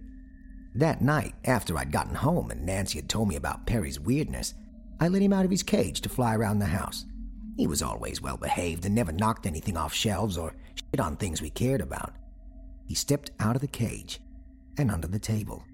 That 0.77 1.01
night, 1.01 1.33
after 1.43 1.75
I'd 1.75 1.91
gotten 1.91 2.13
home 2.13 2.51
and 2.51 2.63
Nancy 2.63 2.99
had 2.99 3.09
told 3.09 3.29
me 3.29 3.35
about 3.35 3.65
Perry's 3.65 3.99
weirdness, 3.99 4.53
I 4.99 5.07
let 5.07 5.23
him 5.23 5.33
out 5.33 5.43
of 5.43 5.49
his 5.49 5.63
cage 5.63 6.01
to 6.01 6.09
fly 6.09 6.35
around 6.35 6.59
the 6.59 6.67
house. 6.67 7.03
He 7.55 7.65
was 7.65 7.81
always 7.81 8.21
well 8.21 8.37
behaved 8.37 8.85
and 8.85 8.93
never 8.93 9.11
knocked 9.11 9.47
anything 9.47 9.75
off 9.75 9.91
shelves 9.91 10.37
or 10.37 10.53
shit 10.75 10.99
on 10.99 11.15
things 11.15 11.41
we 11.41 11.49
cared 11.49 11.81
about. 11.81 12.13
He 12.85 12.93
stepped 12.93 13.31
out 13.39 13.55
of 13.55 13.61
the 13.61 13.67
cage 13.67 14.19
and 14.77 14.91
under 14.91 15.07
the 15.07 15.17
table. 15.17 15.65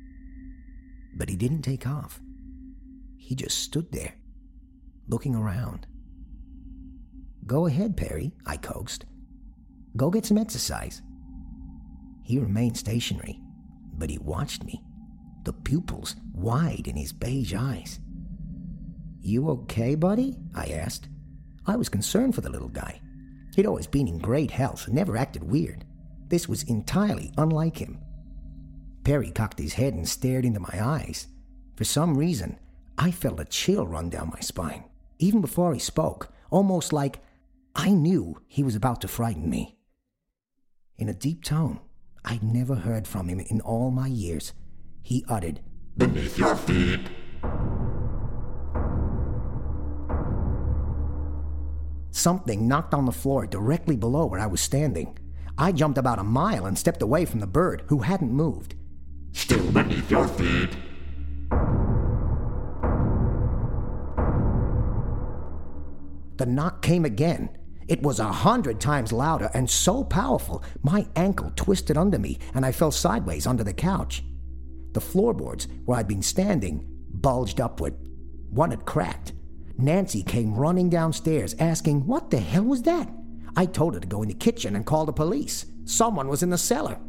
But 1.18 1.28
he 1.28 1.36
didn't 1.36 1.64
take 1.64 1.86
off. 1.86 2.22
He 3.18 3.36
just 3.36 3.58
stood 3.58 3.92
there, 3.92 4.14
looking 5.10 5.36
around. 5.36 5.86
Go 7.46 7.66
ahead, 7.66 7.98
Perry, 7.98 8.32
I 8.46 8.56
coaxed. 8.56 9.04
Go 9.98 10.10
get 10.10 10.26
some 10.26 10.38
exercise. 10.38 11.02
He 12.24 12.40
remained 12.40 12.78
stationary, 12.78 13.42
but 13.98 14.10
he 14.10 14.18
watched 14.18 14.64
me, 14.64 14.82
the 15.44 15.54
pupils 15.54 16.16
wide 16.34 16.88
in 16.88 16.96
his 16.96 17.14
beige 17.14 17.54
eyes. 17.54 18.00
You 19.22 19.50
okay, 19.50 19.96
buddy? 19.96 20.38
I 20.54 20.66
asked. 20.68 21.08
I 21.66 21.76
was 21.76 21.90
concerned 21.90 22.36
for 22.36 22.42
the 22.42 22.50
little 22.50 22.70
guy. 22.70 23.00
He'd 23.56 23.66
always 23.66 23.88
been 23.88 24.08
in 24.08 24.18
great 24.18 24.52
health 24.52 24.86
and 24.86 24.96
never 24.96 25.16
acted 25.16 25.44
weird. 25.44 25.86
This 26.28 26.50
was 26.50 26.64
entirely 26.64 27.32
unlike 27.38 27.78
him. 27.78 28.00
Perry 29.04 29.32
cocked 29.32 29.60
his 29.60 29.74
head 29.74 29.94
and 29.94 30.08
stared 30.08 30.46
into 30.46 30.60
my 30.60 30.80
eyes. 30.82 31.28
For 31.76 31.84
some 31.84 32.18
reason, 32.18 32.58
I 32.98 33.12
felt 33.12 33.40
a 33.40 33.46
chill 33.46 33.86
run 33.86 34.10
down 34.10 34.32
my 34.34 34.40
spine, 34.40 34.84
even 35.20 35.42
before 35.42 35.74
he 35.74 35.80
spoke, 35.80 36.32
almost 36.50 36.94
like 36.94 37.20
I 37.76 37.92
knew 37.92 38.42
he 38.48 38.64
was 38.64 38.76
about 38.76 39.02
to 39.02 39.08
frighten 39.08 39.50
me. 39.50 39.78
In 40.98 41.10
a 41.10 41.14
deep 41.14 41.44
tone 41.44 41.80
I'd 42.26 42.44
never 42.44 42.76
heard 42.76 43.08
from 43.08 43.28
him 43.28 43.40
in 43.40 43.62
all 43.62 43.92
my 43.92 44.08
years, 44.08 44.54
he 45.04 45.24
uttered, 45.28 45.60
Beneath 45.98 46.38
your 46.40 46.56
feet. 46.56 47.02
Something 52.10 52.68
knocked 52.68 52.94
on 52.94 53.06
the 53.06 53.12
floor 53.12 53.46
directly 53.46 53.96
below 53.96 54.26
where 54.26 54.40
I 54.40 54.48
was 54.48 54.62
standing. 54.62 55.18
I 55.58 55.72
jumped 55.72 55.98
about 55.98 56.20
a 56.20 56.24
mile 56.24 56.66
and 56.66 56.78
stepped 56.78 57.02
away 57.02 57.26
from 57.26 57.42
the 57.42 57.48
bird, 57.48 57.84
who 57.88 58.00
hadn't 58.00 58.32
moved. 58.32 58.76
Still 59.34 59.72
beneath 59.72 60.10
your 60.10 60.28
feet. 60.28 60.76
The 66.38 66.46
knock 66.48 66.82
came 66.82 67.06
again. 67.06 67.50
It 67.88 68.02
was 68.02 68.20
a 68.20 68.32
hundred 68.32 68.80
times 68.80 69.12
louder 69.12 69.52
and 69.54 69.70
so 69.70 70.04
powerful, 70.04 70.64
my 70.82 71.06
ankle 71.16 71.52
twisted 71.56 71.98
under 71.98 72.18
me 72.18 72.40
and 72.54 72.66
I 72.66 72.72
fell 72.72 72.92
sideways 72.92 73.46
onto 73.46 73.64
the 73.64 73.74
couch. 73.74 74.24
The 74.94 75.02
floorboards 75.02 75.68
where 75.86 75.98
I'd 75.98 76.08
been 76.08 76.22
standing 76.22 76.86
bulged 77.10 77.60
upward. 77.60 77.96
One 78.50 78.72
had 78.72 78.86
cracked. 78.86 79.34
Nancy 79.78 80.22
came 80.22 80.56
running 80.56 80.90
downstairs 80.90 81.56
asking, 81.60 82.06
What 82.06 82.30
the 82.30 82.40
hell 82.40 82.64
was 82.64 82.84
that? 82.84 83.10
I 83.56 83.66
told 83.66 83.96
her 83.96 84.00
to 84.00 84.08
go 84.08 84.22
in 84.22 84.30
the 84.30 84.36
kitchen 84.36 84.76
and 84.76 84.86
call 84.86 85.06
the 85.06 85.14
police. 85.14 85.66
Someone 85.86 86.28
was 86.28 86.44
in 86.44 86.50
the 86.50 86.58
cellar. 86.58 87.00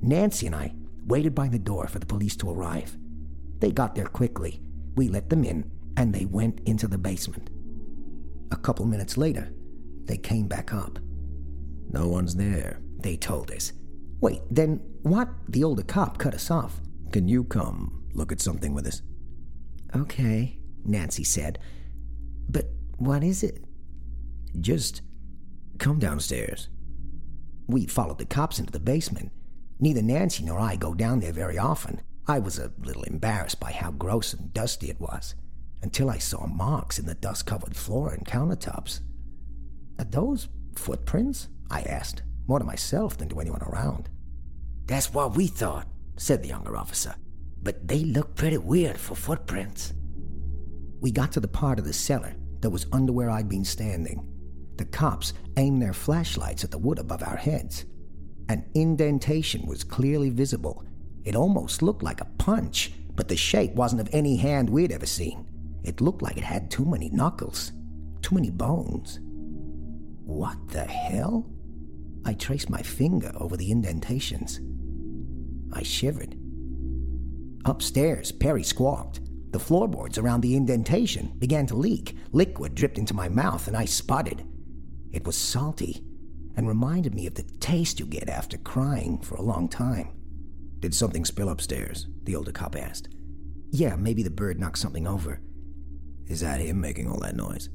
Nancy 0.00 0.46
and 0.46 0.56
I 0.56 0.74
waited 1.06 1.34
by 1.34 1.48
the 1.48 1.58
door 1.58 1.86
for 1.86 1.98
the 1.98 2.06
police 2.06 2.36
to 2.36 2.50
arrive. 2.50 2.96
They 3.60 3.70
got 3.70 3.94
there 3.94 4.06
quickly. 4.06 4.62
We 4.96 5.08
let 5.08 5.30
them 5.30 5.44
in, 5.44 5.70
and 5.96 6.14
they 6.14 6.24
went 6.24 6.60
into 6.66 6.86
the 6.86 6.98
basement. 6.98 7.50
A 8.50 8.56
couple 8.56 8.84
minutes 8.86 9.16
later, 9.16 9.52
they 10.04 10.16
came 10.16 10.48
back 10.48 10.72
up. 10.72 10.98
No 11.90 12.08
one's 12.08 12.36
there, 12.36 12.80
they 12.98 13.16
told 13.16 13.50
us. 13.50 13.72
Wait, 14.20 14.40
then 14.50 14.80
what? 15.02 15.28
The 15.48 15.64
older 15.64 15.82
cop 15.82 16.18
cut 16.18 16.34
us 16.34 16.50
off. 16.50 16.80
Can 17.14 17.28
you 17.28 17.44
come 17.44 18.02
look 18.12 18.32
at 18.32 18.40
something 18.40 18.74
with 18.74 18.88
us? 18.88 19.00
Okay, 19.94 20.58
Nancy 20.84 21.22
said. 21.22 21.60
But 22.50 22.64
what 22.96 23.22
is 23.22 23.44
it? 23.44 23.64
Just 24.60 25.00
come 25.78 26.00
downstairs. 26.00 26.70
We 27.68 27.86
followed 27.86 28.18
the 28.18 28.26
cops 28.26 28.58
into 28.58 28.72
the 28.72 28.80
basement. 28.80 29.30
Neither 29.78 30.02
Nancy 30.02 30.42
nor 30.44 30.58
I 30.58 30.74
go 30.74 30.92
down 30.92 31.20
there 31.20 31.30
very 31.30 31.56
often. 31.56 32.00
I 32.26 32.40
was 32.40 32.58
a 32.58 32.72
little 32.80 33.04
embarrassed 33.04 33.60
by 33.60 33.70
how 33.70 33.92
gross 33.92 34.32
and 34.34 34.52
dusty 34.52 34.90
it 34.90 35.00
was, 35.00 35.36
until 35.82 36.10
I 36.10 36.18
saw 36.18 36.48
marks 36.48 36.98
in 36.98 37.06
the 37.06 37.14
dust 37.14 37.46
covered 37.46 37.76
floor 37.76 38.12
and 38.12 38.26
countertops. 38.26 38.98
Are 40.00 40.04
those 40.04 40.48
footprints? 40.74 41.46
I 41.70 41.82
asked, 41.82 42.24
more 42.48 42.58
to 42.58 42.64
myself 42.64 43.16
than 43.16 43.28
to 43.28 43.38
anyone 43.38 43.62
around. 43.62 44.08
That's 44.86 45.14
what 45.14 45.36
we 45.36 45.46
thought, 45.46 45.86
said 46.16 46.42
the 46.42 46.48
younger 46.48 46.76
officer. 46.76 47.14
But 47.62 47.88
they 47.88 48.04
look 48.04 48.34
pretty 48.34 48.58
weird 48.58 48.98
for 48.98 49.14
footprints. 49.14 49.92
We 51.00 51.10
got 51.10 51.32
to 51.32 51.40
the 51.40 51.48
part 51.48 51.78
of 51.78 51.84
the 51.84 51.92
cellar 51.92 52.34
that 52.60 52.70
was 52.70 52.86
under 52.92 53.12
where 53.12 53.30
I'd 53.30 53.48
been 53.48 53.64
standing. 53.64 54.26
The 54.76 54.84
cops 54.86 55.34
aimed 55.56 55.80
their 55.80 55.92
flashlights 55.92 56.64
at 56.64 56.70
the 56.70 56.78
wood 56.78 56.98
above 56.98 57.22
our 57.22 57.36
heads. 57.36 57.84
An 58.48 58.64
indentation 58.74 59.66
was 59.66 59.84
clearly 59.84 60.30
visible. 60.30 60.84
It 61.24 61.36
almost 61.36 61.82
looked 61.82 62.02
like 62.02 62.20
a 62.20 62.30
punch, 62.38 62.92
but 63.14 63.28
the 63.28 63.36
shape 63.36 63.72
wasn't 63.74 64.00
of 64.00 64.08
any 64.12 64.36
hand 64.36 64.68
we'd 64.68 64.92
ever 64.92 65.06
seen. 65.06 65.46
It 65.82 66.00
looked 66.00 66.22
like 66.22 66.36
it 66.36 66.44
had 66.44 66.70
too 66.70 66.84
many 66.84 67.08
knuckles, 67.10 67.72
too 68.22 68.34
many 68.34 68.50
bones. 68.50 69.20
What 70.24 70.68
the 70.68 70.84
hell? 70.84 71.46
I 72.24 72.32
traced 72.34 72.70
my 72.70 72.82
finger 72.82 73.32
over 73.36 73.56
the 73.56 73.70
indentations. 73.70 74.60
I 75.74 75.82
shivered. 75.82 76.36
Upstairs, 77.66 78.32
Perry 78.32 78.62
squawked. 78.62 79.20
The 79.52 79.58
floorboards 79.58 80.18
around 80.18 80.40
the 80.40 80.56
indentation 80.56 81.34
began 81.38 81.66
to 81.66 81.76
leak. 81.76 82.16
Liquid 82.32 82.74
dripped 82.74 82.98
into 82.98 83.14
my 83.14 83.28
mouth, 83.28 83.68
and 83.68 83.76
I 83.76 83.84
sputtered. 83.84 84.44
It 85.12 85.24
was 85.24 85.36
salty 85.36 86.04
and 86.56 86.68
reminded 86.68 87.14
me 87.14 87.26
of 87.26 87.34
the 87.34 87.42
taste 87.60 88.00
you 88.00 88.06
get 88.06 88.28
after 88.28 88.58
crying 88.58 89.18
for 89.18 89.36
a 89.36 89.42
long 89.42 89.68
time. 89.68 90.08
Did 90.80 90.94
something 90.94 91.24
spill 91.24 91.48
upstairs? 91.48 92.06
The 92.24 92.36
older 92.36 92.52
cop 92.52 92.76
asked. 92.76 93.08
Yeah, 93.70 93.96
maybe 93.96 94.22
the 94.22 94.30
bird 94.30 94.60
knocked 94.60 94.78
something 94.78 95.06
over. 95.06 95.40
Is 96.26 96.40
that 96.40 96.60
him 96.60 96.80
making 96.80 97.08
all 97.08 97.20
that 97.20 97.36
noise? 97.36 97.68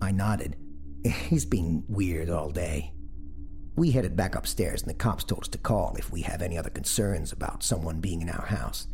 I 0.00 0.12
nodded. 0.12 0.56
He's 1.04 1.44
been 1.44 1.84
weird 1.88 2.30
all 2.30 2.50
day. 2.50 2.92
We 3.78 3.92
headed 3.92 4.16
back 4.16 4.34
upstairs, 4.34 4.82
and 4.82 4.90
the 4.90 4.94
cops 4.94 5.22
told 5.22 5.42
us 5.42 5.48
to 5.50 5.58
call 5.58 5.94
if 5.94 6.10
we 6.10 6.22
have 6.22 6.42
any 6.42 6.58
other 6.58 6.68
concerns 6.68 7.30
about 7.30 7.62
someone 7.62 8.00
being 8.00 8.22
in 8.22 8.28
our 8.28 8.46
house. 8.46 8.88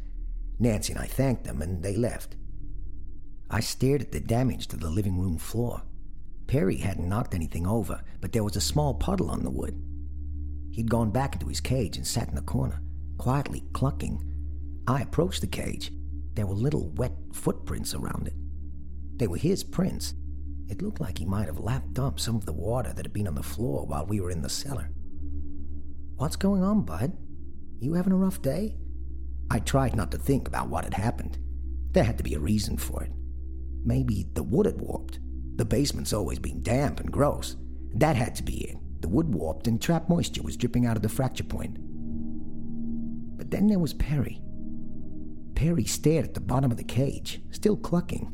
Nancy 0.59 0.93
and 0.93 1.01
I 1.01 1.07
thanked 1.07 1.45
them, 1.45 1.62
and 1.62 1.82
they 1.82 1.97
left. 1.97 2.37
I 3.49 3.61
stared 3.61 4.03
at 4.03 4.12
the 4.12 4.20
damage 4.20 4.66
to 4.68 4.76
the 4.76 4.91
living 4.91 5.18
room 5.18 5.39
floor. 5.39 5.80
Perry 6.47 6.76
hadn't 6.76 7.09
knocked 7.09 7.35
anything 7.35 7.66
over, 7.66 8.03
but 8.20 8.32
there 8.32 8.45
was 8.45 8.57
a 8.57 8.61
small 8.61 8.93
puddle 8.93 9.30
on 9.30 9.43
the 9.43 9.51
wood. 9.51 9.82
He'd 10.70 10.91
gone 10.91 11.11
back 11.11 11.32
into 11.32 11.49
his 11.49 11.62
cage 11.62 11.97
and 11.97 12.07
sat 12.07 12.28
in 12.28 12.35
the 12.35 12.43
corner, 12.43 12.82
quietly 13.16 13.64
clucking. 13.72 14.22
I 14.87 15.01
approached 15.01 15.41
the 15.41 15.47
cage. 15.47 15.93
There 16.35 16.47
were 16.47 16.55
little 16.55 16.91
wet 16.91 17.14
footprints 17.32 17.95
around 17.95 18.26
it. 18.26 18.35
They 19.16 19.28
were 19.28 19.39
his 19.39 19.64
prints. 19.64 20.12
It 20.69 20.83
looked 20.83 21.01
like 21.01 21.19
he 21.19 21.25
might 21.25 21.47
have 21.47 21.59
lapped 21.59 21.99
up 21.99 22.19
some 22.19 22.37
of 22.37 22.47
the 22.47 22.53
water 22.53 22.93
that 22.93 23.05
had 23.05 23.12
been 23.12 23.29
on 23.29 23.35
the 23.35 23.43
floor 23.43 23.87
while 23.87 24.07
we 24.07 24.21
were 24.21 24.31
in 24.31 24.43
the 24.43 24.49
cellar. 24.49 24.91
What's 26.17 26.37
going 26.37 26.62
on, 26.62 26.83
Bud? 26.83 27.12
You 27.81 27.95
having 27.95 28.12
a 28.12 28.17
rough 28.17 28.41
day? 28.41 28.77
I 29.51 29.59
tried 29.59 29.95
not 29.95 30.11
to 30.12 30.19
think 30.19 30.49
about 30.49 30.69
what 30.69 30.85
had 30.85 30.95
happened. 30.95 31.39
There 31.93 32.05
had 32.05 32.19
to 32.19 32.25
be 32.25 32.35
a 32.35 32.41
reason 32.41 32.79
for 32.79 33.03
it. 33.03 33.12
Maybe 33.85 34.27
the 34.33 34.43
wood 34.43 34.67
had 34.67 34.81
warped. 34.81 35.19
The 35.57 35.65
basement's 35.65 36.12
always 36.12 36.39
been 36.39 36.62
damp 36.62 37.01
and 37.01 37.12
gross. 37.12 37.57
That 37.95 38.17
had 38.17 38.35
to 38.37 38.43
be 38.43 38.65
it. 38.65 38.77
The 39.03 39.09
wood 39.09 39.35
warped 39.35 39.67
and 39.67 39.81
trapped 39.81 40.09
moisture 40.09 40.43
was 40.43 40.57
dripping 40.57 40.87
out 40.87 40.97
of 40.97 41.03
the 41.03 41.09
fracture 41.09 41.45
point. 41.45 41.77
But 43.37 43.51
then 43.51 43.67
there 43.67 43.79
was 43.79 43.93
Perry. 43.93 44.41
Perry 45.55 45.85
stared 45.85 46.25
at 46.25 46.35
the 46.35 46.41
bottom 46.41 46.71
of 46.71 46.79
the 46.79 46.85
cage, 46.85 47.43
still 47.51 47.77
clucking. 47.77 48.33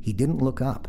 He 0.00 0.12
didn't 0.12 0.38
look 0.38 0.62
up. 0.62 0.88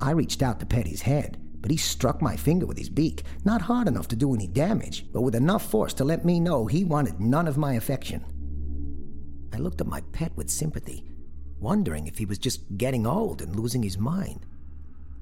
I 0.00 0.12
reached 0.12 0.42
out 0.42 0.60
to 0.60 0.66
pet 0.66 0.86
his 0.86 1.02
head, 1.02 1.38
but 1.60 1.70
he 1.70 1.76
struck 1.76 2.22
my 2.22 2.36
finger 2.36 2.66
with 2.66 2.78
his 2.78 2.88
beak, 2.88 3.24
not 3.44 3.62
hard 3.62 3.88
enough 3.88 4.08
to 4.08 4.16
do 4.16 4.34
any 4.34 4.46
damage, 4.46 5.06
but 5.12 5.20
with 5.22 5.34
enough 5.34 5.70
force 5.70 5.94
to 5.94 6.04
let 6.04 6.24
me 6.24 6.40
know 6.40 6.66
he 6.66 6.84
wanted 6.84 7.20
none 7.20 7.46
of 7.48 7.58
my 7.58 7.74
affection. 7.74 8.24
I 9.52 9.58
looked 9.58 9.80
at 9.80 9.86
my 9.86 10.00
pet 10.12 10.36
with 10.36 10.50
sympathy, 10.50 11.04
wondering 11.58 12.06
if 12.06 12.18
he 12.18 12.24
was 12.24 12.38
just 12.38 12.78
getting 12.78 13.06
old 13.06 13.42
and 13.42 13.56
losing 13.56 13.82
his 13.82 13.98
mind. 13.98 14.46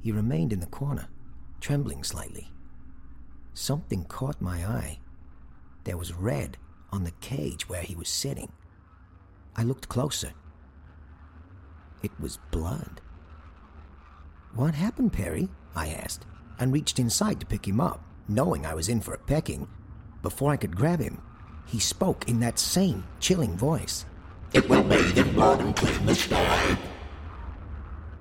He 0.01 0.13
remained 0.13 0.53
in 0.53 0.61
the 0.61 0.67
corner, 0.67 1.09
trembling 1.61 2.05
slightly. 2.05 2.53
Something 3.55 4.05
caught 4.05 4.41
my 4.41 4.65
eye 4.65 5.01
There 5.85 5.97
was 5.97 6.15
red 6.15 6.59
on 6.93 7.05
the 7.05 7.11
cage 7.13 7.69
where 7.69 7.83
he 7.83 7.95
was 7.97 8.09
sitting. 8.09 8.53
I 9.57 9.65
looked 9.65 9.89
closer. 9.89 10.33
It 12.03 12.13
was 12.21 12.39
blood. 12.53 13.01
What 14.55 14.75
happened, 14.75 15.13
Perry? 15.13 15.49
I 15.77 15.89
asked, 15.89 16.27
and 16.59 16.73
reached 16.73 16.99
inside 16.99 17.39
to 17.41 17.47
pick 17.47 17.67
him 17.67 17.81
up, 17.81 18.03
knowing 18.29 18.67
I 18.67 18.75
was 18.75 18.89
in 18.89 19.01
for 19.01 19.15
a 19.15 19.19
pecking. 19.19 19.69
Before 20.23 20.53
I 20.53 20.57
could 20.57 20.75
grab 20.75 21.01
him, 21.01 21.23
he 21.67 21.79
spoke 21.79 22.29
in 22.29 22.41
that 22.41 22.59
same 22.59 23.05
chilling 23.21 23.57
voice. 23.57 24.05
It 24.53 24.69
will 24.69 24.83
bathe 24.83 25.17
in 25.17 25.33
blood 25.35 25.61
and 25.61 25.77
clean 25.77 26.07
the 26.07 26.15
sky. 26.15 26.77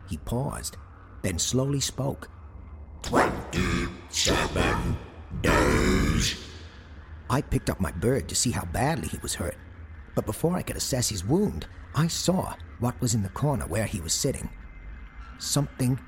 He 0.10 0.18
paused, 0.18 0.78
then 1.24 1.40
slowly 1.40 1.80
spoke. 1.80 2.30
Twenty-seven 3.02 4.98
days. 5.42 6.36
I 7.30 7.42
picked 7.42 7.70
up 7.70 7.80
my 7.80 7.92
bird 7.92 8.28
to 8.30 8.36
see 8.36 8.52
how 8.52 8.66
badly 8.66 9.08
he 9.08 9.18
was 9.20 9.36
hurt, 9.36 9.58
but 10.14 10.26
before 10.26 10.56
I 10.56 10.62
could 10.62 10.78
assess 10.78 11.10
his 11.10 11.26
wound, 11.26 11.68
I 11.96 12.08
saw 12.08 12.54
what 12.80 13.00
was 13.02 13.16
in 13.16 13.24
the 13.24 13.30
corner 13.30 13.66
where 13.66 13.86
he 13.86 14.02
was 14.02 14.14
sitting. 14.14 14.50
Something 15.40 16.00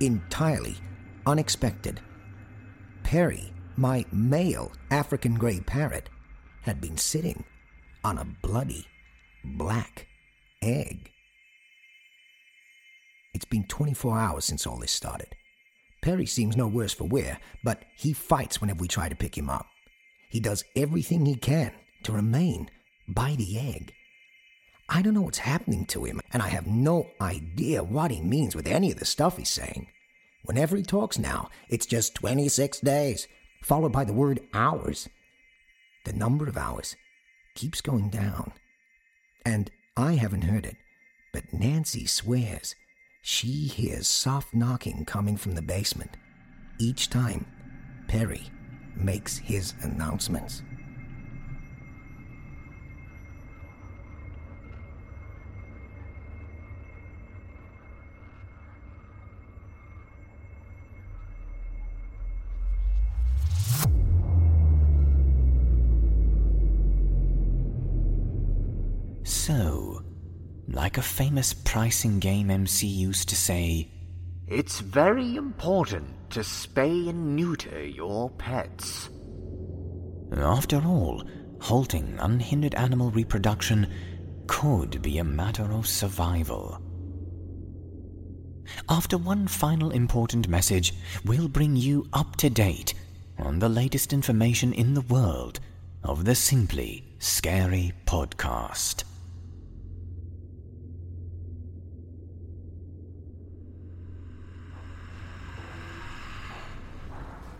entirely 0.00 0.76
unexpected. 1.26 2.00
Perry, 3.02 3.52
my 3.76 4.04
male 4.12 4.72
African 4.90 5.34
gray 5.34 5.60
parrot, 5.60 6.08
had 6.62 6.80
been 6.80 6.96
sitting 6.96 7.44
on 8.02 8.18
a 8.18 8.24
bloody 8.24 8.86
black 9.44 10.06
egg. 10.62 11.10
It's 13.34 13.44
been 13.44 13.64
24 13.64 14.18
hours 14.18 14.44
since 14.44 14.66
all 14.66 14.78
this 14.78 14.92
started. 14.92 15.34
Perry 16.02 16.26
seems 16.26 16.56
no 16.56 16.68
worse 16.68 16.92
for 16.92 17.04
wear, 17.04 17.38
but 17.62 17.84
he 17.96 18.12
fights 18.12 18.60
whenever 18.60 18.80
we 18.80 18.88
try 18.88 19.08
to 19.08 19.16
pick 19.16 19.36
him 19.36 19.50
up. 19.50 19.66
He 20.28 20.38
does 20.40 20.64
everything 20.76 21.26
he 21.26 21.34
can 21.36 21.72
to 22.04 22.12
remain 22.12 22.68
by 23.08 23.34
the 23.36 23.58
egg. 23.58 23.92
I 24.88 25.02
don't 25.02 25.14
know 25.14 25.22
what's 25.22 25.38
happening 25.38 25.86
to 25.86 26.04
him, 26.04 26.20
and 26.32 26.42
I 26.42 26.48
have 26.48 26.66
no 26.66 27.10
idea 27.20 27.82
what 27.82 28.10
he 28.10 28.20
means 28.20 28.54
with 28.54 28.66
any 28.66 28.92
of 28.92 28.98
the 28.98 29.04
stuff 29.04 29.38
he's 29.38 29.48
saying. 29.48 29.88
Whenever 30.44 30.76
he 30.76 30.82
talks 30.82 31.18
now, 31.18 31.48
it's 31.68 31.86
just 31.86 32.14
26 32.16 32.80
days, 32.80 33.26
followed 33.62 33.92
by 33.92 34.04
the 34.04 34.12
word 34.12 34.40
hours. 34.52 35.08
The 36.04 36.12
number 36.12 36.46
of 36.46 36.58
hours 36.58 36.96
keeps 37.54 37.80
going 37.80 38.10
down. 38.10 38.52
And 39.44 39.70
I 39.96 40.14
haven't 40.14 40.42
heard 40.42 40.66
it, 40.66 40.76
but 41.32 41.52
Nancy 41.52 42.06
swears 42.06 42.74
she 43.26 43.66
hears 43.68 44.06
soft 44.06 44.54
knocking 44.54 45.06
coming 45.06 45.38
from 45.38 45.54
the 45.54 45.62
basement 45.62 46.18
each 46.78 47.08
time 47.08 47.46
Perry 48.06 48.50
makes 48.94 49.38
his 49.38 49.72
announcements. 49.80 50.62
So, 69.46 70.00
like 70.68 70.96
a 70.96 71.02
famous 71.02 71.52
pricing 71.52 72.18
game 72.18 72.50
MC 72.50 72.86
used 72.86 73.28
to 73.28 73.36
say, 73.36 73.90
It's 74.48 74.80
very 74.80 75.36
important 75.36 76.30
to 76.30 76.40
spay 76.40 77.10
and 77.10 77.36
neuter 77.36 77.84
your 77.84 78.30
pets. 78.30 79.10
after 80.34 80.78
all, 80.86 81.24
halting 81.60 82.16
unhindered 82.20 82.74
animal 82.74 83.10
reproduction 83.10 83.86
could 84.46 85.02
be 85.02 85.18
a 85.18 85.24
matter 85.24 85.70
of 85.74 85.86
survival. 85.86 86.80
After 88.88 89.18
one 89.18 89.46
final 89.46 89.90
important 89.90 90.48
message, 90.48 90.94
we'll 91.26 91.48
bring 91.48 91.76
you 91.76 92.08
up 92.14 92.36
to 92.36 92.48
date 92.48 92.94
on 93.36 93.58
the 93.58 93.68
latest 93.68 94.14
information 94.14 94.72
in 94.72 94.94
the 94.94 95.02
world 95.02 95.60
of 96.02 96.24
the 96.24 96.34
Simply 96.34 97.04
Scary 97.18 97.92
podcast. 98.06 99.04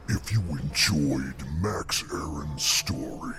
If 0.08 0.32
you 0.32 0.40
enjoyed 0.50 1.34
Max 1.62 2.04
Aaron's 2.12 2.62
story, 2.62 3.32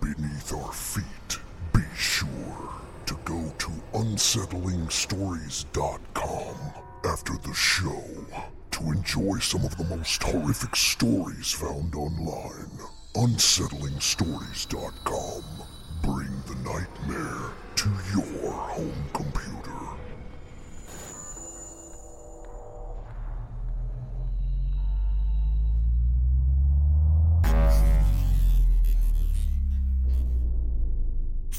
Beneath 0.00 0.52
Our 0.52 0.72
Feet, 0.72 1.38
be 1.72 1.82
sure 1.96 2.70
to 3.06 3.14
go 3.24 3.52
to 3.58 3.70
unsettlingstories.com 3.94 6.56
after 7.04 7.34
the 7.34 7.54
show 7.54 8.02
to 8.72 8.90
enjoy 8.90 9.38
some 9.38 9.64
of 9.64 9.76
the 9.76 9.84
most 9.84 10.20
horrific 10.24 10.74
stories 10.74 11.52
found 11.52 11.94
online. 11.94 12.80
Unsettlingstories.com. 13.14 15.44
Bring 16.02 16.42
the 16.48 16.56
nightmare 16.68 16.97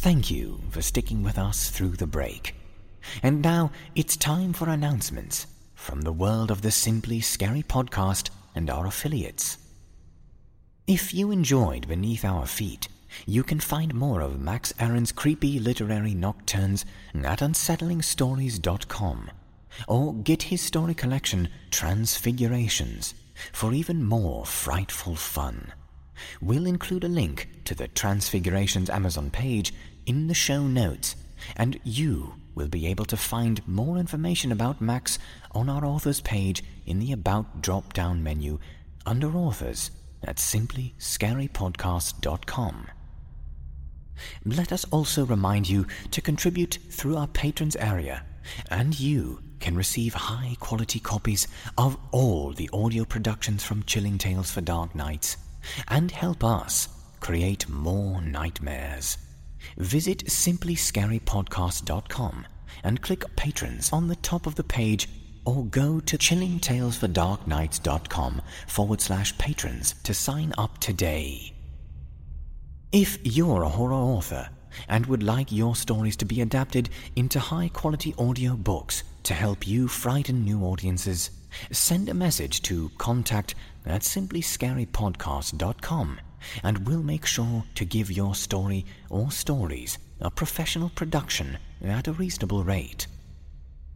Thank 0.09 0.31
you 0.31 0.59
for 0.71 0.81
sticking 0.81 1.21
with 1.21 1.37
us 1.37 1.69
through 1.69 1.95
the 1.97 2.07
break. 2.07 2.55
And 3.21 3.43
now 3.43 3.71
it's 3.93 4.17
time 4.17 4.53
for 4.53 4.67
announcements 4.67 5.45
from 5.75 6.01
the 6.01 6.11
world 6.11 6.49
of 6.49 6.63
the 6.63 6.71
Simply 6.71 7.21
Scary 7.21 7.61
podcast 7.61 8.31
and 8.55 8.71
our 8.71 8.87
affiliates. 8.87 9.59
If 10.87 11.13
you 11.13 11.29
enjoyed 11.29 11.87
Beneath 11.87 12.25
Our 12.25 12.47
Feet, 12.47 12.87
you 13.27 13.43
can 13.43 13.59
find 13.59 13.93
more 13.93 14.21
of 14.21 14.41
Max 14.41 14.73
Aaron's 14.79 15.11
creepy 15.11 15.59
literary 15.59 16.15
nocturnes 16.15 16.85
at 17.13 17.41
unsettlingstories.com 17.41 19.29
or 19.87 20.15
get 20.15 20.41
his 20.41 20.61
story 20.63 20.95
collection 20.95 21.49
Transfigurations 21.69 23.13
for 23.53 23.73
even 23.75 24.03
more 24.03 24.43
frightful 24.43 25.15
fun. 25.15 25.71
We'll 26.41 26.65
include 26.65 27.03
a 27.03 27.09
link 27.09 27.49
to 27.65 27.75
the 27.75 27.87
Transfigurations 27.87 28.89
Amazon 28.89 29.29
page 29.29 29.73
in 30.05 30.27
the 30.27 30.33
show 30.33 30.63
notes, 30.63 31.15
and 31.55 31.79
you 31.83 32.33
will 32.55 32.67
be 32.67 32.87
able 32.87 33.05
to 33.05 33.15
find 33.15 33.65
more 33.67 33.97
information 33.97 34.51
about 34.51 34.81
Max 34.81 35.19
on 35.51 35.69
our 35.69 35.85
authors 35.85 36.19
page 36.21 36.63
in 36.85 36.97
the 36.99 37.13
About 37.13 37.61
drop 37.61 37.93
down 37.93 38.23
menu 38.23 38.57
under 39.05 39.35
Authors 39.35 39.91
at 40.23 40.37
simplyscarypodcast.com. 40.37 42.87
Let 44.45 44.71
us 44.73 44.85
also 44.91 45.25
remind 45.25 45.69
you 45.69 45.87
to 46.11 46.21
contribute 46.21 46.77
through 46.89 47.15
our 47.15 47.27
patrons 47.27 47.75
area, 47.77 48.25
and 48.69 48.99
you 48.99 49.41
can 49.59 49.75
receive 49.75 50.13
high 50.13 50.55
quality 50.59 50.99
copies 50.99 51.47
of 51.77 51.97
all 52.11 52.51
the 52.51 52.69
audio 52.73 53.05
productions 53.05 53.63
from 53.63 53.83
Chilling 53.83 54.17
Tales 54.17 54.51
for 54.51 54.59
Dark 54.61 54.95
Nights 54.95 55.37
and 55.87 56.11
help 56.11 56.43
us 56.43 56.89
create 57.19 57.69
more 57.69 58.21
nightmares. 58.21 59.17
Visit 59.77 60.25
simplyscarypodcast.com 60.25 62.47
and 62.83 63.01
click 63.01 63.35
Patrons 63.35 63.91
on 63.91 64.07
the 64.07 64.15
top 64.17 64.45
of 64.47 64.53
the 64.55 64.63
page 64.63 65.09
or 65.45 65.65
go 65.65 65.99
to 66.01 66.17
chillingtalesfordarknights.com 66.17 68.41
forward 68.67 69.01
slash 69.01 69.37
patrons 69.37 69.95
to 70.03 70.13
sign 70.13 70.53
up 70.57 70.77
today. 70.79 71.53
If 72.91 73.17
you're 73.23 73.63
a 73.63 73.69
horror 73.69 73.93
author 73.93 74.49
and 74.87 75.05
would 75.07 75.23
like 75.23 75.51
your 75.51 75.75
stories 75.75 76.15
to 76.17 76.25
be 76.25 76.41
adapted 76.41 76.89
into 77.15 77.39
high 77.39 77.69
quality 77.69 78.13
audio 78.17 78.55
books 78.55 79.03
to 79.23 79.33
help 79.33 79.67
you 79.67 79.87
frighten 79.87 80.43
new 80.43 80.63
audiences, 80.63 81.31
send 81.71 82.09
a 82.09 82.13
message 82.13 82.61
to 82.63 82.91
contact 82.97 83.55
at 83.85 84.01
simplyscarypodcast.com 84.01 86.19
and 86.63 86.87
we'll 86.87 87.03
make 87.03 87.25
sure 87.25 87.65
to 87.75 87.83
give 87.85 88.11
your 88.11 88.35
story 88.35 88.85
or 89.09 89.31
stories 89.31 89.97
a 90.21 90.29
professional 90.31 90.89
production 90.89 91.57
at 91.83 92.07
a 92.07 92.13
reasonable 92.13 92.63
rate. 92.63 93.07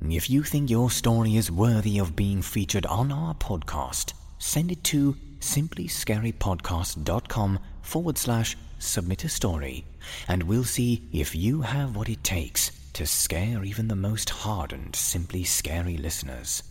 If 0.02 0.30
you 0.30 0.44
think 0.44 0.70
your 0.70 0.92
story 0.92 1.38
is 1.38 1.50
worthy 1.50 1.98
of 1.98 2.14
being 2.16 2.42
featured 2.42 2.86
on 2.86 3.10
our 3.12 3.34
podcast, 3.36 4.14
send 4.38 4.72
it 4.72 4.84
to 4.86 5.16
simplyscarypodcast.com 5.40 7.60
forward 7.82 8.18
slash 8.18 8.58
submit 8.80 9.24
a 9.24 9.30
story, 9.30 9.86
and 10.28 10.44
we'll 10.44 10.66
see 10.66 11.08
if 11.14 11.36
you 11.36 11.62
have 11.62 11.96
what 11.96 12.10
it 12.10 12.24
takes 12.24 12.72
to 12.94 13.06
scare 13.06 13.64
even 13.64 13.88
the 13.88 13.96
most 13.96 14.30
hardened 14.30 14.96
Simply 14.96 15.44
Scary 15.44 15.98
listeners. 15.98 16.64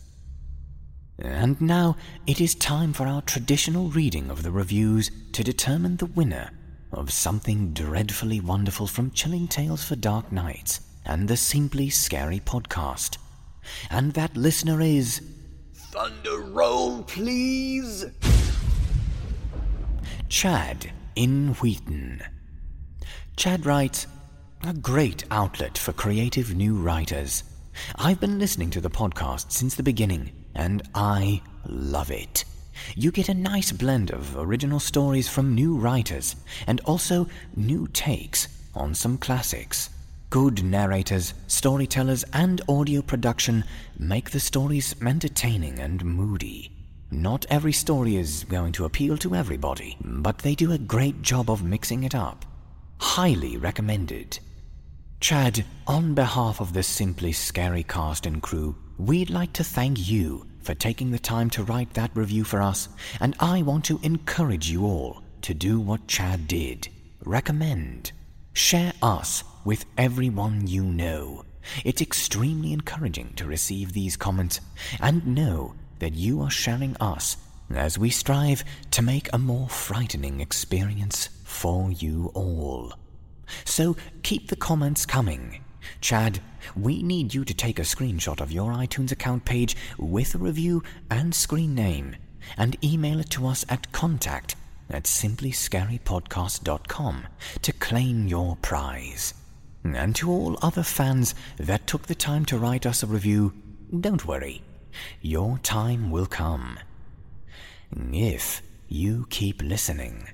And 1.19 1.59
now 1.61 1.95
it 2.25 2.41
is 2.41 2.55
time 2.55 2.93
for 2.93 3.07
our 3.07 3.21
traditional 3.21 3.89
reading 3.89 4.29
of 4.29 4.43
the 4.43 4.51
reviews 4.51 5.11
to 5.33 5.43
determine 5.43 5.97
the 5.97 6.07
winner 6.07 6.51
of 6.91 7.11
something 7.11 7.73
dreadfully 7.73 8.39
wonderful 8.39 8.87
from 8.87 9.11
Chilling 9.11 9.47
Tales 9.47 9.83
for 9.83 9.95
Dark 9.95 10.31
Nights 10.31 10.81
and 11.05 11.27
the 11.27 11.37
Simply 11.37 11.89
Scary 11.89 12.39
podcast. 12.39 13.17
And 13.89 14.13
that 14.13 14.35
listener 14.35 14.81
is. 14.81 15.21
Thunder 15.73 16.39
roll, 16.39 17.03
please! 17.03 18.05
Chad 20.29 20.91
in 21.15 21.53
Wheaton. 21.55 22.21
Chad 23.37 23.65
writes, 23.65 24.07
a 24.65 24.73
great 24.73 25.25
outlet 25.29 25.77
for 25.77 25.93
creative 25.93 26.55
new 26.55 26.75
writers. 26.75 27.43
I've 27.95 28.19
been 28.19 28.39
listening 28.39 28.69
to 28.71 28.81
the 28.81 28.89
podcast 28.89 29.51
since 29.51 29.75
the 29.75 29.83
beginning, 29.83 30.31
and 30.55 30.81
I 30.93 31.41
love 31.67 32.11
it. 32.11 32.45
You 32.95 33.11
get 33.11 33.29
a 33.29 33.33
nice 33.33 33.71
blend 33.71 34.11
of 34.11 34.35
original 34.37 34.79
stories 34.79 35.29
from 35.29 35.55
new 35.55 35.77
writers 35.77 36.35
and 36.67 36.81
also 36.81 37.27
new 37.55 37.87
takes 37.87 38.47
on 38.75 38.95
some 38.95 39.17
classics. 39.17 39.89
Good 40.29 40.63
narrators, 40.63 41.33
storytellers, 41.47 42.25
and 42.33 42.61
audio 42.67 43.01
production 43.01 43.63
make 43.99 44.31
the 44.31 44.39
stories 44.39 44.95
entertaining 45.01 45.79
and 45.79 46.03
moody. 46.03 46.71
Not 47.11 47.45
every 47.49 47.73
story 47.73 48.15
is 48.15 48.43
going 48.45 48.71
to 48.73 48.85
appeal 48.85 49.17
to 49.19 49.35
everybody, 49.35 49.95
but 50.01 50.39
they 50.39 50.55
do 50.55 50.71
a 50.71 50.79
great 50.79 51.21
job 51.21 51.51
of 51.51 51.63
mixing 51.63 52.03
it 52.03 52.15
up. 52.15 52.45
Highly 52.97 53.57
recommended. 53.57 54.39
Chad, 55.19 55.63
on 55.85 56.15
behalf 56.15 56.59
of 56.59 56.73
the 56.73 56.81
Simply 56.81 57.31
Scary 57.31 57.83
cast 57.83 58.25
and 58.25 58.41
crew, 58.41 58.75
we'd 58.97 59.29
like 59.29 59.53
to 59.53 59.63
thank 59.63 60.09
you 60.09 60.45
for 60.61 60.73
taking 60.73 61.11
the 61.11 61.19
time 61.19 61.49
to 61.51 61.63
write 61.63 61.93
that 61.93 62.15
review 62.15 62.43
for 62.43 62.61
us, 62.61 62.89
and 63.19 63.35
I 63.39 63.61
want 63.61 63.85
to 63.85 63.99
encourage 64.03 64.69
you 64.69 64.85
all 64.85 65.21
to 65.41 65.53
do 65.53 65.79
what 65.79 66.07
Chad 66.07 66.47
did. 66.47 66.87
Recommend. 67.25 68.11
Share 68.53 68.93
us 69.01 69.43
with 69.65 69.85
everyone 69.97 70.67
you 70.67 70.83
know. 70.83 71.45
It's 71.83 72.01
extremely 72.01 72.73
encouraging 72.73 73.33
to 73.35 73.45
receive 73.45 73.93
these 73.93 74.17
comments 74.17 74.59
and 74.99 75.25
know 75.25 75.75
that 75.99 76.13
you 76.13 76.41
are 76.41 76.49
sharing 76.49 76.95
us 76.97 77.37
as 77.73 77.97
we 77.97 78.09
strive 78.09 78.63
to 78.91 79.01
make 79.01 79.31
a 79.31 79.37
more 79.37 79.69
frightening 79.69 80.41
experience 80.41 81.29
for 81.43 81.91
you 81.91 82.31
all. 82.33 82.93
So 83.65 83.95
keep 84.21 84.49
the 84.49 84.55
comments 84.55 85.05
coming. 85.05 85.62
Chad, 86.01 86.39
we 86.75 87.03
need 87.03 87.33
you 87.33 87.45
to 87.45 87.53
take 87.53 87.79
a 87.79 87.83
screenshot 87.83 88.41
of 88.41 88.51
your 88.51 88.71
iTunes 88.71 89.11
account 89.11 89.45
page 89.45 89.77
with 89.97 90.35
a 90.35 90.39
review 90.39 90.83
and 91.09 91.33
screen 91.33 91.73
name 91.75 92.15
and 92.57 92.75
email 92.83 93.19
it 93.19 93.29
to 93.31 93.47
us 93.47 93.65
at 93.69 93.91
contact 93.91 94.55
at 94.89 95.03
simplyscarypodcast.com 95.03 97.27
to 97.61 97.73
claim 97.73 98.27
your 98.27 98.55
prize. 98.57 99.33
And 99.83 100.15
to 100.15 100.31
all 100.31 100.57
other 100.61 100.83
fans 100.83 101.33
that 101.57 101.87
took 101.87 102.07
the 102.07 102.15
time 102.15 102.45
to 102.45 102.57
write 102.57 102.85
us 102.85 103.03
a 103.03 103.07
review, 103.07 103.53
don't 103.99 104.25
worry. 104.25 104.61
Your 105.21 105.57
time 105.59 106.09
will 106.11 106.25
come. 106.25 106.79
If 108.11 108.61
you 108.87 109.27
keep 109.29 109.61
listening. 109.61 110.29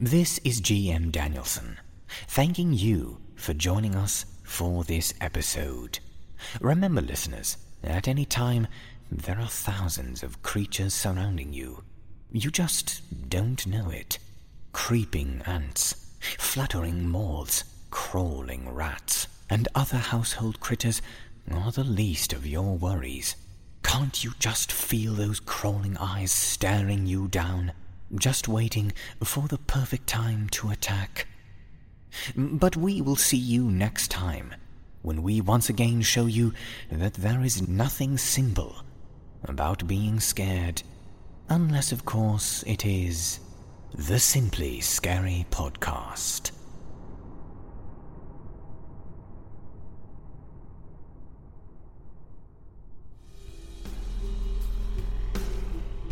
This 0.00 0.38
is 0.44 0.60
GM 0.60 1.12
Danielson, 1.12 1.78
thanking 2.26 2.72
you 2.72 3.18
for 3.38 3.54
joining 3.54 3.94
us 3.94 4.26
for 4.42 4.84
this 4.84 5.14
episode. 5.20 6.00
Remember, 6.60 7.00
listeners, 7.00 7.56
at 7.82 8.08
any 8.08 8.24
time, 8.24 8.66
there 9.10 9.38
are 9.38 9.48
thousands 9.48 10.22
of 10.22 10.42
creatures 10.42 10.92
surrounding 10.92 11.52
you. 11.52 11.84
You 12.32 12.50
just 12.50 13.00
don't 13.30 13.66
know 13.66 13.90
it. 13.90 14.18
Creeping 14.72 15.42
ants, 15.46 16.10
fluttering 16.38 17.08
moths, 17.08 17.64
crawling 17.90 18.68
rats, 18.68 19.28
and 19.48 19.68
other 19.74 19.96
household 19.96 20.60
critters 20.60 21.00
are 21.50 21.72
the 21.72 21.84
least 21.84 22.32
of 22.32 22.46
your 22.46 22.76
worries. 22.76 23.36
Can't 23.82 24.22
you 24.22 24.32
just 24.38 24.70
feel 24.70 25.14
those 25.14 25.40
crawling 25.40 25.96
eyes 25.96 26.32
staring 26.32 27.06
you 27.06 27.28
down, 27.28 27.72
just 28.14 28.48
waiting 28.48 28.92
for 29.22 29.48
the 29.48 29.58
perfect 29.58 30.06
time 30.06 30.48
to 30.50 30.70
attack? 30.70 31.26
But 32.36 32.76
we 32.76 33.00
will 33.00 33.16
see 33.16 33.36
you 33.36 33.70
next 33.70 34.10
time, 34.10 34.54
when 35.02 35.22
we 35.22 35.40
once 35.40 35.68
again 35.68 36.02
show 36.02 36.26
you 36.26 36.52
that 36.90 37.14
there 37.14 37.42
is 37.42 37.68
nothing 37.68 38.18
simple 38.18 38.76
about 39.44 39.86
being 39.86 40.20
scared. 40.20 40.82
Unless, 41.48 41.92
of 41.92 42.04
course, 42.04 42.62
it 42.66 42.84
is 42.84 43.40
the 43.94 44.18
Simply 44.18 44.80
Scary 44.80 45.46
Podcast. 45.50 46.50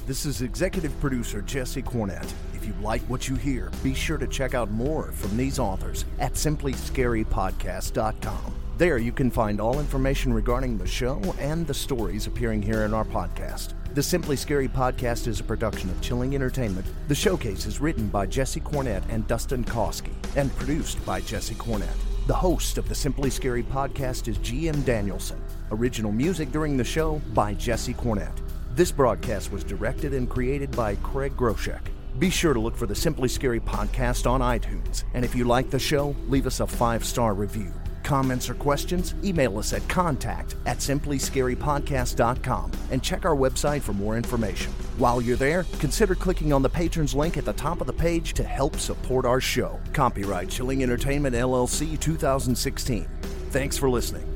This 0.07 0.24
is 0.24 0.40
executive 0.40 0.99
producer 1.01 1.42
Jesse 1.42 1.82
Cornett. 1.82 2.32
You 2.67 2.75
like 2.83 3.03
what 3.03 3.29
you 3.29 3.37
hear, 3.37 3.71
be 3.85 3.95
sure 3.95 4.19
to 4.19 4.27
check 4.27 4.53
out 4.53 4.73
more 4.73 5.12
from 5.12 5.37
these 5.37 5.61
authors 5.61 6.05
at 6.19 6.33
simplyscarypodcast.com. 6.33 8.55
There 8.77 8.99
you 8.99 9.12
can 9.12 9.31
find 9.31 9.61
all 9.61 9.79
information 9.79 10.35
regarding 10.35 10.77
the 10.77 10.87
show 10.87 11.23
and 11.39 11.64
the 11.64 11.73
stories 11.73 12.27
appearing 12.27 12.61
here 12.61 12.83
in 12.83 12.93
our 12.93 13.05
podcast. 13.05 13.75
The 13.95 14.03
Simply 14.03 14.35
Scary 14.35 14.67
podcast 14.69 15.29
is 15.29 15.39
a 15.39 15.45
production 15.45 15.91
of 15.91 16.01
Chilling 16.01 16.35
Entertainment. 16.35 16.89
The 17.07 17.14
showcase 17.14 17.67
is 17.67 17.81
written 17.81 18.09
by 18.09 18.27
Jesse 18.27 18.61
Cornett 18.61 19.05
and 19.09 19.29
Dustin 19.29 19.64
Kosky 19.64 20.11
and 20.35 20.53
produced 20.57 21.07
by 21.07 21.21
Jesse 21.21 21.55
Cornett. 21.55 21.97
The 22.27 22.35
host 22.35 22.79
of 22.79 22.89
the 22.89 22.97
Simply 22.97 23.31
Scary 23.31 23.62
podcast 23.62 24.27
is 24.27 24.39
GM 24.39 24.85
Danielson. 24.85 25.41
Original 25.71 26.11
music 26.11 26.51
during 26.51 26.77
the 26.77 26.85
show 26.85 27.23
by 27.33 27.55
Jesse 27.55 27.95
Cornett. 27.95 28.37
This 28.75 28.91
broadcast 28.91 29.53
was 29.53 29.62
directed 29.64 30.12
and 30.12 30.29
created 30.29 30.73
by 30.73 30.97
Craig 30.97 31.37
Groshek. 31.37 31.81
Be 32.19 32.31
sure 32.31 32.55
to 32.55 32.61
look 32.61 32.77
for 32.77 32.87
the 32.87 32.95
Simply 32.95 33.29
Scary 33.29 33.61
podcast 33.61 34.31
on 34.31 34.41
iTunes. 34.41 35.05
And 35.12 35.23
if 35.23 35.35
you 35.35 35.45
like 35.45 35.69
the 35.69 35.79
show, 35.79 36.17
leave 36.29 36.47
us 36.47 36.61
a 36.61 36.67
five 36.67 37.05
star 37.05 37.35
review. 37.35 37.75
Comments 38.05 38.49
or 38.49 38.55
questions? 38.55 39.14
Email 39.23 39.59
us 39.59 39.75
at 39.75 39.87
contact 39.89 40.55
at 40.64 40.79
simplyscarypodcast.com 40.79 42.71
and 42.91 43.03
check 43.03 43.27
our 43.27 43.37
website 43.37 43.83
for 43.83 43.93
more 43.93 44.17
information. 44.17 44.73
While 44.97 45.21
you're 45.21 45.37
there, 45.37 45.64
consider 45.79 46.14
clicking 46.14 46.55
on 46.55 46.62
the 46.62 46.71
patrons 46.71 47.14
link 47.14 47.37
at 47.37 47.45
the 47.45 47.53
top 47.53 47.83
of 47.83 47.87
the 47.87 47.93
page 47.93 48.33
to 48.35 48.45
help 48.45 48.77
support 48.77 49.27
our 49.27 49.41
show. 49.41 49.79
Copyright 49.93 50.49
Chilling 50.49 50.83
Entertainment 50.83 51.35
LLC 51.35 52.01
2016. 52.01 53.07
Thanks 53.51 53.77
for 53.77 53.91
listening. 53.91 54.36